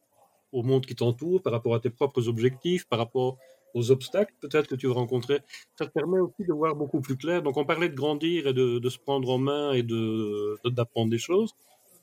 [0.53, 3.37] au monde qui t'entoure, par rapport à tes propres objectifs, par rapport
[3.75, 5.41] aux obstacles peut-être que tu vas rencontrer.
[5.77, 7.43] Ça te permet aussi de voir beaucoup plus clair.
[7.43, 11.55] Donc, on parlait de grandir et de, se prendre en main et d'apprendre des choses.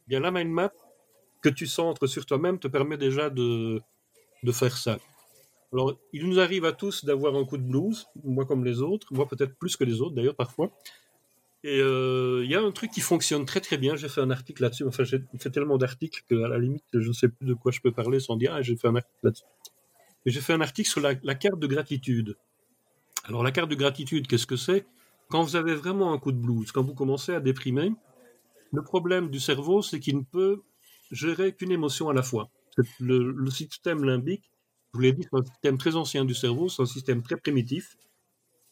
[0.08, 0.74] Eh bien, la mind map
[1.42, 3.82] que tu centres sur toi-même te permet déjà de
[4.52, 4.98] faire ça.
[5.72, 9.08] Alors, il nous arrive à tous d'avoir un coup de blues, moi comme les autres,
[9.12, 10.72] moi peut-être plus que les autres d'ailleurs parfois.
[11.64, 13.96] Et euh, il y a un truc qui fonctionne très très bien.
[13.96, 14.86] J'ai fait un article là-dessus.
[14.86, 17.82] Enfin, j'ai fait tellement d'articles qu'à la limite, je ne sais plus de quoi je
[17.82, 19.44] peux parler sans dire ah, j'ai fait un article là-dessus.
[20.26, 22.38] Et j'ai fait un article sur la, la, carte de gratitude.
[23.26, 24.86] Alors, la carte de gratitude, qu'est-ce que c'est?
[25.30, 27.92] Quand vous avez vraiment un coup de blues, quand vous commencez à déprimer,
[28.72, 30.62] le problème du cerveau, c'est qu'il ne peut
[31.12, 32.50] gérer qu'une émotion à la fois.
[33.00, 34.50] Le, le système limbique
[34.94, 37.38] je vous l'ai dit, c'est un système très ancien du cerveau, c'est un système très
[37.38, 37.98] primitif,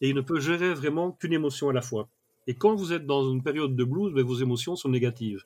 [0.00, 2.08] et il ne peut gérer vraiment qu'une émotion à la fois.
[2.46, 5.44] Et quand vous êtes dans une période de blues, ben, vos émotions sont négatives.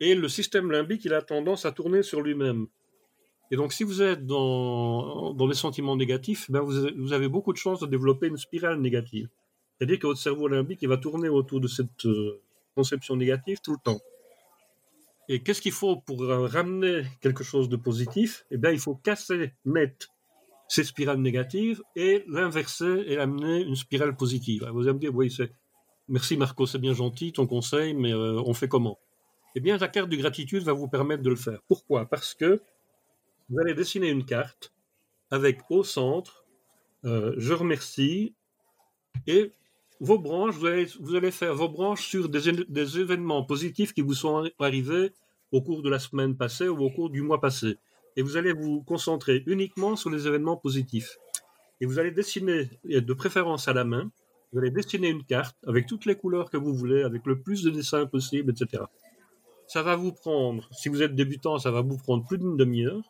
[0.00, 2.66] Et le système limbique, il a tendance à tourner sur lui-même.
[3.50, 7.52] Et donc, si vous êtes dans, dans les sentiments négatifs, ben vous, vous, avez beaucoup
[7.52, 9.28] de chances de développer une spirale négative.
[9.76, 12.40] C'est-à-dire que votre cerveau limbique, il va tourner autour de cette euh,
[12.74, 14.00] conception négative tout le temps.
[15.28, 18.46] Et qu'est-ce qu'il faut pour ramener quelque chose de positif?
[18.50, 20.08] Eh bien, il faut casser net
[20.68, 24.68] ces spirales négatives et l'inverser et amener une spirale positive.
[24.72, 25.52] vous allez me dire, oui, c'est
[26.08, 28.98] merci Marco, c'est bien gentil ton conseil, mais euh, on fait comment?
[29.54, 31.60] Eh bien, la carte de gratitude va vous permettre de le faire.
[31.68, 32.06] Pourquoi?
[32.06, 32.60] Parce que
[33.48, 34.72] vous allez dessiner une carte
[35.30, 36.46] avec au centre,
[37.04, 38.34] euh, je remercie,
[39.26, 39.52] et
[40.00, 44.00] vos branches, vous allez, vous allez faire vos branches sur des, des, événements positifs qui
[44.00, 45.12] vous sont arrivés
[45.52, 47.76] au cours de la semaine passée ou au cours du mois passé.
[48.16, 51.18] Et vous allez vous concentrer uniquement sur les événements positifs.
[51.80, 54.10] Et vous allez dessiner, de préférence à la main,
[54.52, 57.62] vous allez dessiner une carte avec toutes les couleurs que vous voulez, avec le plus
[57.62, 58.84] de dessins possible, etc.
[59.66, 63.02] Ça va vous prendre, si vous êtes débutant, ça va vous prendre plus d'une demi-heure,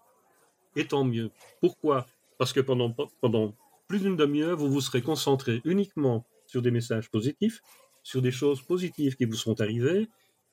[0.74, 1.30] et tant mieux.
[1.60, 2.06] Pourquoi?
[2.38, 3.54] Parce que pendant, pendant
[3.86, 7.60] plus d'une demi-heure, vous vous serez concentré uniquement sur des messages positifs,
[8.02, 10.08] sur des choses positives qui vous sont arrivées.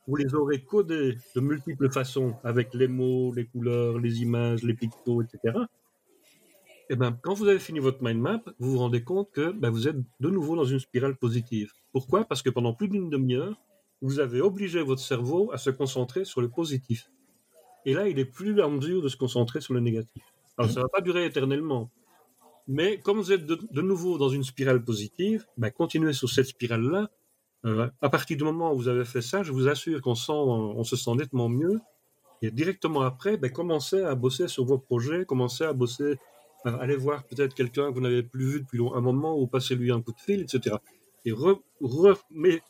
[0.07, 4.75] Vous les aurez codés de multiples façons avec les mots, les couleurs, les images, les
[4.75, 5.57] pictos, etc.
[6.89, 9.71] Et ben, quand vous avez fini votre mind map, vous vous rendez compte que ben,
[9.71, 11.71] vous êtes de nouveau dans une spirale positive.
[11.91, 12.25] Pourquoi?
[12.25, 13.59] Parce que pendant plus d'une demi-heure,
[14.01, 17.09] vous avez obligé votre cerveau à se concentrer sur le positif.
[17.85, 20.23] Et là, il est plus en mesure de se concentrer sur le négatif.
[20.57, 21.89] Alors, ça ne va pas durer éternellement.
[22.67, 27.09] Mais comme vous êtes de, nouveau dans une spirale positive, ben, continuez sur cette spirale-là.
[27.65, 30.95] Euh, à partir du moment où vous avez fait ça, je vous assure qu'on se
[30.95, 31.79] sent nettement mieux.
[32.41, 36.17] Et directement après, ben, commencez à bosser sur vos projets, commencez à bosser,
[36.63, 40.01] allez voir peut-être quelqu'un que vous n'avez plus vu depuis un moment, ou passez-lui un
[40.01, 40.77] coup de fil, etc.
[41.25, 41.33] Et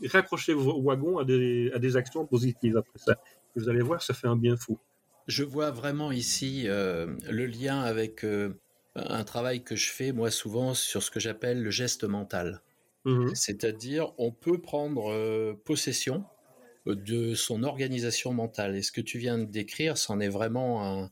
[0.07, 3.17] raccrochez vos wagons à des, à des actions positives après ça.
[3.55, 4.77] Vous allez voir, ça fait un bien fou.
[5.27, 8.49] Je vois vraiment ici euh, le lien avec euh,
[8.95, 12.61] un travail que je fais moi souvent sur ce que j'appelle le geste mental.
[13.05, 16.25] Mmh C'est-à-dire, on peut prendre euh, possession
[16.85, 18.75] de son organisation mentale.
[18.75, 21.09] Et ce que tu viens de décrire, c'en est vraiment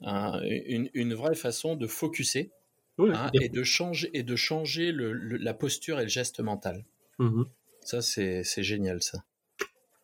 [0.00, 2.50] une, vraie façon de focuser
[2.98, 6.84] hein, et de changer, et de changer la posture et le geste mental.
[7.18, 7.44] Mmh
[7.84, 9.24] ça, c'est génial, ça.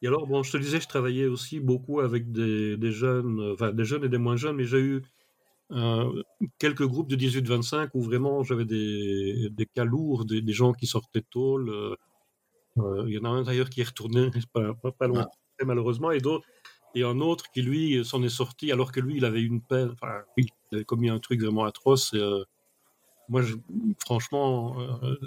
[0.03, 3.73] Et alors, bon, je te disais, je travaillais aussi beaucoup avec des, des jeunes, enfin
[3.73, 5.03] des jeunes et des moins jeunes, mais j'ai eu
[5.71, 6.23] euh,
[6.59, 10.87] quelques groupes de 18-25 où vraiment j'avais des, des, cas lourds, des, des, gens qui
[10.87, 11.59] sortaient tôt.
[11.59, 11.95] Euh,
[13.07, 15.27] il y en a un d'ailleurs qui est retourné pas, pas, loin,
[15.61, 15.65] ah.
[15.65, 16.47] malheureusement, et d'autres.
[16.95, 19.91] Et un autre qui, lui, s'en est sorti alors que lui, il avait une peine,
[19.91, 22.15] enfin, il avait commis un truc vraiment atroce.
[22.15, 22.43] Et, euh,
[23.29, 23.55] moi, je,
[23.99, 24.75] franchement,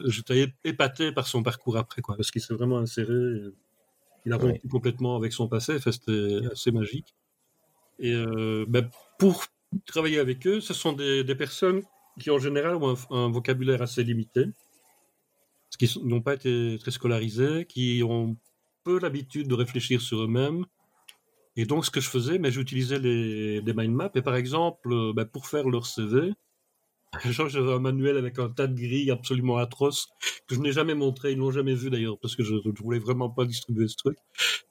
[0.05, 3.13] j'étais épaté par son parcours après, quoi, parce qu'il s'est vraiment inséré.
[4.25, 7.13] Il a rompu complètement avec son passé, c'était assez magique.
[7.99, 8.15] Et
[8.67, 8.89] ben,
[9.19, 9.45] pour
[9.85, 11.81] travailler avec eux, ce sont des, personnes
[12.19, 14.45] qui en général ont un, vocabulaire assez limité,
[15.77, 18.37] qu'ils n'ont pas été très scolarisés, qui ont
[18.83, 20.65] peu l'habitude de réfléchir sur eux-mêmes.
[21.55, 24.11] Et donc, ce que je faisais, mais j'utilisais des mind maps.
[24.15, 26.33] Et par exemple, euh, ben, pour faire leur CV,
[27.25, 30.09] j'avais un manuel avec un tas de grilles absolument atroces
[30.47, 32.99] que je n'ai jamais montré, ils l'ont jamais vu d'ailleurs parce que je, ne voulais
[32.99, 34.17] vraiment pas distribuer ce truc.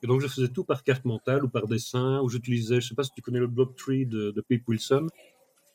[0.03, 2.95] Et donc je faisais tout par carte mentale ou par dessin ou j'utilisais, je sais
[2.95, 5.07] pas si tu connais le block tree de, de Pete Wilson.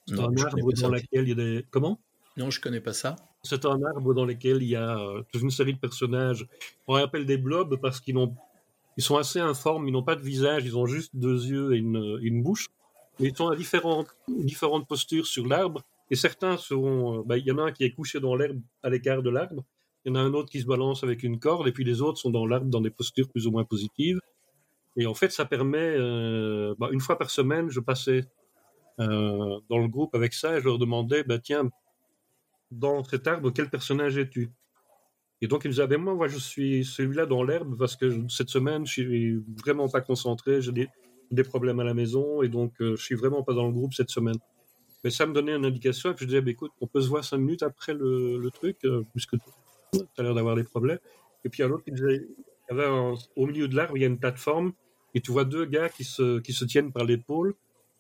[0.07, 1.99] C'est un arbre dans lequel il y a des comment?
[2.38, 3.16] Non, je connais pas ça.
[3.43, 6.47] C'est un arbre dans lequel il y a euh, toute une série de personnages.
[6.88, 8.36] On les appelle des blobs parce qu'ils n'ont
[8.97, 11.78] ils sont assez informes, ils n'ont pas de visage, ils ont juste deux yeux et
[11.78, 12.70] une, une bouche.
[13.20, 17.20] Mais ils sont à différentes, différentes postures sur l'arbre et certains seront.
[17.20, 19.30] Euh, bah, il y en a un qui est couché dans l'herbe à l'écart de
[19.30, 19.64] l'arbre.
[20.03, 21.68] Il y en a un autre qui se balance avec une corde.
[21.68, 24.20] Et puis les autres sont dans l'arbre dans des postures plus ou moins positives.
[24.97, 25.95] Et en fait, ça permet.
[25.97, 28.26] Euh, bah, une fois par semaine, je passais
[28.99, 31.70] euh, dans le groupe avec ça et je leur demandais bah, tiens,
[32.72, 34.51] dans cet arbre, quel personnage es-tu?
[35.41, 38.49] Et donc ils me disaient ben, moi, je suis celui-là dans l'herbe parce que cette
[38.49, 40.62] semaine, je suis vraiment pas concentré.
[40.62, 43.93] J'ai des, problèmes à la maison et donc je suis vraiment pas dans le groupe
[43.93, 44.38] cette semaine.
[45.06, 46.12] Mais ça me donnait une indication.
[46.12, 49.03] Et je disais, bah, écoute, on peut se voir cinq minutes après le, truc, euh,
[49.12, 49.36] puisque
[49.93, 50.97] tu as l'air d'avoir des problèmes.
[51.45, 52.26] Et puis un autre qui disait,
[52.72, 52.88] il y avait
[53.36, 54.74] au milieu de l'arbre, il y a une plateforme,
[55.14, 57.53] et tu vois deux gars qui se, tiennent par l'épaule.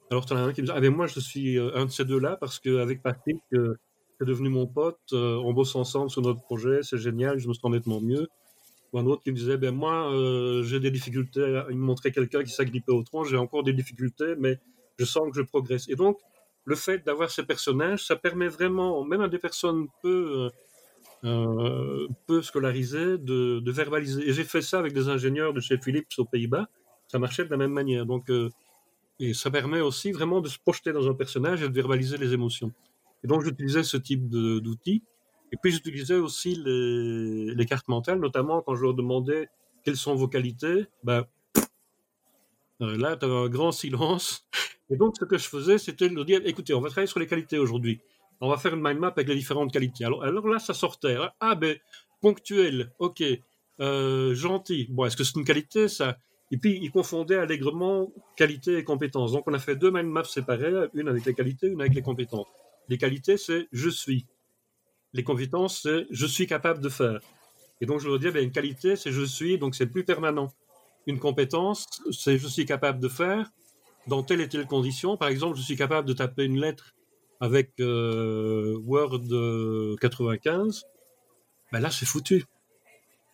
[0.09, 1.85] Alors tu en as un qui me dit, ah ben moi je suis euh, un
[1.85, 3.75] de ces deux-là, parce qu'avec Patrick, euh,
[4.17, 7.69] c'est devenu mon pote, on bosse ensemble sur notre projet, c'est génial, je me sens
[7.69, 8.27] nettement mieux.
[8.93, 10.09] Ou un autre qui me disait, ben moi
[10.63, 14.33] j'ai des difficultés, il me montrait quelqu'un qui s'agrippait au tronc, j'ai encore des difficultés,
[14.39, 14.57] mais
[14.97, 15.87] je sens que je progresse.
[15.89, 16.17] Et donc,
[16.65, 20.49] le fait d'avoir ces personnages, ça permet vraiment, même à des personnes peu,
[21.23, 24.27] euh, euh, peu scolarisées, de, verbaliser.
[24.27, 26.67] Et j'ai fait ça avec des ingénieurs de chez Philips aux Pays-Bas.
[27.07, 28.05] Ça marchait de la même manière.
[28.05, 28.49] Donc, euh,
[29.19, 32.33] et ça permet aussi vraiment de se projeter dans un personnage et de verbaliser les
[32.33, 32.73] émotions.
[33.23, 35.03] Et donc, j'utilisais ce type d'outils.
[35.53, 39.47] Et puis, j'utilisais aussi les, cartes mentales, notamment quand je leur demandais
[39.83, 40.87] quelles sont vos qualités.
[41.03, 41.25] Ben,
[42.79, 44.47] là, tu avais un grand silence.
[44.89, 47.27] Et donc, ce que je faisais, c'était de dire, écoutez, on va travailler sur les
[47.27, 47.99] qualités aujourd'hui.
[48.41, 50.05] On va faire une mind map avec les différentes qualités.
[50.05, 51.17] Alors, là, ça sortait.
[51.39, 51.77] Ah, ben,
[52.21, 53.23] ponctuel, ok.
[53.79, 54.87] Euh, gentil.
[54.89, 56.17] Bon, est-ce que c'est une qualité, ça?
[56.51, 59.31] Et puis, ils confondaient allègrement qualité et compétences.
[59.31, 62.01] Donc, on a fait deux mind maps séparées, une avec les qualités, une avec les
[62.01, 62.47] compétences.
[62.87, 64.25] Les qualités, c'est je suis.
[65.13, 67.19] Les compétences, c'est je suis capable de faire.
[67.81, 70.53] Et donc, je veux dire, ben, une qualité, c'est je suis, donc c'est plus permanent.
[71.07, 73.51] Une compétence, c'est je suis capable de faire
[74.07, 75.17] dans telle et telle condition.
[75.17, 76.95] Par exemple, je suis capable de taper une lettre
[77.39, 79.21] avec euh, Word
[79.99, 80.85] 95.
[81.71, 82.45] Ben là, c'est foutu.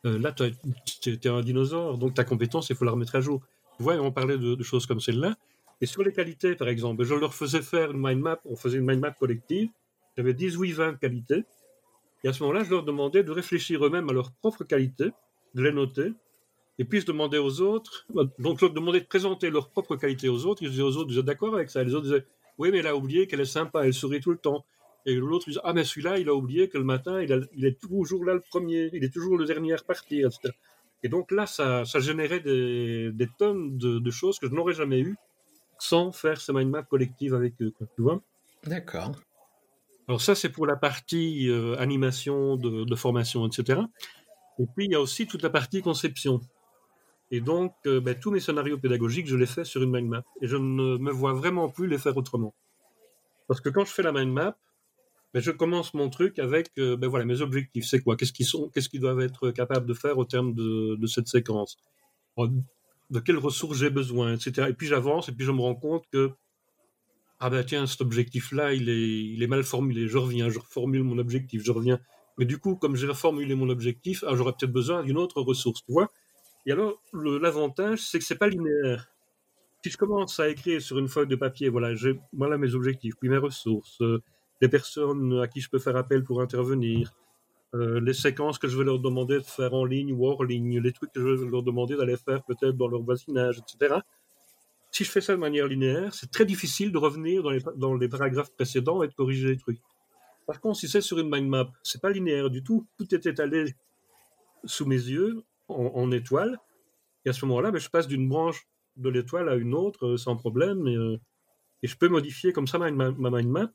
[0.05, 3.41] Euh, là, tu es, un dinosaure, donc ta compétence, il faut la remettre à jour.
[3.77, 5.35] Tu vois, on parlait de, choses comme celle-là.
[5.79, 8.77] Et sur les qualités, par exemple, je leur faisais faire une mind map, on faisait
[8.77, 9.69] une mind map collective.
[10.17, 11.43] J'avais 10 ou 20 qualités.
[12.23, 15.11] Et à ce moment-là, je leur demandais de réfléchir eux-mêmes à leurs propres qualités,
[15.55, 16.13] de les noter,
[16.81, 18.07] et puis je demandais aux autres,
[18.39, 20.63] donc je leur demandais de présenter leurs propres qualités aux autres.
[20.63, 21.83] Ils disaient aux autres, vous êtes d'accord avec ça?
[21.83, 22.25] Les autres disaient,
[22.57, 24.65] oui, mais elle a oublié qu'elle est sympa, elle sourit tout le temps.
[25.05, 28.25] Et l'autre disait, ah, mais celui-là, il a oublié que le matin, il, est toujours
[28.25, 30.55] là le premier, il est toujours le dernier à repartir, etc.
[31.03, 35.17] Et donc là, ça, générait des, tonnes de, choses que je n'aurais jamais eues
[35.77, 38.23] sans faire ce mind map collective avec eux, tu vois?
[38.65, 39.11] D'accord.
[40.07, 43.81] Alors ça, c'est pour la partie euh, animation, de, formation, etc.
[44.57, 46.41] Et puis, il y a aussi toute la partie conception.
[47.31, 50.23] Et donc, euh, ben, tous mes scénarios pédagogiques, je les fais sur une mind map.
[50.41, 52.53] Et je ne me vois vraiment plus les faire autrement.
[53.47, 54.57] Parce que quand je fais la mind map,
[55.33, 57.85] ben, je commence mon truc avec euh, ben, voilà, mes objectifs.
[57.85, 58.17] C'est quoi?
[58.17, 61.77] Qu'est-ce qu'ils sont Qu'est-ce qu'ils doivent être capables de faire au terme de, cette séquence?
[62.37, 64.67] De quelles ressources j'ai besoin, etc.
[64.69, 66.31] Et puis j'avance et puis je me rends compte que
[67.39, 68.87] ah ben tiens, cet objectif-là, il
[69.41, 70.07] est, mal formulé.
[70.07, 71.99] Je reviens, je reformule mon objectif, je reviens.
[72.37, 75.83] Mais du coup, comme j'ai reformulé mon objectif, ah, j'aurais peut-être besoin d'une autre ressource,
[75.83, 76.11] tu vois?
[76.65, 79.07] Et alors, l'avantage, c'est que c'est pas linéaire.
[79.83, 83.15] Si je commence à écrire sur une feuille de papier, voilà, j'ai voilà mes objectifs,
[83.19, 84.21] puis mes ressources, euh,
[84.61, 87.11] les personnes à qui je peux faire appel pour intervenir,
[87.73, 90.79] euh, les séquences que je vais leur demander de faire en ligne ou hors ligne,
[90.79, 94.01] les trucs que je vais leur demander d'aller faire peut-être dans leur voisinage, etc
[94.91, 97.43] si je fais ça de manière linéaire, c'est très difficile de revenir
[97.75, 99.79] dans les, paragraphes précédents et de corriger les trucs.
[100.45, 102.85] Par contre, si c'est sur une mind map, c'est pas linéaire du tout.
[102.97, 103.73] Tout est étalé
[104.65, 106.59] sous mes yeux en, étoile.
[107.25, 108.67] Et à ce moment-là, ben, je passe d'une branche
[108.97, 110.87] de l'étoile à une autre euh, sans problème.
[110.87, 111.17] Euh,
[111.83, 113.71] et, je peux modifier comme ça ma, mind map.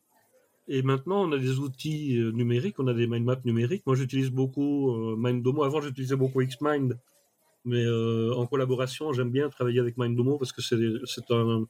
[0.69, 3.85] Et maintenant, on a des outils euh, numériques, on a des mind maps numériques.
[3.87, 5.63] Moi, j'utilise beaucoup Mindomo.
[5.63, 6.99] Avant, j'utilisais beaucoup Xmind
[7.67, 11.67] mais euh, en collaboration, j'aime bien travailler avec Mindomo parce que c'est un,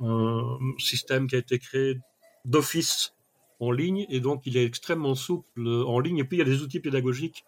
[0.00, 1.98] un, système qui a été créé
[2.44, 3.14] d'office
[3.58, 6.18] en ligne et donc il est extrêmement souple en ligne.
[6.18, 7.42] Et puis il y a des outils pédagogiques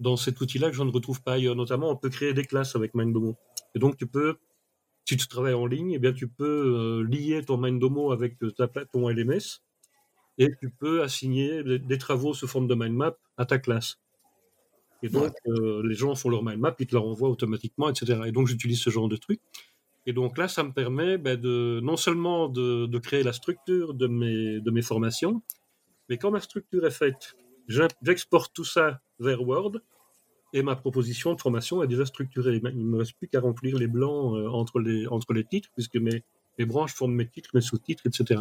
[0.00, 1.56] dans cet outil-là que je ne retrouve pas ailleurs.
[1.56, 3.36] Notamment, on peut créer des classes avec Mindomo.
[3.74, 4.36] Et donc tu peux,
[5.04, 8.68] si tu travailles en ligne, eh bien tu peux euh, lier ton Mindomo avec ta,
[8.68, 9.62] ton LMS
[10.38, 13.98] et tu peux assigner des, des travaux sous forme de mind map à ta classe.
[15.02, 18.22] Et donc, euh, les gens font leur mind map, ils te la renvoient automatiquement, etc.
[18.26, 19.40] Et donc, j'utilise ce genre de truc.
[20.06, 23.92] Et donc là, ça me permet ben, de, non seulement de, de, créer la structure
[23.92, 25.42] de mes, de mes formations,
[26.08, 27.36] mais quand ma structure est faite,
[27.68, 29.80] j'exporte tout ça vers Word
[30.52, 32.56] et ma proposition de formation est déjà structurée.
[32.56, 35.68] Il ne me reste plus qu'à remplir les blancs euh, entre, les, entre les titres,
[35.74, 36.22] puisque mes,
[36.60, 38.40] branches forment mes titres, mes sous-titres, etc.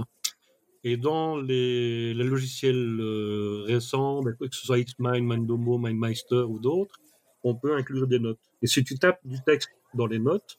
[0.83, 6.99] Et dans les, logiciels euh, récents, ben, que ce soit Xmind, Mindomo, MindMeister ou d'autres,
[7.43, 8.39] on peut inclure des notes.
[8.61, 10.57] Et si tu tapes du texte dans les notes,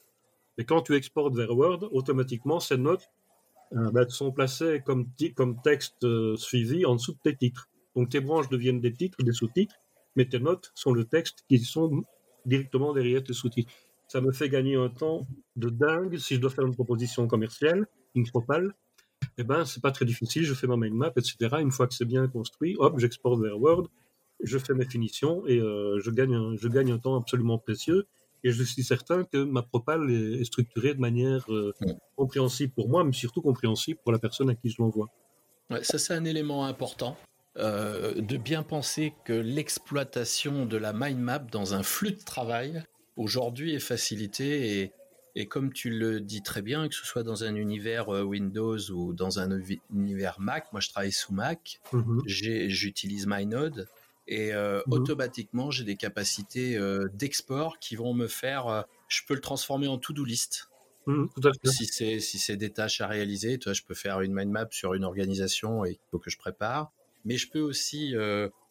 [0.58, 3.08] et quand tu exportes vers Word, automatiquement, ces notes
[3.72, 6.06] euh, ben, sont placées comme, comme texte
[6.36, 7.68] suivi en dessous de tes titres.
[7.96, 9.74] Donc tes branches deviennent des titres, des sous-titres,
[10.14, 12.04] mais tes notes sont le texte qui sont
[12.44, 13.72] directement derrière tes sous-titres.
[14.06, 15.26] Ça me fait gagner un temps
[15.56, 18.72] de dingue si je dois faire une proposition commerciale, une propale,
[19.38, 21.56] eh ben, c'est pas très difficile, je fais ma mind map, etc.
[21.60, 23.88] Une fois que c'est bien construit, hop, j'exporte vers Word,
[24.42, 28.06] je fais mes finitions et euh, je, gagne un, je gagne un temps absolument précieux.
[28.44, 31.74] Et je suis certain que ma propale est, structurée de manière euh,
[32.16, 35.08] compréhensible pour moi, mais surtout compréhensible pour la personne à qui je l'envoie.
[35.70, 37.16] Ouais, ça, c'est un élément important.
[37.58, 42.84] Euh, de bien penser que l'exploitation de la mind map dans un flux de travail
[43.16, 44.92] aujourd'hui est facilitée et,
[45.38, 48.78] et comme tu le dis très bien, que ce soit dans un univers euh, Windows
[48.90, 49.60] ou dans un
[49.94, 53.86] univers Mac, moi je travaille sous Mac, mmh j'utilise MyNode
[54.28, 59.34] et euh, mmh automatiquement j'ai des capacités euh, d'export qui vont me faire, je peux
[59.34, 60.68] le transformer en to-do list.
[61.06, 61.26] Mmh,
[61.64, 64.66] si c'est si c'est des tâches à réaliser, toi, je peux faire une mind map
[64.70, 66.92] sur une organisation et il faut que je prépare.
[67.26, 68.14] Mais je peux aussi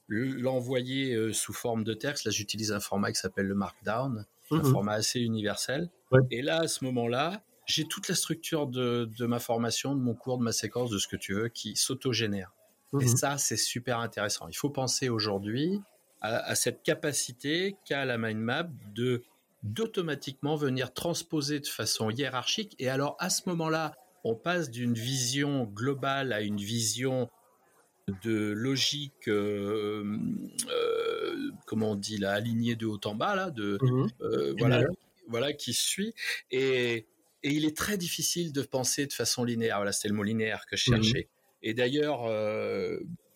[0.08, 2.26] l'envoyer sous forme de texte.
[2.26, 5.90] Là, j'utilise un format qui s'appelle le Markdown, un format assez universel.
[6.32, 10.38] Et là, à ce moment-là, j'ai toute la structure de, ma formation, de mon cours,
[10.38, 12.54] de ma séquence, de ce que tu veux, qui s'autogénère.
[12.94, 13.18] Et mhm.
[13.18, 14.48] ça, c'est super intéressant.
[14.48, 15.82] Il faut penser aujourd'hui
[16.22, 19.24] à, cette capacité qu'a la mind map de
[19.64, 22.76] d'automatiquement venir transposer de façon hiérarchique.
[22.78, 27.30] Et alors, à ce moment-là, on passe d'une vision globale à une vision
[28.24, 30.04] de logique, euh,
[30.70, 34.10] euh, comment on dit, là, alignée de haut en bas, là, de, Mhm.
[34.22, 34.84] euh, voilà,
[35.28, 36.14] voilà, qui suit.
[36.52, 37.08] Et,
[37.44, 39.78] et il est très difficile de penser de façon linéaire.
[39.78, 40.98] Voilà, c'était le mot linéaire que je Mhm.
[41.04, 41.30] cherchais.
[41.64, 42.28] Et d'ailleurs,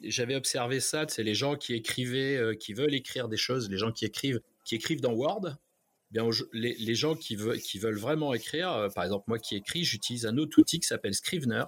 [0.01, 3.91] j'avais observé ça, c'est les gens qui écrivaient, qui veulent écrire des choses, les gens
[3.91, 5.47] qui écrivent, qui écrivent dans Word.
[5.47, 9.39] eh Bien, les, les gens qui veulent, qui veulent vraiment écrire, euh, par exemple moi
[9.39, 11.63] qui écris, j'utilise un autre outil qui s'appelle Scrivener.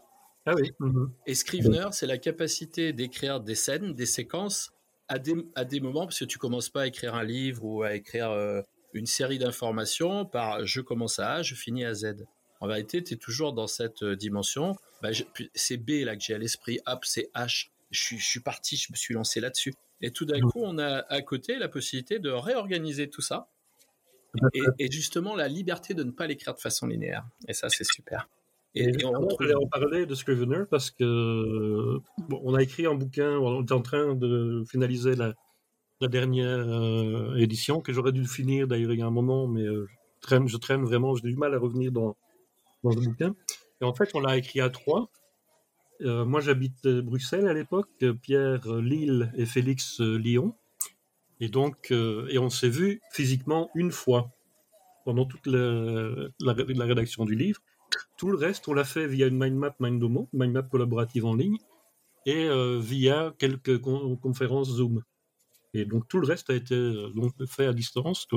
[0.45, 0.71] Ah oui.
[0.79, 1.11] mhm.
[1.27, 4.71] Et Scrivener, c'est la capacité d'écrire des scènes, des séquences
[5.07, 7.83] à des, à des moments, parce que tu commences pas à écrire un livre ou
[7.83, 8.61] à écrire euh,
[8.93, 12.25] une série d'informations par je commence à A, je finis à Z.
[12.59, 14.75] En vérité, tu es toujours dans cette euh, dimension.
[15.01, 15.09] Bah,
[15.53, 17.69] c'est B là que j'ai à l'esprit, hop, c'est H.
[17.91, 19.73] Je suis, je suis parti, je me suis lancé là-dessus.
[20.01, 20.49] Et tout d'un Mhm.
[20.49, 23.49] coup, on a à côté la possibilité de réorganiser tout ça.
[24.53, 27.25] Et, et justement, la liberté de ne pas l'écrire de façon linéaire.
[27.49, 28.29] Et ça, c'est super.
[28.73, 31.97] Et, Et on justement, retrouve- je voulais en parler de Scrivener parce que
[32.29, 35.33] bon, on a écrit un bouquin, on est en train de finaliser la,
[35.99, 39.63] la dernière euh, édition que j'aurais dû finir d'ailleurs il y a un moment, mais
[39.63, 42.15] euh, je, traîne, je traîne vraiment, j'ai du mal à revenir dans,
[42.83, 43.35] dans le bouquin.
[43.81, 45.09] Et en fait, on l'a écrit à trois.
[46.01, 47.89] Euh, moi, j'habite Bruxelles à l'époque,
[48.21, 50.55] Pierre Lille et Félix Lyon.
[51.39, 54.31] Et donc, et on s'est vu physiquement une fois
[55.05, 57.59] pendant toute la, la, la rédaction du livre.
[58.17, 61.25] Tout le reste, on l'a fait via une mind map Mindomo, une mind map collaborative
[61.25, 61.57] en ligne,
[62.25, 65.03] et euh, via quelques con- conférences Zoom.
[65.73, 67.09] Et donc tout le reste a été euh,
[67.47, 68.27] fait à distance.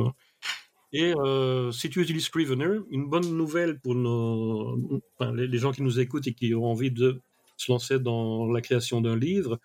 [0.93, 5.99] Et euh, si tu utilises Scrivener, une bonne nouvelle pour les, les gens qui nous
[5.99, 7.21] écoutent et qui ont envie de
[7.57, 9.59] se lancer dans la création d'un livre,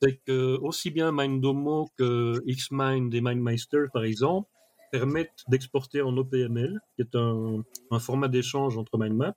[0.00, 4.48] c'est que aussi bien Mindomo que Xmind et MindMeister, par exemple,
[4.90, 9.36] permettent d'exporter en OPML, qui est un, un format d'échange entre MindMap.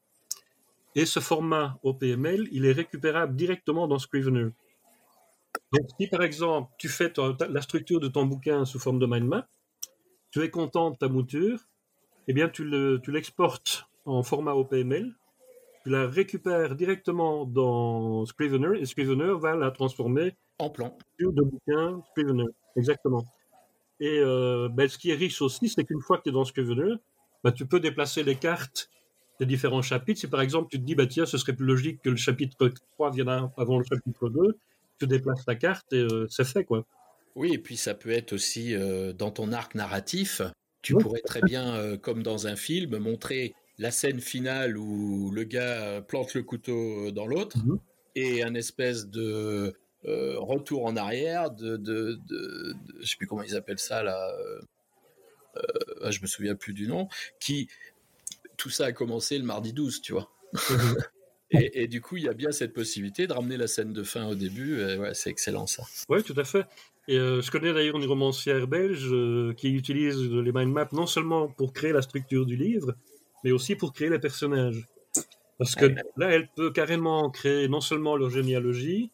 [0.96, 4.50] Et ce format OPML, il est récupérable directement dans Scrivener.
[5.72, 9.00] Donc, si par exemple, tu fais ta- ta- la structure de ton bouquin sous forme
[9.00, 9.48] de mind map,
[10.32, 11.60] tu es content de ta mouture,
[12.28, 15.14] eh bien, tu le- tu l'exportes en format OPML,
[15.84, 20.98] tu la récupères directement dans Scrivener, et Scrivener va la transformer en plan.
[21.20, 22.46] sur de bouquins Scrivener.
[22.76, 23.26] Exactement.
[24.02, 26.44] Et euh, ben, ce qui est riche aussi, c'est qu'une fois que tu es dans
[26.44, 26.96] Scrivener,
[27.44, 28.90] ben, tu peux déplacer les cartes
[29.40, 30.20] des différents chapitres.
[30.20, 32.70] Si par exemple tu te dis, bah, tiens, ce serait plus logique que le chapitre
[32.94, 34.58] 3 vienne avant le chapitre 2,
[35.00, 36.66] tu déplaces ta carte et euh, c'est fait.
[36.66, 36.84] quoi.
[37.36, 40.42] Oui, et puis ça peut être aussi euh, dans ton arc narratif.
[40.82, 41.04] Tu Oui.
[41.04, 46.02] pourrais très bien, euh, comme dans un film, montrer la scène finale où le gars
[46.02, 47.78] plante le couteau dans l'autre Mhm.
[48.16, 49.74] et un espèce de
[50.06, 54.04] euh, retour en arrière de, de, de, de- je sais plus comment ils appellent ça
[54.04, 54.30] là.
[54.40, 54.62] euh,
[55.58, 57.08] euh, je me souviens plus du nom.
[57.40, 57.68] Qui
[58.58, 60.32] tout ça a commencé le mardi 12, tu vois.
[61.54, 64.04] Et, et du coup, il y a bien cette possibilité de ramener la scène de
[64.04, 64.78] fin au début.
[64.98, 65.84] ouais, c'est excellent ça.
[66.08, 66.66] Oui, tout à fait.
[67.10, 71.08] Et euh, je connais d'ailleurs une romancière belge euh, qui utilise les mind maps non
[71.08, 72.96] seulement pour créer la structure du livre,
[73.44, 74.88] mais aussi pour créer les personnages.
[75.58, 75.96] Parce que Ouais.
[76.16, 79.12] là, elle peut carrément créer non seulement leur généalogie,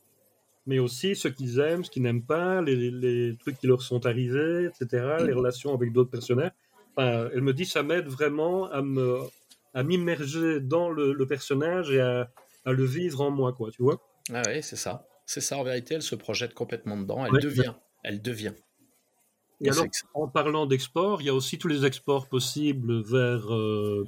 [0.68, 4.06] mais aussi ce qu'ils aiment, ce qu'ils n'aiment pas, les, les trucs qui leur sont
[4.06, 6.52] arrivés, etc., les relations avec d'autres personnages.
[6.96, 9.20] Enfin, elle me dit ça m'aide vraiment à me
[9.74, 12.30] à m'immerger dans le, le personnage et à,
[12.66, 14.02] à le vivre en moi, quoi, tu vois.
[14.34, 15.06] Ah oui, c'est ça.
[15.26, 17.26] C'est ça, en vérité, elle se projette complètement dedans.
[17.26, 17.40] Elle Ouais.
[17.42, 17.74] devient.
[18.04, 18.54] Elle devient.
[19.62, 23.54] Et Et alors, en parlant d'export, il y a aussi tous les exports possibles vers.
[23.54, 24.06] euh,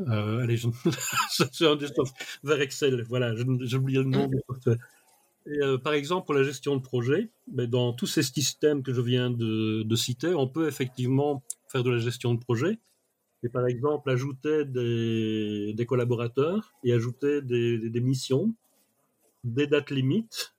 [0.00, 0.68] euh, allez, je,
[2.44, 3.04] vers Excel.
[3.08, 4.30] Voilà, j'ai oublié le nom.
[5.50, 8.92] Et, euh, par exemple, pour la gestion de projet, ben, dans tous ces systèmes que
[8.92, 12.78] je viens de, de citer, on peut effectivement faire de la gestion de projet.
[13.42, 18.54] Et par exemple, ajouter des, des collaborateurs et ajouter des, des- des missions,
[19.44, 20.54] des dates limites,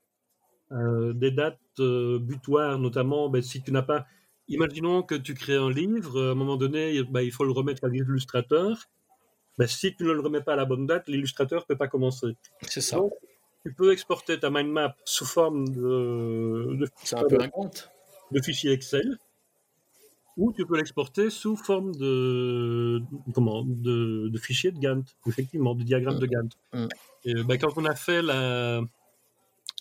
[0.71, 4.05] euh, des dates euh, butoirs, notamment ben, si tu n'as pas.
[4.47, 7.85] Imaginons que tu crées un livre, à un moment donné, ben, il faut le remettre
[7.85, 8.77] à l'illustrateur.
[9.57, 11.87] Ben, si tu ne le remets pas à la bonne date, l'illustrateur ne peut pas
[11.87, 12.35] commencer.
[12.63, 12.97] C'est ça.
[12.97, 13.13] Donc,
[13.63, 17.91] tu peux exporter ta mind map sous forme de, de, C'est un peu un compte.
[18.31, 19.17] de fichier Excel,
[20.37, 23.01] ou tu peux l'exporter sous forme de,
[23.33, 26.57] comment, de, de fichier de Gantt, effectivement, de diagramme de Gantt.
[26.73, 26.87] Mm.
[27.25, 28.81] Et, ben, quand on a fait la,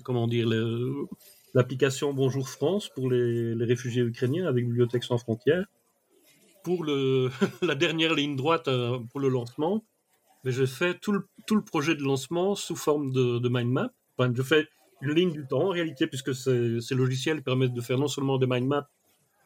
[0.05, 0.49] comment dire,
[1.55, 5.67] l'application Bonjour France pour les, les réfugiés ukrainiens avec Bibliothèque sans frontières,
[6.63, 7.31] pour le,
[7.63, 9.85] la dernière ligne droite euh, pour le lancement,
[10.45, 13.71] ben, je fais tout le, tout le projet de lancement sous forme de, de mind
[13.71, 13.93] map.
[14.17, 14.69] Enfin, je fais
[15.03, 18.47] une ligne du temps en réalité, puisque ces, logiciels permettent de faire non seulement des
[18.47, 18.89] mind maps,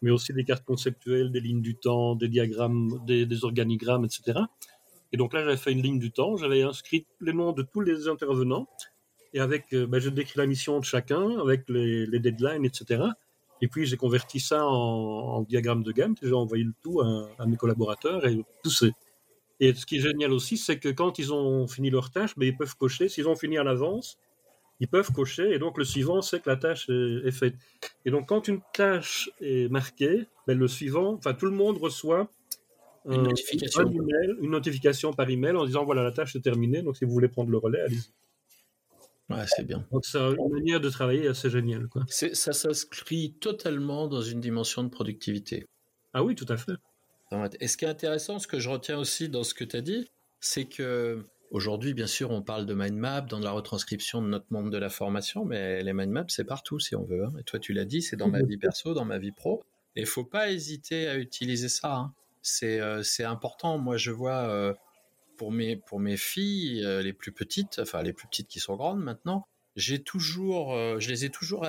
[0.03, 4.41] mais aussi des cartes conceptuelles, des lignes du temps, des diagrammes, des, organigrammes, etc.
[5.13, 7.81] Et donc là, j'avais fait une ligne du temps, j'avais inscrit les noms de tous
[7.81, 8.67] les intervenants,
[9.33, 13.03] et avec, euh, ben, je décris la mission de chacun, avec les, deadlines, etc.
[13.61, 17.57] Et puis j'ai converti ça en, diagramme de gamme, j'ai envoyé le tout à, mes
[17.57, 18.93] collaborateurs, et tout c'est.
[19.61, 22.47] Et ce qui est génial aussi, c'est que quand ils ont fini leur tâche, ben,
[22.47, 23.09] ils peuvent cocher.
[23.09, 24.19] S'ils ont fini à l'avance,
[24.81, 27.55] ils peuvent cocher, et donc le suivant sait que la tâche est, faite.
[28.05, 32.29] Et donc quand une tâche est marquée, ben, le suivant, enfin tout le monde reçoit
[33.09, 33.91] une, notification.
[34.41, 37.29] une notification par email en disant voilà la tâche est terminée, donc si vous voulez
[37.29, 38.11] prendre le relais, allez-y.
[39.31, 39.87] Ouais, c'est bien.
[39.91, 41.89] Donc c'est une manière de travailler assez géniale.
[41.89, 42.05] Quoi.
[42.09, 45.67] Ça s'inscrit totalement dans une dimension de productivité.
[46.13, 46.75] Ah oui, tout à fait.
[47.61, 49.81] Et ce qui est intéressant, ce que je retiens aussi dans ce que tu as
[49.81, 50.11] dit,
[50.41, 51.25] c'est que
[51.55, 54.77] Aujourd'hui, bien sûr, on parle de mind map dans la retranscription de notre monde de
[54.77, 57.27] la formation, mais les mind maps, c'est partout si on veut.
[57.27, 57.33] Hein.
[57.39, 59.63] Et toi, tu l'as dit, c'est dans ma vie perso, dans ma vie pro.
[59.95, 61.95] Et il faut pas hésiter à utiliser ça.
[61.95, 62.15] Hein.
[62.65, 63.79] Euh, c'est important.
[63.79, 64.75] Moi, je vois euh,
[65.37, 68.75] pour mes pour mes filles euh, les plus petites, enfin les plus petites qui sont
[68.75, 71.67] grandes maintenant, j'ai toujours, je les ai toujours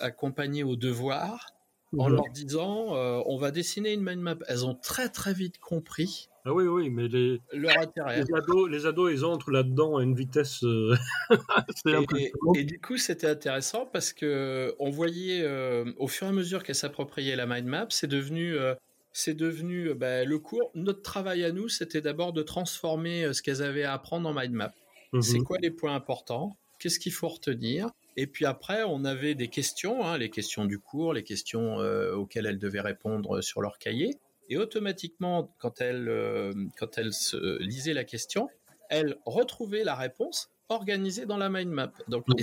[0.00, 1.54] accompagnées au devoir
[1.96, 2.94] en leur disant
[3.26, 4.36] on va dessiner une mind map.
[4.48, 8.22] Elles ont très très vite compris ah oui, oui, mais les, leur intérêt.
[8.22, 10.64] Les ados, les ados, ils entrent là-dedans à une vitesse.
[10.64, 10.96] Euh,
[12.16, 16.32] et, et, du coup, c'était intéressant parce que on voyait euh, au fur et à
[16.32, 18.74] mesure qu'elle s'appropriait la mind map, c'est devenu, euh,
[19.12, 20.70] c'est devenu bah, le cours.
[20.74, 24.54] Notre travail à nous, c'était d'abord de transformer ce qu'elles avaient à apprendre en mind
[24.54, 24.72] map.
[25.12, 25.20] Mhm.
[25.20, 26.56] C'est quoi les points importants?
[26.78, 27.90] Qu'est-ce qu'il faut retenir?
[28.20, 32.46] Et puis après, on avait des questions, hein, les questions du cours, les questions auxquelles
[32.46, 34.18] elles devaient répondre sur leur cahier.
[34.48, 38.48] Et automatiquement, quand elle, euh, quand elle se lisait la question,
[38.88, 41.92] elle retrouvait la réponse organisée dans la mind map.
[42.08, 42.36] Donc, mhm.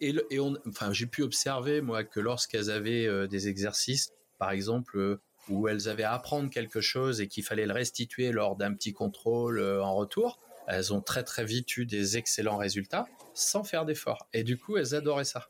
[0.00, 4.50] et, et, on, enfin, j'ai pu observer moi que lorsqu'elles avaient euh, des exercices, par
[4.50, 5.20] exemple, euh,
[5.50, 8.94] où elles avaient à apprendre quelque chose et qu'il fallait le restituer lors d'un petit
[8.94, 14.28] contrôle en retour, elles ont très très vite eu des excellents résultats sans faire d'efforts.
[14.32, 15.48] Et du coup, elles adoraient ça.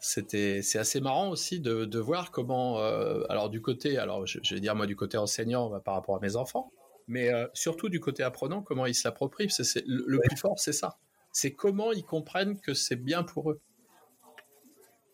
[0.00, 4.54] C'était c'est assez marrant aussi de, de voir comment euh, alors du côté alors je,
[4.54, 6.70] vais dire moi du côté enseignant bah, par rapport à mes enfants
[7.08, 10.98] mais euh, surtout du côté apprenant comment ils s'approprient c'est le, plus fort c'est ça.
[11.32, 13.60] C'est comment ils comprennent que c'est bien pour eux.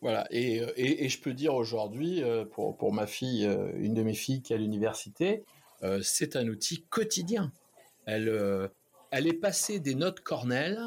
[0.01, 0.27] Voilà.
[0.29, 3.43] Et, euh, et, et je peux dire aujourd'hui pour, pour ma fille
[3.75, 5.43] une de mes filles qui est à l'université
[6.01, 7.51] c'est un outil quotidien.
[8.05, 8.29] Elle
[9.15, 10.77] elle est passée des notes Cornell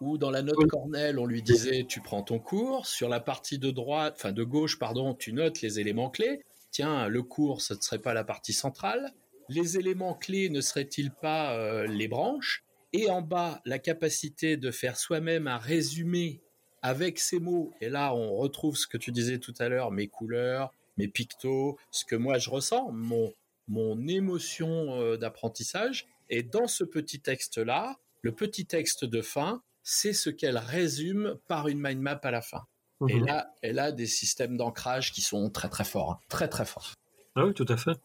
[0.00, 3.58] où dans la note Cornell, on lui disait tu prends ton cours, sur la partie
[3.58, 6.44] de droite, enfin de gauche, pardon, tu notes les éléments clés.
[6.72, 9.12] Tiens, le cours, ce ne serait pas la partie centrale.
[9.48, 12.64] Les éléments clés ne seraient-ils pas euh, les branches?
[12.92, 16.40] Et en bas, la capacité de faire soi-même un résumé
[16.82, 17.72] avec ces mots.
[17.80, 21.78] Et là, on retrouve ce que tu disais tout à l'heure, mes couleurs, mes pictos,
[21.92, 23.32] ce que moi je ressens, mon,
[23.68, 26.08] mon émotion euh, d'apprentissage.
[26.30, 31.68] Et dans ce petit texte-là, le petit texte de fin, c'est ce qu'elle résume par
[31.68, 32.64] une mind map à la fin.
[33.08, 33.26] Et mhm.
[33.26, 36.18] là, elle a des systèmes d'ancrage qui sont très très forts, hein.
[36.28, 36.94] très très forts.
[37.36, 37.96] Ah oui, tout à fait.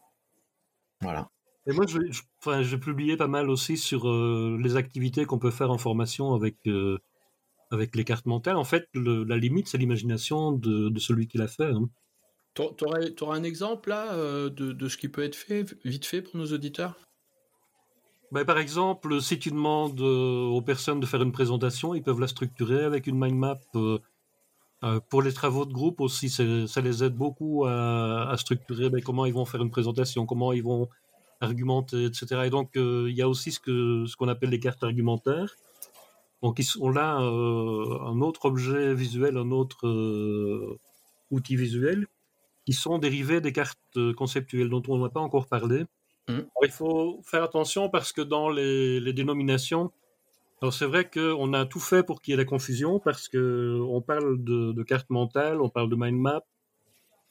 [1.00, 1.28] Voilà.
[1.66, 1.98] Et moi, je,
[2.40, 6.34] enfin, j'ai publié pas mal aussi sur euh, les activités qu'on peut faire en formation
[6.34, 6.98] avec, euh,
[7.70, 8.56] avec les cartes mentales.
[8.56, 11.70] En fait, la limite, c'est l'imagination de, celui qui l'a fait.
[11.70, 11.88] Hein.
[12.54, 16.22] Tu aurais, un exemple là euh, de, de, ce qui peut être fait, vite fait
[16.22, 16.96] pour nos auditeurs?
[18.32, 22.20] Ben, par exemple, si tu demandes euh, aux personnes de faire une présentation, ils peuvent
[22.20, 23.58] la structurer avec une mind map.
[23.76, 23.98] Euh,
[24.82, 29.24] euh, pour les travaux de groupe aussi, ça les aide beaucoup à, structurer ben, comment
[29.24, 30.88] ils vont faire une présentation, comment ils vont
[31.40, 32.42] argumenter, etc.
[32.46, 35.54] Et donc, il y a aussi ce qu'on ce appelle les cartes argumentaires.
[36.42, 40.78] Donc, ils sont là un autre objet visuel, un autre
[41.30, 42.06] outil visuel,
[42.66, 45.84] qui sont dérivés des cartes conceptuelles dont on n'a pas encore parlé.
[46.28, 46.40] Mmh.
[46.62, 49.92] il faut faire attention parce que dans les, dénominations,
[50.70, 54.00] c'est vrai qu'on a tout fait pour qu'il y ait la confusion parce que on
[54.00, 56.42] parle de, carte mentale, on parle de mind map,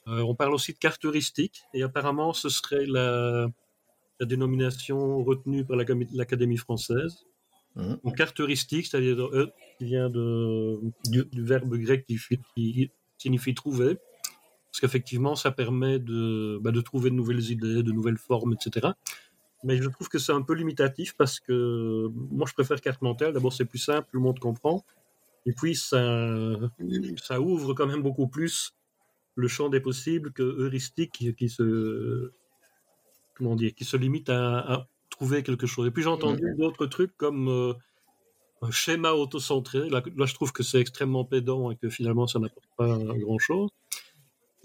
[0.06, 3.48] euh, on parle aussi de carte heuristique et apparemment ce serait la,
[4.20, 7.26] dénomination retenue par l'Académie française.
[7.74, 7.94] Mmh.
[8.04, 13.98] Donc, carte heuristique, c'est-à-dire euh, qui vient de, du, verbe grec qui signifie trouver
[14.74, 18.88] parce qu'effectivement, ça permet de, bah, de trouver de nouvelles idées, de nouvelles formes, etc.
[19.62, 23.32] Mais je trouve que c'est un peu limitatif parce que moi, je préfère carte mentale.
[23.32, 24.84] D'abord, c'est plus simple, le monde comprend.
[25.46, 26.56] Et puis, ça,
[27.22, 28.74] ça ouvre quand même beaucoup plus
[29.36, 32.32] le champ des possibles que heuristique qui, se,
[33.36, 35.86] comment dire, qui se limite à, trouver quelque chose.
[35.86, 37.74] Et puis, j'ai entendu d'autres trucs comme euh,
[38.60, 39.88] un schéma autocentré.
[39.88, 43.70] Là, là, je trouve que c'est extrêmement pédant et que finalement, ça n'apporte pas grand-chose.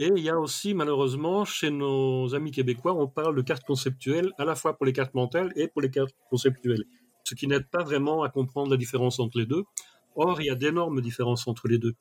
[0.02, 4.32] Et il y a aussi, malheureusement, chez nos amis québécois, on parle de cartes conceptuelles
[4.38, 6.86] à la fois pour les cartes mentales et pour les cartes conceptuelles,
[7.26, 9.66] ce qui n'aide pas vraiment à comprendre la différence entre les deux.
[10.16, 11.96] Or, il y a d'énormes différences entre les deux.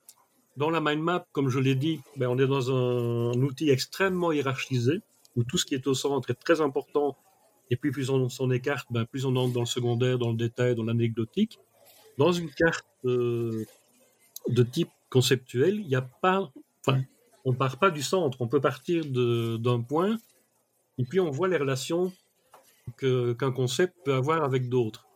[0.56, 4.30] Dans la mind map, comme je l'ai dit, ben, on est dans un, outil extrêmement
[4.30, 5.00] hiérarchisé,
[5.34, 7.16] où tout ce qui est au centre est très important,
[7.68, 10.36] et puis plus on s'en écarte, ben, plus on entre dans le secondaire, dans le
[10.36, 11.58] détail, dans l'anecdotique.
[12.16, 13.64] Dans une carte euh,
[14.48, 16.50] de type conceptuel, il n'y a pas,
[16.86, 17.02] enfin,
[17.48, 20.18] on part pas du centre, on peut partir d'un point,
[20.98, 22.12] et puis on voit les relations
[22.98, 25.06] qu'un concept peut avoir avec d'autres.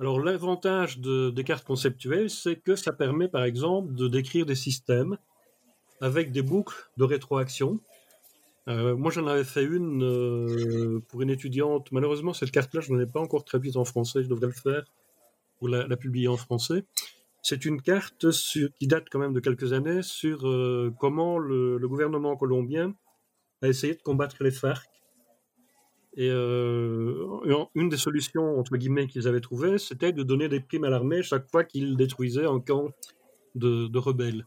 [0.00, 4.56] Alors l'avantage de, des cartes conceptuelles, c'est que ça permet par exemple de décrire des
[4.56, 5.16] systèmes
[6.00, 7.80] avec des boucles de rétroaction.
[8.66, 11.90] Euh, moi j'en avais fait une euh, pour une étudiante.
[11.92, 14.84] Malheureusement cette carte-là, je n'en ai pas encore traduite en français, je devrais le faire
[15.58, 16.84] pour la publier en français.
[17.42, 22.36] C'est une carte qui date quand même de quelques années sur euh, comment le, gouvernement
[22.36, 22.94] colombien
[23.62, 24.88] a essayé de combattre les FARC.
[26.16, 30.84] Et euh, une des solutions, entre guillemets, qu'ils avaient trouvées, c'était de donner des primes
[30.84, 32.90] à l'armée chaque fois qu'ils détruisaient un camp
[33.54, 34.46] de, rebelles.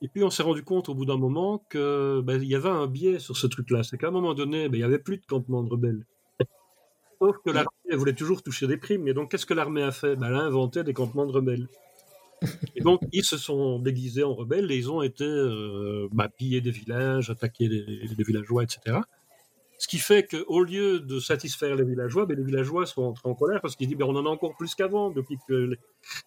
[0.00, 2.86] Et puis on s'est rendu compte au bout d'un moment qu'il ben, y avait un
[2.86, 3.82] biais sur ce truc-là.
[3.82, 6.06] C'est qu'à un moment donné, ben, il n'y avait plus de campements de rebelles.
[7.24, 9.08] Sauf que l'armée voulait toujours toucher des primes.
[9.08, 10.14] Et donc, qu'est-ce que l'armée a fait?
[10.14, 11.68] Ben, Elle a inventé des campements de rebelles.
[12.76, 16.60] Et donc, ils se sont déguisés en rebelles et ils ont été euh, bah, piller
[16.60, 18.98] des villages, attaquer les, villageois, etc.
[19.78, 23.34] Ce qui fait qu'au lieu de satisfaire les villageois, ben, les villageois sont entrés en
[23.34, 25.08] colère parce qu'ils disent ben, on en a encore plus qu'avant.
[25.08, 25.78] depuis que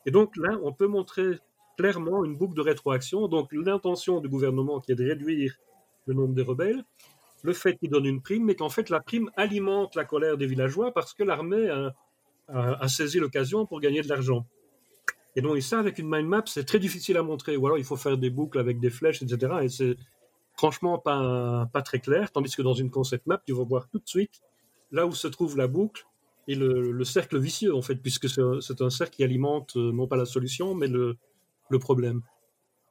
[0.07, 1.38] Et donc là, on peut montrer
[1.78, 3.28] clairement une boucle de rétroaction.
[3.28, 5.53] Donc l'intention du gouvernement qui est de réduire
[6.07, 6.84] le nombre des rebelles,
[7.48, 10.48] le fait qu'il donne une prime, mais qu'en fait la prime alimente la colère des
[10.48, 11.69] villageois parce que l'armée
[12.49, 14.45] a, saisi l'occasion pour gagner de l'argent.
[15.36, 17.56] Et donc ça, avec une mind map, c'est très difficile à montrer.
[17.56, 19.53] Ou alors il faut faire des boucles avec des flèches, etc.
[19.64, 19.95] Et c'est
[20.57, 22.32] franchement pas, pas très clair.
[22.32, 24.41] Tandis que dans une concept map, tu vas voir tout de suite
[24.91, 26.06] là où se trouve la boucle
[26.49, 30.15] et le, cercle vicieux, en fait, puisque c'est un cercle qui alimente euh, non pas
[30.15, 32.22] la solution, mais le problème.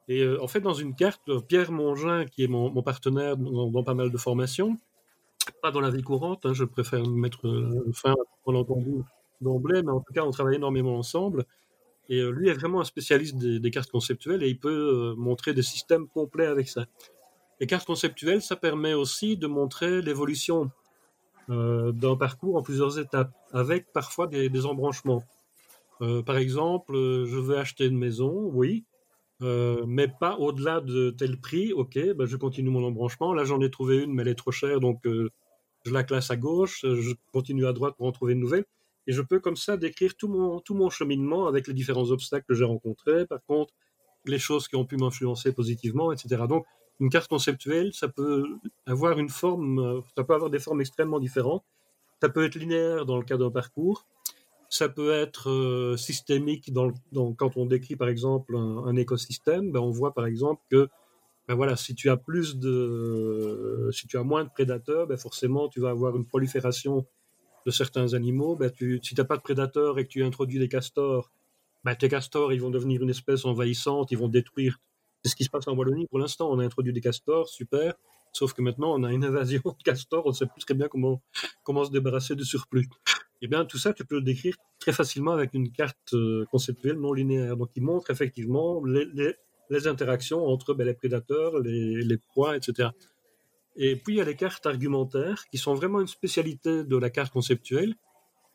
[0.07, 3.83] Et euh, en fait, dans une carte, euh, Pierre Mongin, qui est mon, partenaire dans,
[3.83, 4.77] pas mal de formations,
[5.61, 9.03] pas dans la vie courante, hein, je préfère mettre euh, fin à l'entendu
[9.41, 11.45] d'emblée, mais en tout cas, on travaille énormément ensemble.
[12.09, 16.07] Et lui est vraiment un spécialiste des, cartes conceptuelles et il peut montrer des systèmes
[16.07, 16.85] complets avec ça.
[17.59, 20.71] Les cartes conceptuelles, ça permet aussi de montrer l'évolution
[21.49, 25.21] d'un parcours en plusieurs étapes, avec parfois des, des embranchements.
[25.99, 28.85] par exemple, je veux acheter une maison, oui,
[29.41, 31.73] euh, mais pas au-delà de tel prix.
[31.73, 33.33] Ok, ben je continue mon embranchement.
[33.33, 35.29] Là, j'en ai trouvé une, mais elle est trop chère, donc euh,
[35.85, 36.81] je la classe à gauche.
[36.83, 38.65] Je continue à droite pour en trouver une nouvelle.
[39.07, 42.45] Et je peux comme ça décrire tout mon, tout mon cheminement avec les différents obstacles
[42.47, 43.25] que j'ai rencontrés.
[43.25, 43.73] Par contre,
[44.25, 46.43] les choses qui ont pu m'influencer positivement, etc.
[46.49, 46.65] Donc,
[46.99, 48.43] une carte conceptuelle, ça peut
[48.85, 51.63] avoir une forme, euh, ça peut avoir des formes extrêmement différentes.
[52.21, 54.05] Ça peut être linéaire dans le cas d'un parcours
[54.69, 56.91] ça peut être euh, systémique dans,
[57.33, 59.71] quand on décrit par exemple un, écosystème.
[59.71, 60.89] Ben on voit par exemple que
[61.47, 65.69] ben voilà, si tu as plus de, si tu as moins de prédateurs, ben forcément
[65.69, 67.05] tu vas avoir une prolifération
[67.65, 68.55] de certains animaux.
[68.55, 71.31] Ben tu, si tu n'as pas de prédateurs et que tu introduis des castors,
[71.85, 74.79] ben tes castors ils vont devenir une espèce envahissante, ils vont détruire.
[75.23, 76.51] C'est ce qui se passe en Wallonie pour l'instant.
[76.51, 77.93] On a introduit des castors, super.
[78.33, 80.89] Sauf que maintenant on a une invasion de castors, on ne sait plus très bien
[80.89, 81.21] comment,
[81.63, 82.89] comment se débarrasser du surplus.
[83.41, 86.97] Eh bien, tout ça, tu peux le décrire très facilement avec une carte euh, conceptuelle
[86.97, 87.55] non linéaire.
[87.57, 92.89] Donc, il montre effectivement les, interactions entre ben, les prédateurs, les, proies, etc.
[93.75, 97.09] Et puis, il y a les cartes argumentaires, qui sont vraiment une spécialité de la
[97.11, 97.93] carte conceptuelle.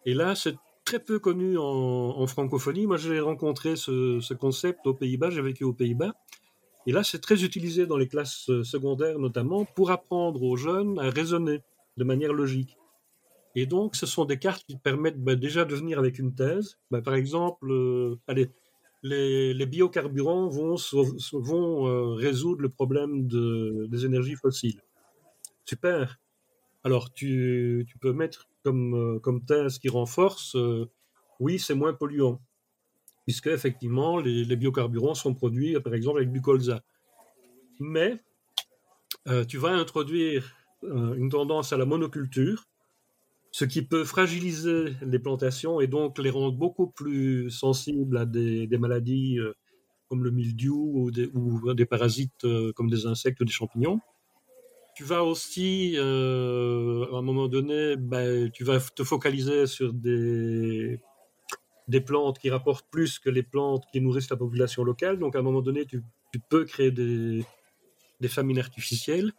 [0.04, 2.86] Et là, c'est très peu connu en, francophonie.
[2.86, 6.12] Moi, j'ai rencontré ce, ce, concept aux Pays-Bas, j'ai vécu aux Pays-Bas.
[6.88, 10.98] Et là, c'est très utilisé dans les classes euh, secondaires, notamment, pour apprendre aux jeunes
[10.98, 11.60] à raisonner
[11.96, 12.76] de manière logique.
[13.55, 16.79] Et donc, ce sont des cartes qui permettent bah, déjà de venir avec une thèse.
[16.91, 18.51] Bah, par exemple, euh, allez,
[19.03, 24.81] les, biocarburants vont, euh, résoudre le problème de, des énergies fossiles.
[25.65, 26.19] Super.
[26.85, 30.57] Alors, tu, peux mettre comme, euh, comme thèse qui renforce,
[31.39, 32.41] oui, c'est moins polluant.
[33.24, 36.83] Puisque, effectivement, les, biocarburants sont produits, par exemple, avec du colza.
[37.81, 38.19] Mais,
[39.47, 42.66] tu vas introduire une tendance à la monoculture
[43.53, 48.66] ce qui peut fragiliser les plantations et donc les rendre beaucoup plus sensibles à des,
[48.79, 49.53] maladies euh,
[50.09, 51.11] comme le mildiou ou
[51.74, 54.01] des, parasites euh, comme des insectes ou des champignons.
[54.97, 60.99] Tu vas aussi, euh, à un moment donné, ben, tu vas te focaliser sur des,
[61.89, 65.19] des plantes qui rapportent plus que les plantes qui nourrissent la population locale.
[65.19, 66.03] Donc, à un moment donné, tu,
[66.33, 67.45] tu peux créer des,
[68.20, 69.33] des famines artificielles.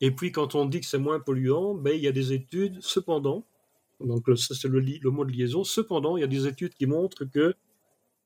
[0.00, 2.78] Et puis, quand on dit que c'est moins polluant, ben, il y a des études,
[2.80, 3.44] cependant,
[4.00, 6.86] donc ça c'est le, le, mot de liaison, cependant, il y a des études qui
[6.86, 7.54] montrent que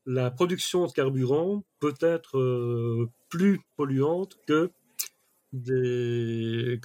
[0.07, 4.71] la production de carburant peut être euh, plus polluante que,
[5.53, 6.79] les,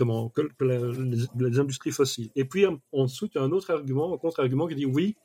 [1.59, 2.29] industries fossiles.
[2.35, 5.15] Et puis, en dessous, il y a un autre argument, un contre-argument qui dit oui,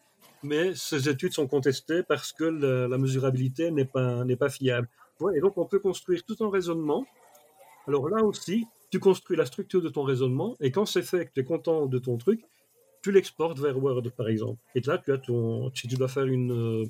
[0.42, 4.88] mais ces études sont contestées parce que la, mesurabilité n'est pas fiable.
[5.34, 7.06] et donc, on peut construire tout un raisonnement.
[7.86, 11.32] Alors là aussi, tu construis la structure de ton raisonnement, et quand c'est fait, que
[11.32, 12.42] tu es content de ton truc,
[13.02, 14.60] tu l'exportes vers Word, par exemple.
[14.74, 16.86] Et là, tu as ton, si tu dois faire une euh,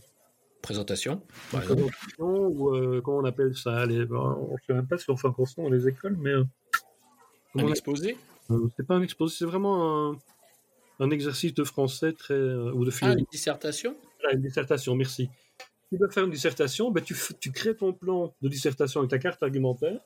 [0.63, 1.23] présentation,
[1.53, 4.99] une présentation ou euh, comment on appelle ça les, ben, On ne sait même pas
[4.99, 6.45] si on fait encore ça dans les écoles, mais euh,
[7.57, 8.17] un exposé.
[8.77, 10.19] c'est pas un exposé, c'est vraiment un,
[11.01, 13.97] un, exercice de français très ou de Ah, une dissertation?
[14.25, 15.29] Ah, une dissertation, merci.
[15.91, 19.19] Tu dois faire une dissertation, ben, tu, tu crées ton plan de dissertation avec ta
[19.19, 20.01] carte argumentaire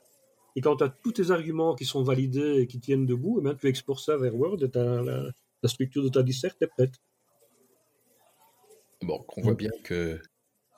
[0.57, 3.43] et quand tu as tous tes arguments qui sont validés et qui tiennent debout, eh
[3.43, 5.33] bien, tu exportes ça vers Word et la,
[5.69, 6.95] structure de ta disserte est prête.
[9.03, 10.21] Bon, on voit bien que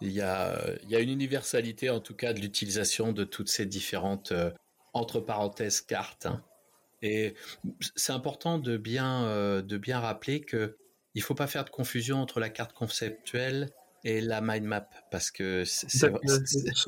[0.00, 3.48] il y, a, il y a une universalité en tout cas de l'utilisation de toutes
[3.48, 4.50] ces différentes euh,
[4.92, 6.26] entre parenthèses cartes.
[6.26, 6.42] Hein.
[7.02, 7.34] Et
[7.94, 10.76] c'est important de bien, euh, de bien rappeler que
[11.14, 13.70] il faut pas faire de confusion entre la carte conceptuelle
[14.04, 15.88] et la mind map parce que ce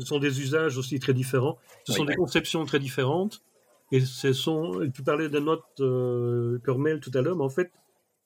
[0.04, 3.42] sont des usages aussi très différents, ce sont des conceptions très différentes
[3.90, 4.88] et ce sont.
[4.94, 7.70] Tu parlais des notes euh, Cornell tout à l'heure, mais en fait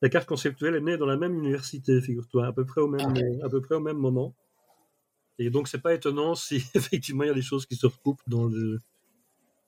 [0.02, 3.14] la carte conceptuelle est née dans la même université, figure-toi, à peu près au même
[3.42, 4.34] ah, à peu près au même moment.
[5.38, 8.22] Et donc c'est pas étonnant si effectivement il y a des choses qui se recoupent
[8.26, 8.80] dans le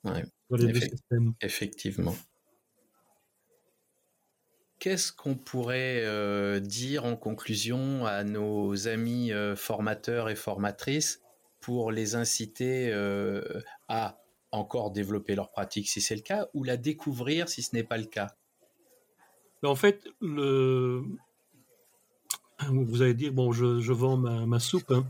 [0.02, 1.32] dans les deux systèmes.
[1.40, 2.14] Effectivement
[4.84, 11.22] qu'est-ce qu'on pourrait euh, dire en conclusion à nos amis euh, formateurs et formatrices
[11.60, 13.42] pour les inciter euh,
[13.88, 14.20] à
[14.50, 17.96] encore développer leur pratique si c'est le cas ou la découvrir si ce n'est pas
[17.96, 18.36] le cas?
[19.64, 21.02] En fait, vous
[23.02, 25.06] allez dire, bon, je, vends ma, soupe, hein.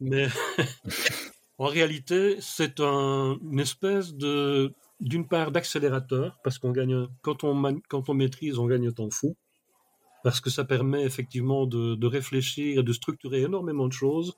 [0.00, 0.26] mais
[1.58, 7.80] en réalité, c'est un, une espèce de d'une part d'accélérateur, parce qu'on gagne, quand on,
[7.88, 9.36] quand on maîtrise, on gagne temps fou,
[10.24, 14.34] parce que ça permet effectivement de, réfléchir et de structurer énormément de choses,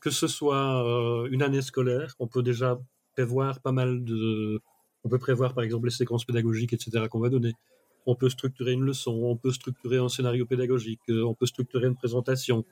[0.00, 2.78] que ce soit euh, une année scolaire, on peut déjà
[3.14, 4.60] prévoir pas mal de...
[5.04, 7.06] On peut prévoir par exemple les séquences pédagogiques, etc.
[7.08, 7.54] qu'on va donner.
[8.06, 11.86] On peut structurer une leçon, on peut structurer un scénario pédagogique, euh, on peut structurer
[11.86, 12.64] une présentation,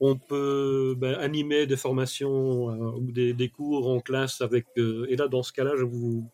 [0.00, 4.66] on peut ben, animer des formations euh, ou des, cours en classe avec.
[4.76, 6.28] et là, dans ce cas-là, je vous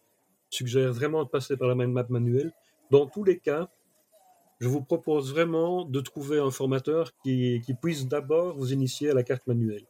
[0.50, 2.52] suggère vraiment de passer par la mind map manuelle.
[2.90, 3.70] Dans tous les cas,
[4.60, 9.22] je vous propose vraiment de trouver un formateur qui, puisse d'abord vous initier à la
[9.22, 9.86] carte manuelle.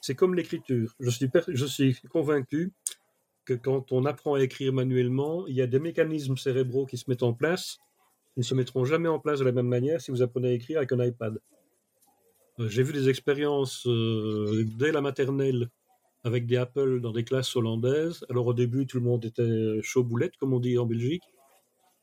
[0.00, 0.94] C'est comme l'écriture.
[1.00, 2.72] Je suis, je suis convaincu
[3.54, 7.22] quand on apprend à écrire manuellement, il y a des mécanismes cérébraux qui se mettent
[7.22, 7.78] en place.
[8.36, 10.52] Ils ne se mettront jamais en place de la même manière si vous apprenez à
[10.52, 11.40] écrire avec un iPad.
[12.58, 15.68] Euh, j'ai vu des expériences euh, dès la maternelle
[16.24, 18.24] avec des Apple dans des classes hollandaises.
[18.28, 21.22] Alors au début, tout le monde était chaud boulette, comme on dit en Belgique,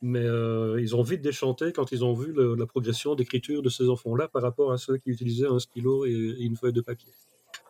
[0.02, 3.90] mais euh, ils ont vite déchanté quand ils ont vu la progression d'écriture de ces
[3.90, 7.12] enfants-là par rapport à ceux qui utilisaient un stylo et, une feuille de papier.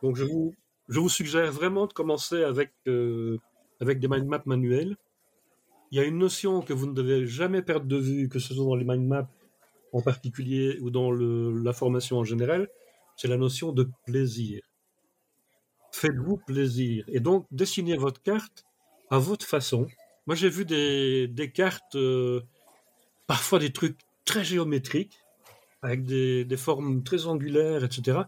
[0.03, 2.71] Donc je vous, suggère vraiment de commencer avec,
[3.81, 4.95] avec des mind maps manuels.
[5.91, 8.53] Il y a une notion que vous ne devez jamais perdre de vue, que ce
[8.53, 9.29] soit dans les mind maps
[9.93, 12.67] en particulier ou dans la formation en général,
[13.15, 14.61] c'est la notion de plaisir
[15.95, 17.05] faites-vous plaisir.
[17.07, 18.65] Et donc, dessinez votre carte
[19.09, 19.87] à votre façon.
[20.27, 22.41] Moi, j'ai vu des, des cartes, euh,
[23.27, 25.19] parfois des trucs très géométriques,
[25.81, 28.19] avec des, des, formes très angulaires, etc.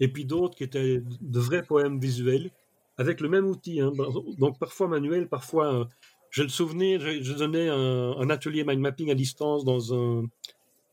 [0.00, 2.50] Et puis d'autres qui étaient de vrais poèmes visuels,
[2.98, 3.80] avec le même outil.
[3.80, 3.92] Hein.
[4.38, 5.74] Donc, parfois manuel, parfois.
[5.74, 5.84] Euh,
[6.30, 10.24] j'ai le souvenir, je, donnais un, atelier mind mapping à distance dans un,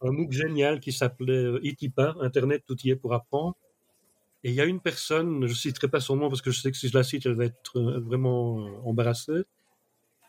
[0.01, 3.55] un MOOC génial qui s'appelait Itipa, euh, Internet tout y est pour apprendre.
[4.43, 6.71] Et il y a une personne, je citerai pas son nom parce que je sais
[6.71, 8.55] que si je la cite, elle va être euh, vraiment
[8.85, 9.43] embarrassée.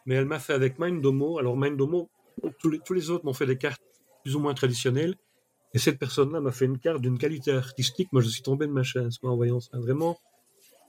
[0.07, 1.39] Mais elle m'a fait avec Mindomo.
[1.39, 2.09] Alors Mindomo,
[2.59, 3.83] tous les, tous les autres m'ont fait des cartes
[4.23, 5.17] plus ou moins traditionnelles.
[5.75, 8.09] Et cette personne-là m'a fait une carte d'une qualité artistique.
[8.13, 9.77] Moi, je suis tombé de ma chaise en voyant ça.
[9.79, 10.17] Vraiment,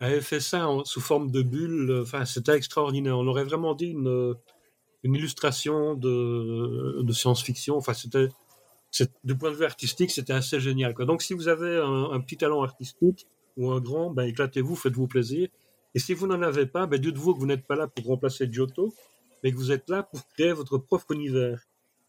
[0.06, 2.02] avait fait ça sous forme de bulle.
[2.02, 3.18] Enfin, c'était extraordinaire.
[3.18, 4.36] On aurait vraiment dit une,
[5.06, 7.78] une illustration de, science-fiction.
[7.78, 8.30] Enfin, c'était
[9.24, 10.96] du point de vue artistique, c'était assez génial.
[10.96, 15.48] Donc, si vous avez un, petit talent artistique ou un grand, ben, éclatez-vous, faites-vous plaisir.
[15.94, 18.52] Et si vous n'en avez pas, ben, dites-vous que vous n'êtes pas là pour remplacer
[18.52, 18.96] Giotto,
[19.44, 21.62] mais que vous êtes là pour créer votre propre univers.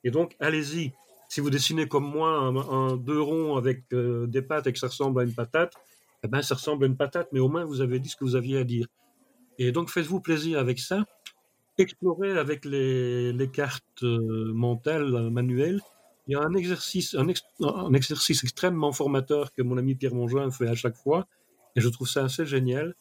[0.03, 0.93] Et donc, allez-y.
[1.29, 4.87] Si vous dessinez comme moi un, deux ronds avec euh, des pattes et que ça
[4.87, 5.75] ressemble à une patate,
[6.23, 8.25] eh ben, ça ressemble à une patate, mais au moins vous avez dit ce que
[8.25, 8.87] vous aviez à dire.
[9.59, 11.05] Et donc, faites-vous plaisir avec ça.
[11.79, 15.81] explorer avec les, cartes mentales manuelles.
[16.27, 20.69] Il y a un exercice, un, exercice extrêmement formateur que mon ami Pierre Mongin fait
[20.69, 21.27] à chaque fois,
[21.77, 22.95] et je trouve ça assez génial.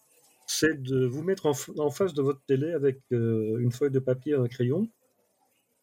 [0.48, 4.34] C'est de vous mettre en, en, face de votre télé avec une feuille de papier
[4.34, 4.90] et un crayon,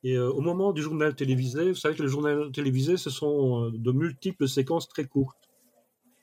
[0.04, 3.92] et au moment du journal télévisé, vous savez que le journal télévisé, ce sont de
[3.92, 5.48] multiples séquences très courtes.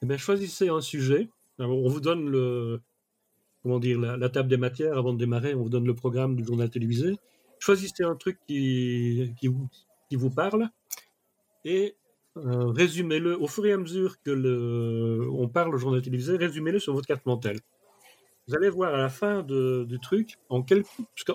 [0.01, 1.29] Eh bien, choisissez un sujet.
[1.57, 2.81] on vous donne le,
[3.63, 5.53] comment dire, la, table des matières avant de démarrer.
[5.53, 7.17] On vous donne le programme du journal télévisé.
[7.59, 9.35] Choisissez un truc qui,
[10.11, 10.69] vous, parle
[11.65, 11.95] et
[12.37, 16.37] euh, résumez-le au fur et à mesure que le, on parle au journal télévisé.
[16.37, 17.57] Résumez-le sur votre carte mentale.
[18.47, 20.63] Vous allez voir à la fin du truc, en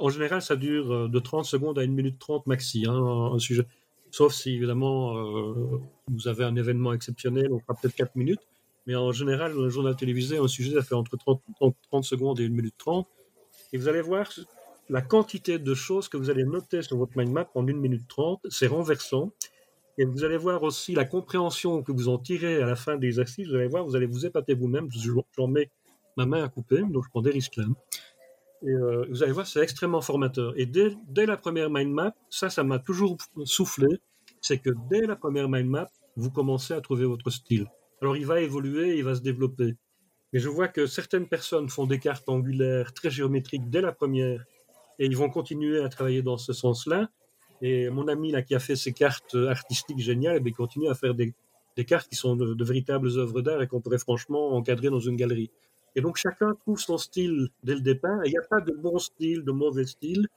[0.09, 3.66] général, ça dure euh, de 30 secondes à 1 minute 30 maxi, hein, un sujet.
[4.11, 8.41] Sauf si, évidemment, euh, vous avez un événement exceptionnel, on fera peut-être 4 minutes.
[8.86, 11.43] Mais en général, un journal télévisé, un sujet, ça fait entre 30,
[11.90, 13.09] 30, secondes et 1 minute 30.
[13.73, 14.31] Et vous allez voir
[14.90, 18.06] la quantité de choses que vous allez noter sur votre mind map en 1 minute
[18.09, 18.40] 30.
[18.51, 19.32] C'est renversant.
[19.97, 23.06] Et vous allez voir aussi la compréhension que vous en tirez à la fin des
[23.06, 23.48] exercices.
[23.48, 24.89] Vous allez voir, vous allez vous épater vous-même.
[25.36, 25.70] J'en mets
[26.16, 27.65] ma main à couper, donc je prends des risques là.
[28.66, 30.55] Et euh, vous allez voir, c'est extrêmement formateur.
[30.56, 33.89] Et dès, dès, la première mind map, ça, ça m'a toujours soufflé,
[34.40, 37.66] c'est que dès la première mind map, vous commencez à trouver votre style.
[38.05, 39.77] Alors il va évoluer, il va se développer.
[40.35, 44.45] Mais je vois que certaines personnes font des cartes angulaires très géométriques dès la première
[44.99, 47.09] et ils vont continuer à travailler dans ce sens-là.
[47.63, 50.95] Et mon ami là qui a fait ces cartes artistiques géniales, eh il continue à
[50.95, 51.35] faire des,
[51.87, 55.51] cartes qui sont de, véritables œuvres d'art et qu'on pourrait franchement encadrer dans une galerie.
[55.97, 58.21] Et donc chacun trouve son style dès le départ.
[58.27, 60.29] il n'y a pas de bon style, de mauvais style.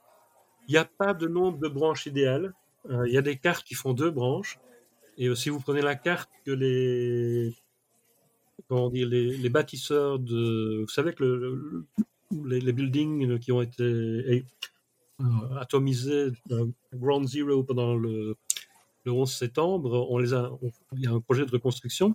[0.68, 2.54] Il n'y a pas de nombre de branches idéales.
[2.88, 4.58] Euh, il y a des cartes qui font deux branches.
[5.18, 7.52] Et si vous prenez la carte que les,
[8.68, 11.86] comment dire, les, bâtisseurs de, vous savez que le,
[12.44, 14.44] les, buildings qui ont été euh,
[15.58, 18.36] atomisés, euh, Ground Zero pendant le,
[19.04, 20.52] le 11 septembre, on les a,
[20.92, 22.14] il y a un projet de reconstruction.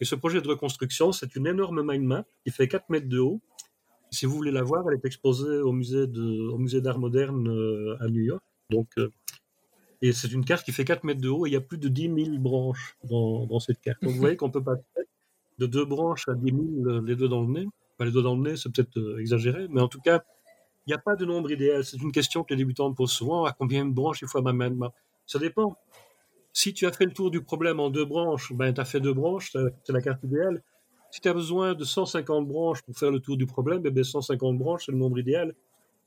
[0.00, 3.20] Et ce projet de reconstruction, c'est une énorme mind map qui fait 4 mètres de
[3.20, 3.40] haut.
[4.10, 7.96] Si vous voulez la voir, elle est exposée au musée au musée d'art moderne euh,
[8.00, 8.42] à New York.
[8.68, 8.88] Donc,
[10.04, 11.78] et c'est une carte qui fait 4 mètres de haut et il y a plus
[11.78, 14.02] de 10 000 branches dans, cette carte.
[14.02, 14.74] Donc vous voyez qu'on peut pas
[15.56, 17.66] de deux branches à 10 000 euh, les deux dans le nez.
[17.96, 20.22] Pas les deux dans le nez, c'est peut-être euh, exagéré, mais en tout cas,
[20.86, 21.86] il n'y a pas de nombre idéal.
[21.86, 23.46] C'est une question que les débutants me posent souvent.
[23.46, 24.70] À combien de branches il faut ma main
[25.26, 25.74] Ça dépend.
[26.52, 29.00] Si tu as fait le tour du problème en deux branches, ben, tu as fait
[29.00, 29.52] deux branches,
[29.84, 30.62] c'est la carte idéale.
[31.12, 34.04] Si tu as besoin de 150 branches pour faire le tour du problème, eh ben
[34.04, 35.54] 150 branches, c'est le nombre idéal.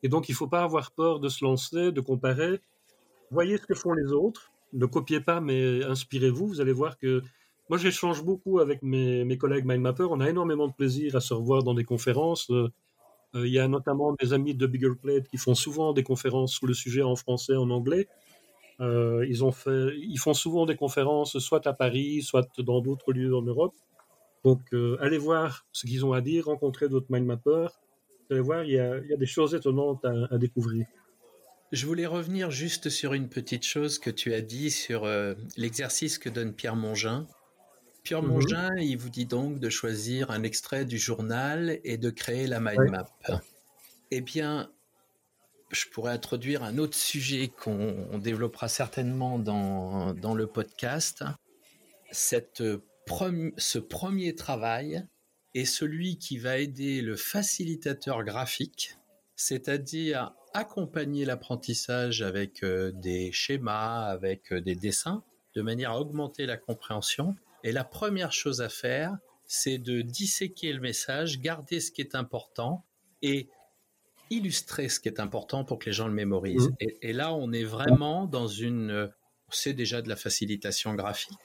[0.03, 2.61] Et donc, il ne faut pas avoir peur de se lancer, de comparer
[3.31, 6.47] voyez ce que font les autres, ne copiez pas, mais inspirez-vous.
[6.47, 7.21] Vous allez voir que
[7.69, 10.07] moi, j'échange beaucoup avec mes, mes collègues MindMapper.
[10.09, 12.49] On a énormément de plaisir à se revoir dans des conférences.
[12.49, 12.71] Euh,
[13.35, 16.53] euh, il y a notamment des amis de Bigger Plate qui font souvent des conférences
[16.53, 18.07] sur le sujet en français, en anglais.
[18.79, 23.73] Euh, ils, font souvent des conférences soit à Paris, soit dans d'autres lieux en Europe.
[24.45, 24.61] Donc,
[25.01, 27.71] allez voir ce qu'ils ont à dire, rencontrer d'autres MindMappers.
[28.29, 30.85] Vous allez voir, il y a, des choses étonnantes à découvrir.
[31.73, 36.17] Je voulais revenir juste sur une petite chose que tu as dit sur euh, l'exercice
[36.17, 37.27] que donne Pierre Mongin.
[38.03, 38.29] Pierre mhm.
[38.29, 42.61] Mongin, il vous dit donc de choisir un extrait du journal et de créer la
[42.61, 43.09] mind map.
[44.11, 44.71] Eh bien,
[45.71, 51.25] je pourrais introduire un autre sujet qu'on développera certainement dans, dans le podcast.
[52.11, 52.63] Cette
[53.57, 55.05] ce premier travail
[55.53, 58.95] est celui qui va aider le facilitateur graphique,
[59.35, 65.23] c'est-à-dire accompagner l'apprentissage avec euh, des schémas, avec euh, des dessins,
[65.53, 67.35] de manière à augmenter la compréhension.
[67.63, 69.15] Et la première chose à faire,
[69.45, 72.83] c'est de disséquer le message, garder ce qui est important
[73.21, 73.49] et
[74.31, 76.69] illustrer ce qui est important pour que les gens le mémorisent.
[76.69, 76.87] Mmh.
[77.01, 79.11] Et, là, on est vraiment dans une...
[79.49, 81.37] C'est déjà de la facilitation graphique,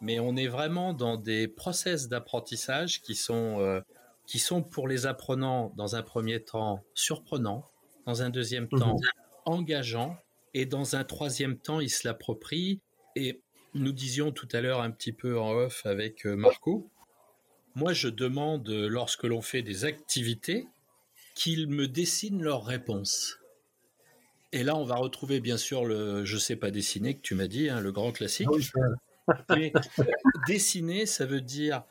[0.00, 3.60] mais on est vraiment dans des process d'apprentissage qui sont...
[3.60, 3.80] Euh,
[4.26, 7.62] qui sont pour les apprenants, dans un premier temps, surprenants,
[8.06, 8.80] dans un deuxième mhm.
[8.80, 8.96] temps
[9.44, 10.16] engageant,
[10.54, 12.80] et dans un troisième temps, il se l'approprie.
[13.16, 13.40] Et
[13.74, 16.88] nous disions tout à l'heure un petit peu en off avec euh, Marco,
[17.74, 20.68] moi je demande, lorsque l'on fait des activités,
[21.34, 23.40] qu'ils me dessinent leurs réponses.
[24.52, 27.48] Et là, on va retrouver bien sûr le je sais pas dessiner que tu m'as
[27.48, 28.48] dit, hein, le grand classique.
[29.26, 29.56] Ah
[30.46, 31.82] dessiner, ça veut dire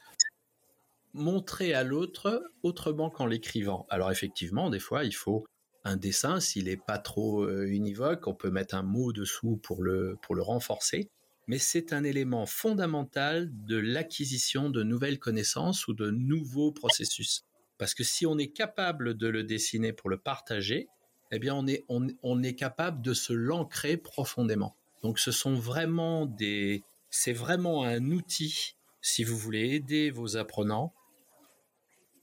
[1.13, 3.85] montrer à l'autre autrement qu'en l'écrivant.
[3.89, 5.45] Alors effectivement, des fois, il faut
[5.83, 9.83] un dessin, s'il n'est pas trop euh, univoque, on peut mettre un mot dessous pour
[9.83, 11.09] le, pour le renforcer.
[11.47, 17.43] Mais c'est un élément fondamental de l'acquisition de nouvelles connaissances ou de nouveaux processus.
[17.77, 20.87] Parce que si on est capable de le dessiner pour le partager,
[21.31, 24.77] eh bien, on est, on, est capable de se l'ancrer profondément.
[25.01, 30.93] Donc, ce sont vraiment des, c'est vraiment un outil si vous voulez aider vos apprenants,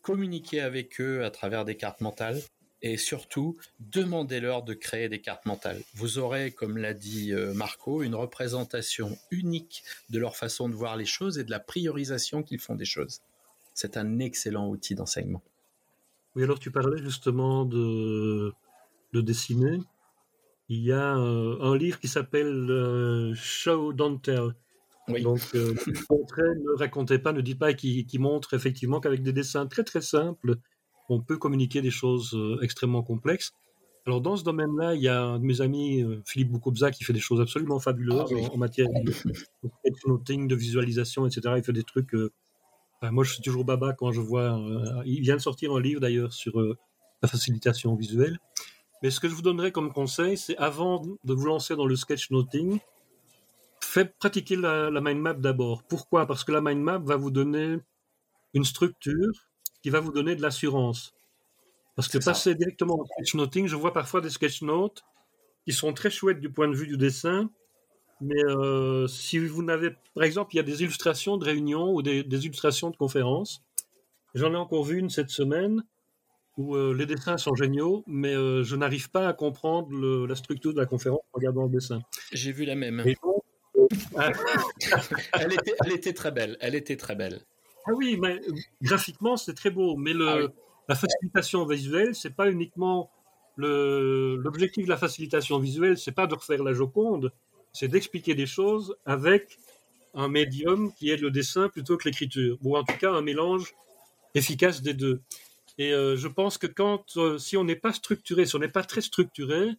[0.00, 2.40] communiquer avec eux à travers des cartes mentales
[2.82, 5.80] et surtout demandez-leur de créer des cartes mentales.
[5.94, 10.96] Vous aurez, comme l'a dit euh, Marco, une représentation unique de leur façon de voir
[10.96, 13.20] les choses et de la priorisation qu'ils font des choses.
[13.74, 15.42] C'est un excellent outil d'enseignement.
[16.36, 18.52] Oui, alors tu parlais justement de,
[19.12, 19.80] de dessiner.
[20.68, 24.54] Il y a euh, un livre qui s'appelle euh, Show Don't Tell.
[25.08, 29.66] Donc, euh, ne racontez pas, ne dites pas, qui, qui montre effectivement qu'avec des dessins
[29.66, 30.56] très très simples,
[31.10, 33.52] on peut communiquer des choses extrêmement complexes.
[34.06, 37.12] Alors dans ce domaine-là, il y a un de mes amis, Philippe Boukobza, qui fait
[37.12, 39.12] des choses absolument fabuleuses ah en, matière de,
[39.62, 41.54] de, de visualisation, etc.
[41.58, 42.14] Il fait des trucs
[43.08, 44.58] moi, je suis toujours baba quand je vois.
[44.58, 46.76] Euh, il vient de sortir un livre d'ailleurs sur euh,
[47.22, 48.38] la facilitation visuelle.
[49.02, 51.96] Mais ce que je vous donnerais comme conseil, c'est avant de vous lancer dans le
[51.96, 52.78] sketchnoting,
[53.80, 55.82] faites pratiquer la, mind map d'abord.
[55.84, 56.26] Pourquoi?
[56.26, 57.78] Parce que la mind map va vous donner
[58.52, 59.49] une structure
[59.82, 61.14] qui va vous donner de l'assurance.
[61.96, 65.02] Parce que passer directement au sketchnoting, je vois parfois des sketchnotes
[65.64, 67.50] qui sont très chouettes du point de vue du dessin,
[68.20, 72.02] mais euh, si vous n'avez, par exemple, il y a des illustrations de réunions ou
[72.02, 73.62] des, illustrations de conférences.
[74.34, 75.82] J'en ai encore vu une cette semaine
[76.56, 80.74] où euh, les dessins sont géniaux, mais euh, je n'arrive pas à comprendre la structure
[80.74, 82.00] de la conférence en regardant le dessin.
[82.32, 83.00] J'ai vu la même.
[85.32, 86.56] elle, était, très belle.
[86.60, 87.40] Elle était très belle.
[87.86, 88.40] Ah oui, mais
[88.82, 90.38] graphiquement c'est très beau, mais le, ah
[90.88, 93.10] la facilitation visuelle, c'est pas uniquement
[93.56, 97.32] l'objectif de la facilitation visuelle, c'est pas de refaire la Joconde,
[97.72, 99.58] c'est d'expliquer des choses avec
[100.14, 103.74] un médium qui est le dessin plutôt que l'écriture, ou en tout cas un mélange
[104.34, 105.20] efficace des deux.
[105.78, 108.68] Et euh, je pense que quand, euh, si on n'est pas structuré, si on n'est
[108.68, 109.70] pas très structuré,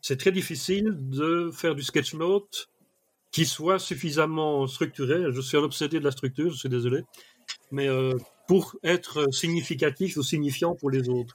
[0.00, 2.68] c'est très difficile de faire du sketch note
[3.30, 5.32] qui soit suffisamment structuré.
[5.32, 7.02] Je suis un obsédé de la structure, je suis désolé,
[7.70, 8.12] mais euh,
[8.48, 11.34] pour être significatif ou signifiant pour les autres.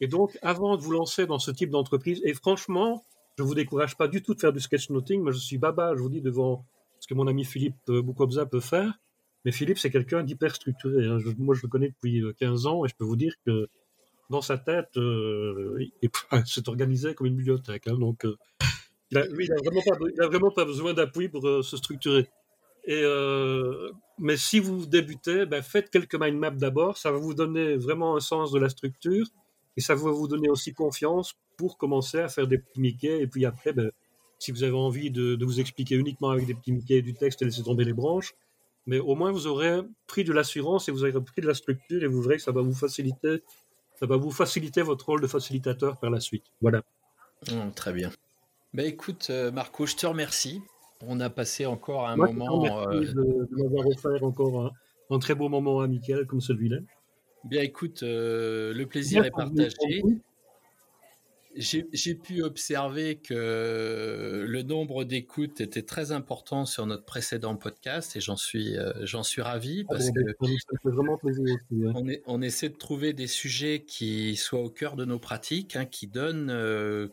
[0.00, 3.04] Et donc, avant de vous lancer dans ce type d'entreprise, et franchement,
[3.38, 5.22] je vous décourage pas du tout de faire du sketchnoting.
[5.22, 6.64] Moi, je suis baba, je vous dis, devant
[7.00, 8.92] ce que mon ami Philippe euh, Boukobza peut faire.
[9.44, 11.06] Mais Philippe, c'est quelqu'un d'hyper structuré.
[11.06, 11.18] Hein.
[11.38, 13.68] moi, je le connais depuis 15 euh, ans et je peux vous dire que
[14.30, 15.78] dans sa tête, euh,
[16.44, 17.86] c'est organisé comme une bibliothèque.
[17.86, 17.96] Hein.
[17.98, 18.26] donc,
[19.10, 22.28] il a, lui, il n'a vraiment, pas besoin d'appui pour se structurer.
[22.84, 23.02] Et,
[24.18, 26.98] mais si vous débutez, ben, faites quelques mind maps d'abord.
[26.98, 29.26] Ça va vous donner vraiment un sens de la structure
[29.76, 33.20] et ça va vous donner aussi confiance pour commencer à faire des petits Mickey.
[33.20, 33.90] Et puis après, ben,
[34.38, 37.44] si vous avez envie de, vous expliquer uniquement avec des petits Mickey du texte et
[37.44, 38.34] laisser tomber les branches,
[38.86, 42.02] mais au moins vous aurez pris de l'assurance et vous aurez pris de la structure
[42.02, 43.42] et vous verrez que ça va vous faciliter,
[43.94, 46.44] ça va vous faciliter votre rôle de facilitateur par la suite.
[46.60, 46.82] Voilà.
[47.50, 48.10] Mmh, très bien.
[48.74, 50.62] Ben écoute, euh, Marco, je te remercie.
[51.06, 52.64] On a passé encore un moment.
[52.64, 53.00] Euh...
[53.00, 54.72] De, de m'avoir offert encore
[55.10, 56.78] un, très beau moment amical comme celui-là.
[57.44, 60.02] Bien, écoute, euh, le plaisir est partagé
[61.58, 68.20] j'ai pu observer que le nombre d'écoutes était très important sur notre précédent podcast et
[68.20, 71.56] j'en suis, j'en suis ravi ah parce que vraiment plaisir
[71.94, 75.74] on, est, on, essaie de trouver des sujets qui soient au cœur de nos pratiques,
[75.74, 77.08] hein, qui donnent, euh,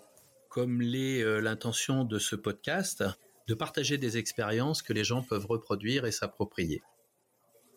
[0.50, 3.04] comme l'est euh, l'intention de ce podcast,
[3.48, 6.82] de partager des expériences que les gens peuvent reproduire et s'approprier.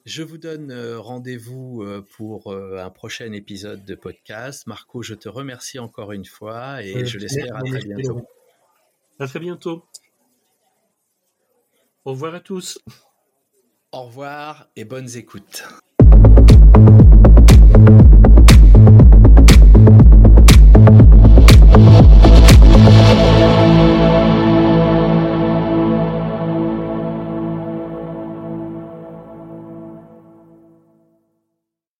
[0.08, 4.66] Je vous donne euh, rendez-vous euh, pour euh, un prochain épisode de podcast.
[4.66, 8.26] Marco, je te remercie encore une fois et je l'espère à très bientôt.
[9.18, 9.84] À très bientôt.
[12.06, 12.78] Au revoir à tous.
[13.92, 15.64] Au revoir et bonnes écoutes.